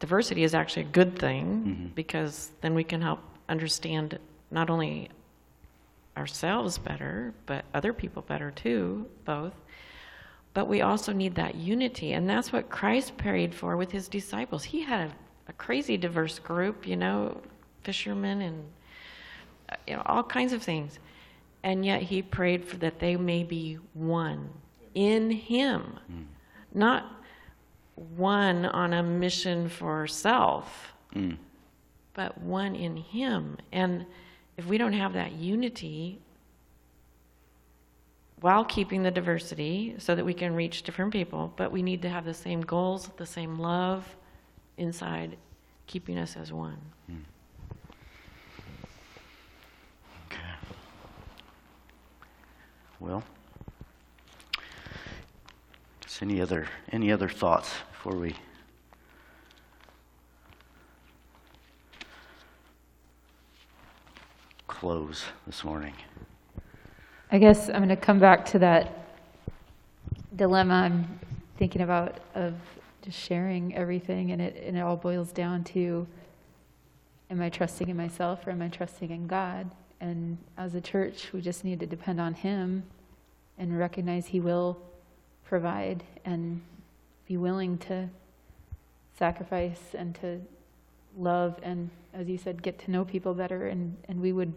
diversity 0.00 0.42
is 0.42 0.54
actually 0.54 0.82
a 0.82 0.88
good 0.88 1.18
thing 1.18 1.92
because 1.94 2.50
then 2.60 2.74
we 2.74 2.84
can 2.84 3.00
help 3.00 3.20
understand 3.48 4.18
not 4.50 4.68
only 4.68 5.08
ourselves 6.16 6.78
better, 6.78 7.34
but 7.46 7.64
other 7.74 7.92
people 7.92 8.22
better 8.22 8.50
too, 8.50 9.06
both. 9.24 9.54
But 10.54 10.68
we 10.68 10.82
also 10.82 11.12
need 11.12 11.34
that 11.36 11.54
unity, 11.54 12.12
and 12.12 12.28
that's 12.28 12.52
what 12.52 12.68
Christ 12.68 13.16
prayed 13.16 13.54
for 13.54 13.76
with 13.76 13.90
his 13.90 14.08
disciples. 14.08 14.64
He 14.64 14.82
had 14.82 15.08
a, 15.08 15.12
a 15.48 15.52
crazy 15.54 15.96
diverse 15.96 16.38
group, 16.38 16.86
you 16.86 16.96
know, 16.96 17.40
fishermen 17.82 18.42
and 18.42 18.64
uh, 19.70 19.76
you 19.86 19.96
know 19.96 20.02
all 20.06 20.22
kinds 20.22 20.52
of 20.52 20.62
things, 20.62 20.98
and 21.62 21.84
yet 21.86 22.02
he 22.02 22.20
prayed 22.22 22.64
for 22.64 22.76
that 22.78 22.98
they 22.98 23.16
may 23.16 23.42
be 23.42 23.78
one 23.94 24.50
in 24.94 25.30
Him, 25.30 25.98
not 26.74 27.06
one 28.16 28.66
on 28.66 28.92
a 28.92 29.02
mission 29.02 29.68
for 29.68 30.06
self, 30.06 30.92
but 32.14 32.38
one 32.38 32.74
in 32.74 32.96
Him. 32.96 33.56
And 33.72 34.06
if 34.56 34.66
we 34.66 34.78
don't 34.78 34.92
have 34.92 35.12
that 35.14 35.32
unity, 35.32 36.20
while 38.40 38.64
keeping 38.64 39.02
the 39.02 39.10
diversity 39.10 39.94
so 39.98 40.14
that 40.14 40.24
we 40.24 40.34
can 40.34 40.54
reach 40.54 40.82
different 40.82 41.12
people, 41.12 41.52
but 41.56 41.70
we 41.70 41.82
need 41.82 42.02
to 42.02 42.08
have 42.08 42.24
the 42.24 42.34
same 42.34 42.60
goals, 42.60 43.08
the 43.16 43.26
same 43.26 43.58
love 43.58 44.16
inside, 44.78 45.36
keeping 45.86 46.18
us 46.18 46.36
as 46.36 46.52
one. 46.52 46.78
Hmm. 47.06 47.16
okay. 50.26 50.38
Well, 52.98 53.22
any 56.22 56.40
other, 56.40 56.68
any 56.92 57.10
other 57.10 57.28
thoughts 57.28 57.68
before 57.90 58.14
we? 58.14 58.36
This 64.82 65.62
morning. 65.62 65.94
I 67.30 67.38
guess 67.38 67.68
I'm 67.68 67.76
going 67.76 67.88
to 67.90 67.94
come 67.94 68.18
back 68.18 68.44
to 68.46 68.58
that 68.58 69.06
dilemma 70.34 70.74
I'm 70.74 71.20
thinking 71.56 71.82
about 71.82 72.18
of 72.34 72.54
just 73.00 73.16
sharing 73.16 73.76
everything, 73.76 74.32
and 74.32 74.42
it, 74.42 74.60
and 74.66 74.76
it 74.76 74.80
all 74.80 74.96
boils 74.96 75.30
down 75.30 75.62
to, 75.64 76.04
am 77.30 77.40
I 77.40 77.48
trusting 77.48 77.90
in 77.90 77.96
myself 77.96 78.44
or 78.44 78.50
am 78.50 78.60
I 78.60 78.66
trusting 78.66 79.08
in 79.08 79.28
God? 79.28 79.70
And 80.00 80.36
as 80.58 80.74
a 80.74 80.80
church, 80.80 81.32
we 81.32 81.40
just 81.40 81.62
need 81.64 81.78
to 81.78 81.86
depend 81.86 82.20
on 82.20 82.34
Him 82.34 82.82
and 83.58 83.78
recognize 83.78 84.26
He 84.26 84.40
will 84.40 84.76
provide 85.44 86.02
and 86.24 86.60
be 87.28 87.36
willing 87.36 87.78
to 87.78 88.08
sacrifice 89.16 89.94
and 89.94 90.12
to 90.16 90.40
love 91.16 91.60
and, 91.62 91.88
as 92.12 92.28
you 92.28 92.36
said, 92.36 92.64
get 92.64 92.80
to 92.80 92.90
know 92.90 93.04
people 93.04 93.32
better. 93.32 93.68
And, 93.68 93.96
and 94.08 94.20
we 94.20 94.32
would, 94.32 94.52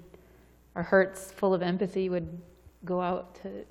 our 0.76 0.84
hearts 0.84 1.32
full 1.32 1.54
of 1.54 1.62
empathy 1.62 2.10
would 2.10 2.28
go 2.84 3.02
out 3.02 3.36
to 3.42 3.66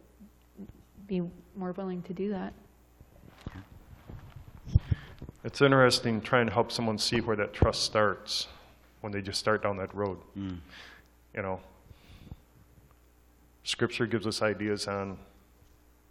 be 1.07 1.23
more 1.57 1.73
willing 1.73 2.03
to 2.03 2.13
do 2.13 2.31
that. 2.31 2.53
It's 5.45 5.61
interesting 5.61 6.23
trying 6.23 6.47
to 6.47 6.53
help 6.53 6.73
someone 6.73 6.97
see 6.97 7.21
where 7.21 7.37
that 7.37 7.53
trust 7.53 7.83
starts 7.83 8.49
when 9.03 9.13
they 9.13 9.21
just 9.21 9.39
start 9.39 9.63
down 9.63 9.77
that 9.77 9.95
road. 9.95 10.19
Mm. 10.37 10.57
You 11.35 11.43
know, 11.43 11.61
Scripture 13.65 14.07
gives 14.07 14.27
us 14.27 14.43
ideas 14.43 14.87
on 14.89 15.19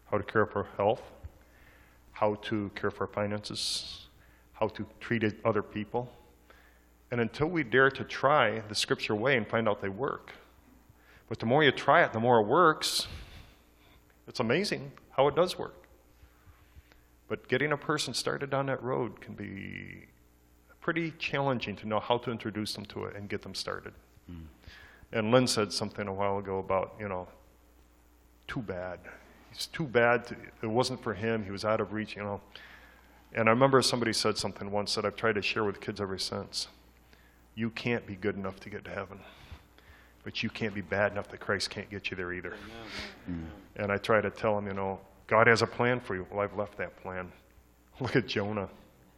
how 0.09 0.17
to 0.17 0.23
care 0.23 0.45
for 0.45 0.67
health, 0.75 1.01
how 2.11 2.35
to 2.35 2.71
care 2.75 2.91
for 2.91 3.07
finances, 3.07 4.07
how 4.53 4.67
to 4.69 4.85
treat 4.99 5.23
other 5.45 5.61
people. 5.61 6.11
And 7.11 7.21
until 7.21 7.47
we 7.47 7.63
dare 7.63 7.91
to 7.91 8.03
try 8.03 8.59
the 8.69 8.75
scripture 8.75 9.13
way 9.13 9.37
and 9.37 9.47
find 9.47 9.69
out 9.69 9.81
they 9.81 9.89
work. 9.89 10.33
But 11.29 11.39
the 11.39 11.45
more 11.45 11.63
you 11.63 11.71
try 11.71 12.03
it, 12.03 12.13
the 12.13 12.19
more 12.19 12.39
it 12.39 12.47
works. 12.47 13.07
It's 14.27 14.39
amazing 14.39 14.91
how 15.11 15.27
it 15.27 15.35
does 15.35 15.57
work. 15.57 15.87
But 17.27 17.47
getting 17.47 17.71
a 17.71 17.77
person 17.77 18.13
started 18.13 18.49
down 18.49 18.67
that 18.67 18.83
road 18.83 19.21
can 19.21 19.33
be 19.33 20.05
pretty 20.81 21.11
challenging 21.17 21.75
to 21.77 21.87
know 21.87 21.99
how 21.99 22.17
to 22.19 22.31
introduce 22.31 22.73
them 22.73 22.85
to 22.85 23.05
it 23.05 23.15
and 23.15 23.29
get 23.29 23.41
them 23.41 23.55
started. 23.55 23.93
Hmm. 24.27 24.45
And 25.11 25.31
Lynn 25.31 25.47
said 25.47 25.71
something 25.71 26.07
a 26.07 26.13
while 26.13 26.37
ago 26.39 26.59
about, 26.59 26.95
you 26.99 27.07
know, 27.07 27.27
too 28.47 28.61
bad. 28.61 28.99
It's 29.51 29.67
too 29.67 29.85
bad. 29.85 30.25
To, 30.27 30.35
it 30.61 30.67
wasn't 30.67 31.01
for 31.01 31.13
him. 31.13 31.43
He 31.45 31.51
was 31.51 31.63
out 31.63 31.79
of 31.79 31.93
reach, 31.93 32.15
you 32.15 32.23
know. 32.23 32.41
And 33.33 33.47
I 33.47 33.51
remember 33.51 33.81
somebody 33.81 34.13
said 34.13 34.37
something 34.37 34.71
once 34.71 34.95
that 34.95 35.05
I've 35.05 35.15
tried 35.15 35.35
to 35.35 35.41
share 35.41 35.63
with 35.63 35.79
kids 35.79 36.01
ever 36.01 36.17
since. 36.17 36.67
You 37.55 37.69
can't 37.69 38.05
be 38.05 38.15
good 38.15 38.35
enough 38.35 38.59
to 38.61 38.69
get 38.69 38.83
to 38.85 38.91
heaven, 38.91 39.19
but 40.23 40.41
you 40.41 40.49
can't 40.49 40.73
be 40.73 40.81
bad 40.81 41.11
enough 41.11 41.27
that 41.29 41.39
Christ 41.39 41.69
can't 41.69 41.89
get 41.89 42.09
you 42.09 42.17
there 42.17 42.33
either. 42.33 42.53
Mm. 43.29 43.45
And 43.75 43.91
I 43.91 43.97
try 43.97 44.21
to 44.21 44.29
tell 44.29 44.55
them, 44.55 44.67
you 44.67 44.73
know, 44.73 44.99
God 45.27 45.47
has 45.47 45.61
a 45.61 45.67
plan 45.67 45.99
for 45.99 46.15
you. 46.15 46.25
Well, 46.31 46.39
I've 46.39 46.55
left 46.55 46.77
that 46.77 46.95
plan. 47.01 47.31
Look 47.99 48.15
at 48.15 48.27
Jonah. 48.27 48.69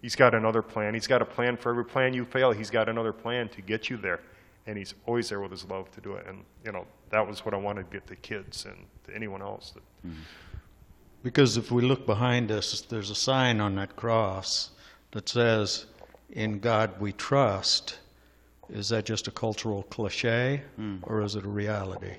He's 0.01 0.15
got 0.15 0.35
another 0.35 0.61
plan. 0.61 0.93
He's 0.93 1.07
got 1.07 1.21
a 1.21 1.25
plan 1.25 1.57
for 1.57 1.69
every 1.71 1.85
plan 1.85 2.13
you 2.13 2.25
fail. 2.25 2.51
He's 2.51 2.69
got 2.69 2.89
another 2.89 3.13
plan 3.13 3.49
to 3.49 3.61
get 3.61 3.89
you 3.89 3.97
there. 3.97 4.19
And 4.67 4.77
he's 4.77 4.95
always 5.05 5.29
there 5.29 5.39
with 5.39 5.51
his 5.51 5.65
love 5.65 5.91
to 5.91 6.01
do 6.01 6.13
it. 6.13 6.25
And, 6.27 6.43
you 6.63 6.71
know, 6.71 6.85
that 7.09 7.27
was 7.27 7.45
what 7.45 7.53
I 7.53 7.57
wanted 7.57 7.89
to 7.89 7.97
get 7.97 8.07
to 8.07 8.15
kids 8.15 8.65
and 8.65 8.75
to 9.05 9.15
anyone 9.15 9.41
else. 9.41 9.71
That, 9.71 9.83
mm. 10.07 10.15
Because 11.23 11.57
if 11.57 11.71
we 11.71 11.81
look 11.81 12.05
behind 12.05 12.51
us, 12.51 12.81
there's 12.81 13.09
a 13.09 13.15
sign 13.15 13.59
on 13.59 13.75
that 13.75 13.95
cross 13.95 14.71
that 15.11 15.29
says, 15.29 15.85
In 16.31 16.59
God 16.59 16.99
we 16.99 17.13
trust. 17.13 17.99
Is 18.69 18.89
that 18.89 19.05
just 19.05 19.27
a 19.27 19.31
cultural 19.31 19.83
cliche 19.83 20.61
or 21.03 21.21
is 21.21 21.35
it 21.35 21.45
a 21.45 21.49
reality? 21.49 22.15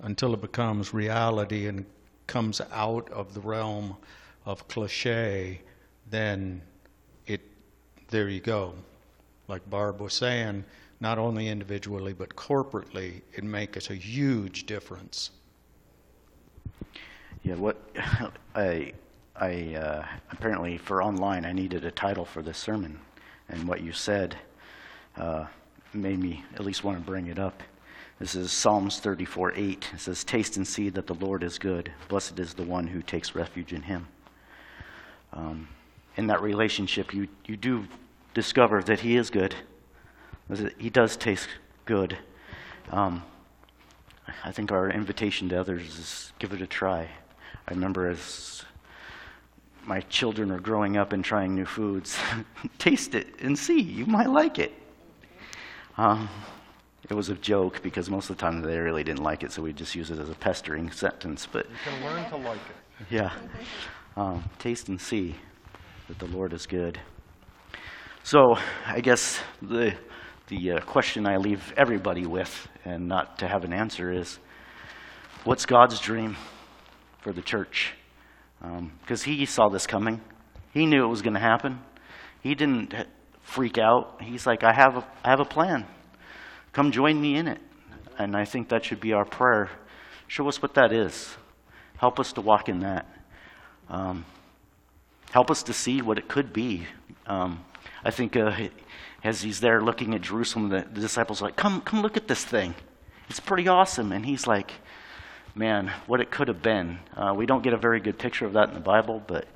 Until 0.00 0.34
it 0.34 0.40
becomes 0.40 0.92
reality 0.92 1.66
and 1.66 1.86
comes 2.26 2.60
out 2.72 3.08
of 3.10 3.32
the 3.34 3.40
realm 3.40 3.96
of 4.44 4.66
cliche, 4.68 5.60
then 6.10 6.60
it, 7.26 7.40
there 8.08 8.28
you 8.28 8.40
go. 8.40 8.74
Like 9.48 9.68
Barb 9.70 10.00
was 10.00 10.12
saying, 10.12 10.64
not 11.00 11.18
only 11.18 11.48
individually 11.48 12.12
but 12.12 12.36
corporately, 12.36 13.22
it 13.34 13.44
makes 13.44 13.90
a 13.90 13.94
huge 13.94 14.66
difference. 14.66 15.30
Yeah, 17.42 17.54
what 17.54 17.76
I 18.54 18.92
I 19.36 19.74
uh, 19.74 20.06
apparently 20.32 20.78
for 20.78 21.02
online 21.02 21.44
I 21.44 21.52
needed 21.52 21.84
a 21.84 21.90
title 21.90 22.24
for 22.24 22.42
this 22.42 22.58
sermon, 22.58 23.00
and 23.48 23.68
what 23.68 23.82
you 23.82 23.92
said 23.92 24.36
uh, 25.16 25.46
made 25.92 26.18
me 26.18 26.44
at 26.54 26.64
least 26.64 26.84
want 26.84 26.98
to 26.98 27.04
bring 27.04 27.26
it 27.26 27.38
up. 27.38 27.62
This 28.18 28.34
is 28.34 28.50
Psalms 28.50 28.98
34 29.00 29.52
8. 29.54 29.90
It 29.94 30.00
says, 30.00 30.24
Taste 30.24 30.56
and 30.56 30.66
see 30.66 30.88
that 30.90 31.06
the 31.06 31.14
Lord 31.14 31.42
is 31.42 31.58
good. 31.58 31.92
Blessed 32.08 32.38
is 32.38 32.54
the 32.54 32.62
one 32.62 32.86
who 32.86 33.02
takes 33.02 33.34
refuge 33.34 33.72
in 33.72 33.82
him. 33.82 34.08
Um, 35.32 35.68
in 36.16 36.26
that 36.28 36.40
relationship, 36.40 37.12
you, 37.12 37.28
you 37.44 37.56
do 37.56 37.86
discover 38.32 38.82
that 38.82 39.00
he 39.00 39.16
is 39.16 39.30
good, 39.30 39.54
he 40.78 40.90
does 40.90 41.16
taste 41.16 41.48
good. 41.84 42.16
Um, 42.90 43.22
I 44.44 44.52
think 44.52 44.72
our 44.72 44.90
invitation 44.90 45.48
to 45.50 45.60
others 45.60 45.98
is 45.98 46.32
give 46.38 46.52
it 46.52 46.60
a 46.60 46.66
try. 46.66 47.08
I 47.68 47.74
remember 47.74 48.08
as 48.08 48.64
my 49.84 50.00
children 50.02 50.50
are 50.50 50.58
growing 50.58 50.96
up 50.96 51.12
and 51.12 51.24
trying 51.24 51.54
new 51.54 51.64
foods, 51.64 52.18
taste 52.78 53.14
it 53.14 53.28
and 53.40 53.58
see. 53.58 53.80
You 53.80 54.06
might 54.06 54.30
like 54.30 54.58
it. 54.58 54.72
Um, 55.98 56.28
it 57.08 57.14
was 57.14 57.30
a 57.30 57.34
joke 57.34 57.82
because 57.82 58.10
most 58.10 58.28
of 58.28 58.36
the 58.36 58.40
time 58.40 58.60
they 58.60 58.78
really 58.78 59.04
didn't 59.04 59.22
like 59.22 59.42
it, 59.42 59.52
so 59.52 59.62
we 59.62 59.72
just 59.72 59.94
use 59.94 60.10
it 60.10 60.18
as 60.18 60.28
a 60.28 60.34
pestering 60.34 60.90
sentence. 60.90 61.46
But 61.50 61.66
you 61.70 61.76
can 61.84 62.04
learn 62.04 62.28
to 62.30 62.36
like 62.36 62.56
it. 62.56 63.06
yeah, 63.10 63.32
um, 64.16 64.44
taste 64.58 64.88
and 64.88 65.00
see 65.00 65.36
that 66.08 66.18
the 66.18 66.26
Lord 66.26 66.52
is 66.52 66.66
good. 66.66 67.00
So 68.22 68.58
I 68.86 69.00
guess 69.00 69.40
the 69.62 69.94
the 70.48 70.72
uh, 70.72 70.80
question 70.80 71.26
I 71.26 71.38
leave 71.38 71.72
everybody 71.76 72.26
with, 72.26 72.68
and 72.84 73.08
not 73.08 73.38
to 73.38 73.48
have 73.48 73.64
an 73.64 73.72
answer, 73.72 74.12
is 74.12 74.38
what's 75.44 75.64
God's 75.64 75.98
dream 76.00 76.36
for 77.20 77.32
the 77.32 77.42
church? 77.42 77.94
Because 79.00 79.22
He 79.22 79.46
saw 79.46 79.68
this 79.68 79.86
coming. 79.86 80.20
He 80.72 80.86
knew 80.86 81.04
it 81.04 81.08
was 81.08 81.22
going 81.22 81.34
to 81.34 81.40
happen. 81.40 81.80
He 82.42 82.54
didn't 82.54 82.94
freak 83.46 83.78
out. 83.78 84.20
He's 84.20 84.46
like, 84.46 84.64
I 84.64 84.72
have 84.72 84.96
a, 84.96 85.06
I 85.24 85.30
have 85.30 85.40
a 85.40 85.44
plan. 85.44 85.86
Come 86.72 86.90
join 86.90 87.18
me 87.18 87.36
in 87.36 87.48
it. 87.48 87.60
And 88.18 88.36
I 88.36 88.44
think 88.44 88.68
that 88.68 88.84
should 88.84 89.00
be 89.00 89.12
our 89.12 89.24
prayer. 89.24 89.70
Show 90.26 90.48
us 90.48 90.60
what 90.60 90.74
that 90.74 90.92
is. 90.92 91.36
Help 91.96 92.18
us 92.18 92.32
to 92.34 92.40
walk 92.40 92.68
in 92.68 92.80
that. 92.80 93.06
Um, 93.88 94.24
help 95.30 95.50
us 95.50 95.62
to 95.64 95.72
see 95.72 96.02
what 96.02 96.18
it 96.18 96.28
could 96.28 96.52
be. 96.52 96.86
Um, 97.26 97.64
I 98.04 98.10
think 98.10 98.36
uh, 98.36 98.52
as 99.22 99.42
he's 99.42 99.60
there 99.60 99.80
looking 99.80 100.14
at 100.14 100.22
Jerusalem, 100.22 100.68
the, 100.68 100.80
the 100.80 101.00
disciples 101.00 101.40
are 101.40 101.46
like, 101.46 101.56
"Come, 101.56 101.80
come, 101.82 102.02
look 102.02 102.16
at 102.16 102.26
this 102.26 102.44
thing. 102.44 102.74
It's 103.28 103.40
pretty 103.40 103.68
awesome." 103.68 104.12
And 104.12 104.26
he's 104.26 104.46
like, 104.46 104.72
"Man, 105.54 105.92
what 106.06 106.20
it 106.20 106.30
could 106.30 106.48
have 106.48 106.62
been." 106.62 106.98
Uh, 107.16 107.32
we 107.34 107.46
don't 107.46 107.62
get 107.62 107.72
a 107.72 107.78
very 107.78 108.00
good 108.00 108.18
picture 108.18 108.44
of 108.44 108.54
that 108.54 108.68
in 108.68 108.74
the 108.74 108.80
Bible, 108.80 109.22
but 109.26 109.46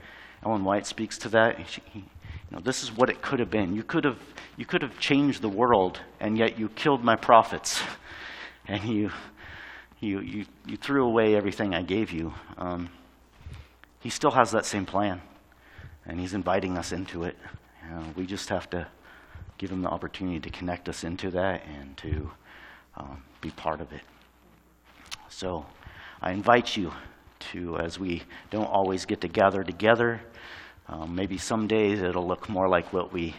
Ellen 0.45 0.65
White 0.65 0.87
speaks 0.87 1.19
to 1.19 1.29
that. 1.31 1.69
She, 1.69 1.83
he, 1.93 2.05
you 2.51 2.57
know, 2.57 2.63
this 2.63 2.83
is 2.83 2.91
what 2.91 3.09
it 3.11 3.23
could 3.23 3.39
have 3.39 3.51
been. 3.51 3.75
You 3.75 3.85
could 3.85 4.05
have, 4.05 4.19
you 4.57 4.65
could 4.65 4.83
have 4.83 4.99
changed 4.99 5.41
the 5.41 5.49
world, 5.49 6.01
and 6.19 6.37
yet 6.37 6.59
you 6.59 6.69
killed 6.71 7.05
my 7.05 7.15
prophets, 7.15 7.81
and 8.67 8.83
you, 8.85 9.11
you, 10.01 10.21
you, 10.21 10.47
you 10.67 10.77
threw 10.77 11.05
away 11.05 11.37
everything 11.37 11.75
I 11.75 11.83
gave 11.83 12.11
you. 12.11 12.35
Um, 12.59 12.91
he 14.01 14.11
still 14.11 14.33
has 14.33 14.51
that 14.51 14.67
same 14.67 14.85
plan, 14.85 15.21
and 16.07 16.19
he's 16.19 16.35
inviting 16.35 16.77
us 16.77 16.91
into 16.91 17.25
it. 17.25 17.37
Uh, 17.85 18.03
we 18.17 18.27
just 18.27 18.49
have 18.49 18.69
to 18.71 18.87
give 19.59 19.71
him 19.71 19.83
the 19.83 19.89
opportunity 19.89 20.41
to 20.41 20.51
connect 20.51 20.89
us 20.89 21.05
into 21.05 21.31
that 21.31 21.63
and 21.67 21.97
to 21.99 22.31
um, 22.97 23.23
be 23.41 23.51
part 23.51 23.81
of 23.81 23.93
it. 23.93 24.01
So 25.29 25.67
I 26.21 26.33
invite 26.33 26.77
you 26.77 26.93
to, 27.53 27.79
as 27.79 27.99
we 27.99 28.23
don't 28.51 28.67
always 28.67 29.05
get 29.05 29.21
to 29.21 29.29
gather 29.29 29.63
together, 29.63 30.21
um, 30.91 31.15
maybe 31.15 31.39
some 31.39 31.69
days 31.69 32.03
it'll 32.03 32.27
look 32.27 32.49
more 32.49 32.69
like 32.69 32.93
what 32.93 33.13
we 33.13 33.35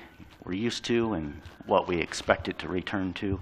were 0.45 0.53
used 0.53 0.85
to 0.85 1.13
and 1.13 1.41
what 1.65 1.87
we 1.87 1.97
expect 1.97 2.47
it 2.47 2.57
to 2.59 2.67
return 2.69 3.13
to. 3.13 3.39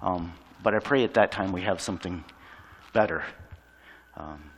Um, 0.00 0.32
but 0.62 0.74
I 0.74 0.78
pray 0.78 1.02
at 1.02 1.14
that 1.14 1.32
time 1.32 1.52
we 1.52 1.62
have 1.62 1.80
something 1.80 2.24
better. 2.92 3.24
Um, 4.16 4.50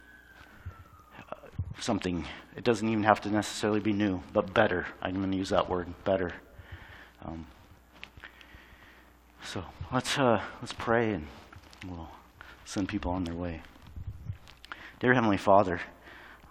something, 1.81 2.27
it 2.55 2.64
doesn't 2.64 2.86
even 2.86 3.05
have 3.05 3.23
to 3.23 3.31
necessarily 3.31 3.81
be 3.81 3.94
new, 3.94 4.23
but 4.32 4.52
better. 4.52 4.86
I'm 5.01 5.14
going 5.14 5.31
to 5.31 5.36
use 5.36 5.48
that 5.48 5.70
word, 5.70 5.89
better. 6.05 6.35
Um, 7.24 7.47
so 9.43 9.64
let's, 9.90 10.19
uh, 10.19 10.43
let's 10.60 10.74
pray 10.74 11.14
and 11.14 11.27
we'll 11.89 12.10
send 12.66 12.89
people 12.89 13.10
on 13.10 13.24
their 13.24 13.35
way. 13.35 13.62
Dear 15.01 15.14
Heavenly 15.14 15.39
Father, 15.39 15.81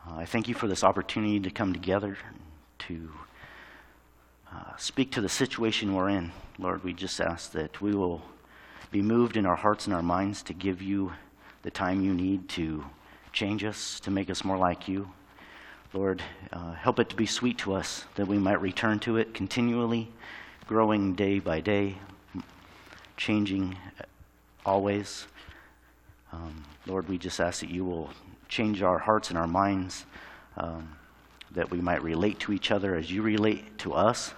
uh, 0.08 0.16
I 0.16 0.26
thank 0.26 0.48
you 0.48 0.56
for 0.56 0.68
this 0.68 0.84
opportunity 0.84 1.40
to 1.40 1.52
come 1.52 1.74
together 1.74 2.18
to 2.80 3.12
uh, 4.52 4.76
speak 4.78 5.12
to 5.12 5.22
the 5.22 5.30
situation 5.30 5.94
we're 5.94 6.10
in. 6.10 6.32
Lord, 6.58 6.84
we 6.84 6.94
just 6.94 7.22
ask 7.22 7.52
that 7.52 7.82
we 7.82 7.94
will 7.94 8.22
be 8.92 9.02
moved 9.02 9.38
in 9.38 9.46
our 9.46 9.56
hearts 9.56 9.86
and 9.86 9.96
our 9.96 10.02
minds 10.02 10.42
to 10.44 10.54
give 10.54 10.82
you 10.82 11.14
the 11.62 11.72
time 11.72 12.02
you 12.02 12.14
need 12.14 12.50
to 12.50 12.84
change 13.32 13.64
us, 13.64 14.00
to 14.02 14.12
make 14.12 14.30
us 14.30 14.44
more 14.44 14.58
like 14.58 14.88
you. 14.88 15.10
Lord, 15.94 16.24
uh, 16.52 16.74
help 16.74 17.00
it 17.00 17.10
to 17.10 17.16
be 17.16 17.26
sweet 17.26 17.58
to 17.60 17.74
us 17.74 18.06
that 18.16 18.28
we 18.28 18.38
might 18.38 18.62
return 18.62 19.00
to 19.00 19.18
it 19.18 19.34
continually, 19.34 20.12
growing 20.66 21.16
day 21.16 21.40
by 21.40 21.60
day, 21.60 21.98
changing 23.18 23.78
always. 24.66 25.28
Um, 26.32 26.64
Lord, 26.88 27.08
we 27.08 27.18
just 27.18 27.40
ask 27.40 27.60
that 27.60 27.70
you 27.70 27.86
will 27.86 28.10
change 28.52 28.84
our 28.84 29.00
hearts 29.00 29.30
and 29.30 29.38
our 29.38 29.48
minds, 29.48 30.06
um, 30.58 30.96
that 31.52 31.72
we 31.72 31.80
might 31.80 32.04
relate 32.04 32.38
to 32.42 32.52
each 32.52 32.70
other 32.70 32.96
as 32.96 33.10
you 33.10 33.22
relate 33.22 33.78
to 33.80 33.94
us, 33.94 34.34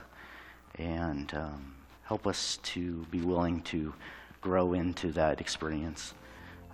and 0.75 1.33
um, 1.33 1.73
help 2.03 2.27
us 2.27 2.59
to 2.63 3.05
be 3.09 3.21
willing 3.21 3.61
to 3.63 3.91
grow 4.39 4.73
into 4.73 5.11
that 5.11 5.41
experience. 5.41 6.13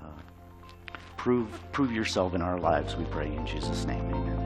Uh, 0.02 0.07
prove, 1.16 1.48
prove 1.72 1.91
yourself 1.91 2.36
in 2.36 2.41
our 2.41 2.60
lives, 2.60 2.95
we 2.98 3.06
pray 3.06 3.28
in 3.28 3.45
Jesus' 3.48 3.86
name. 3.86 4.39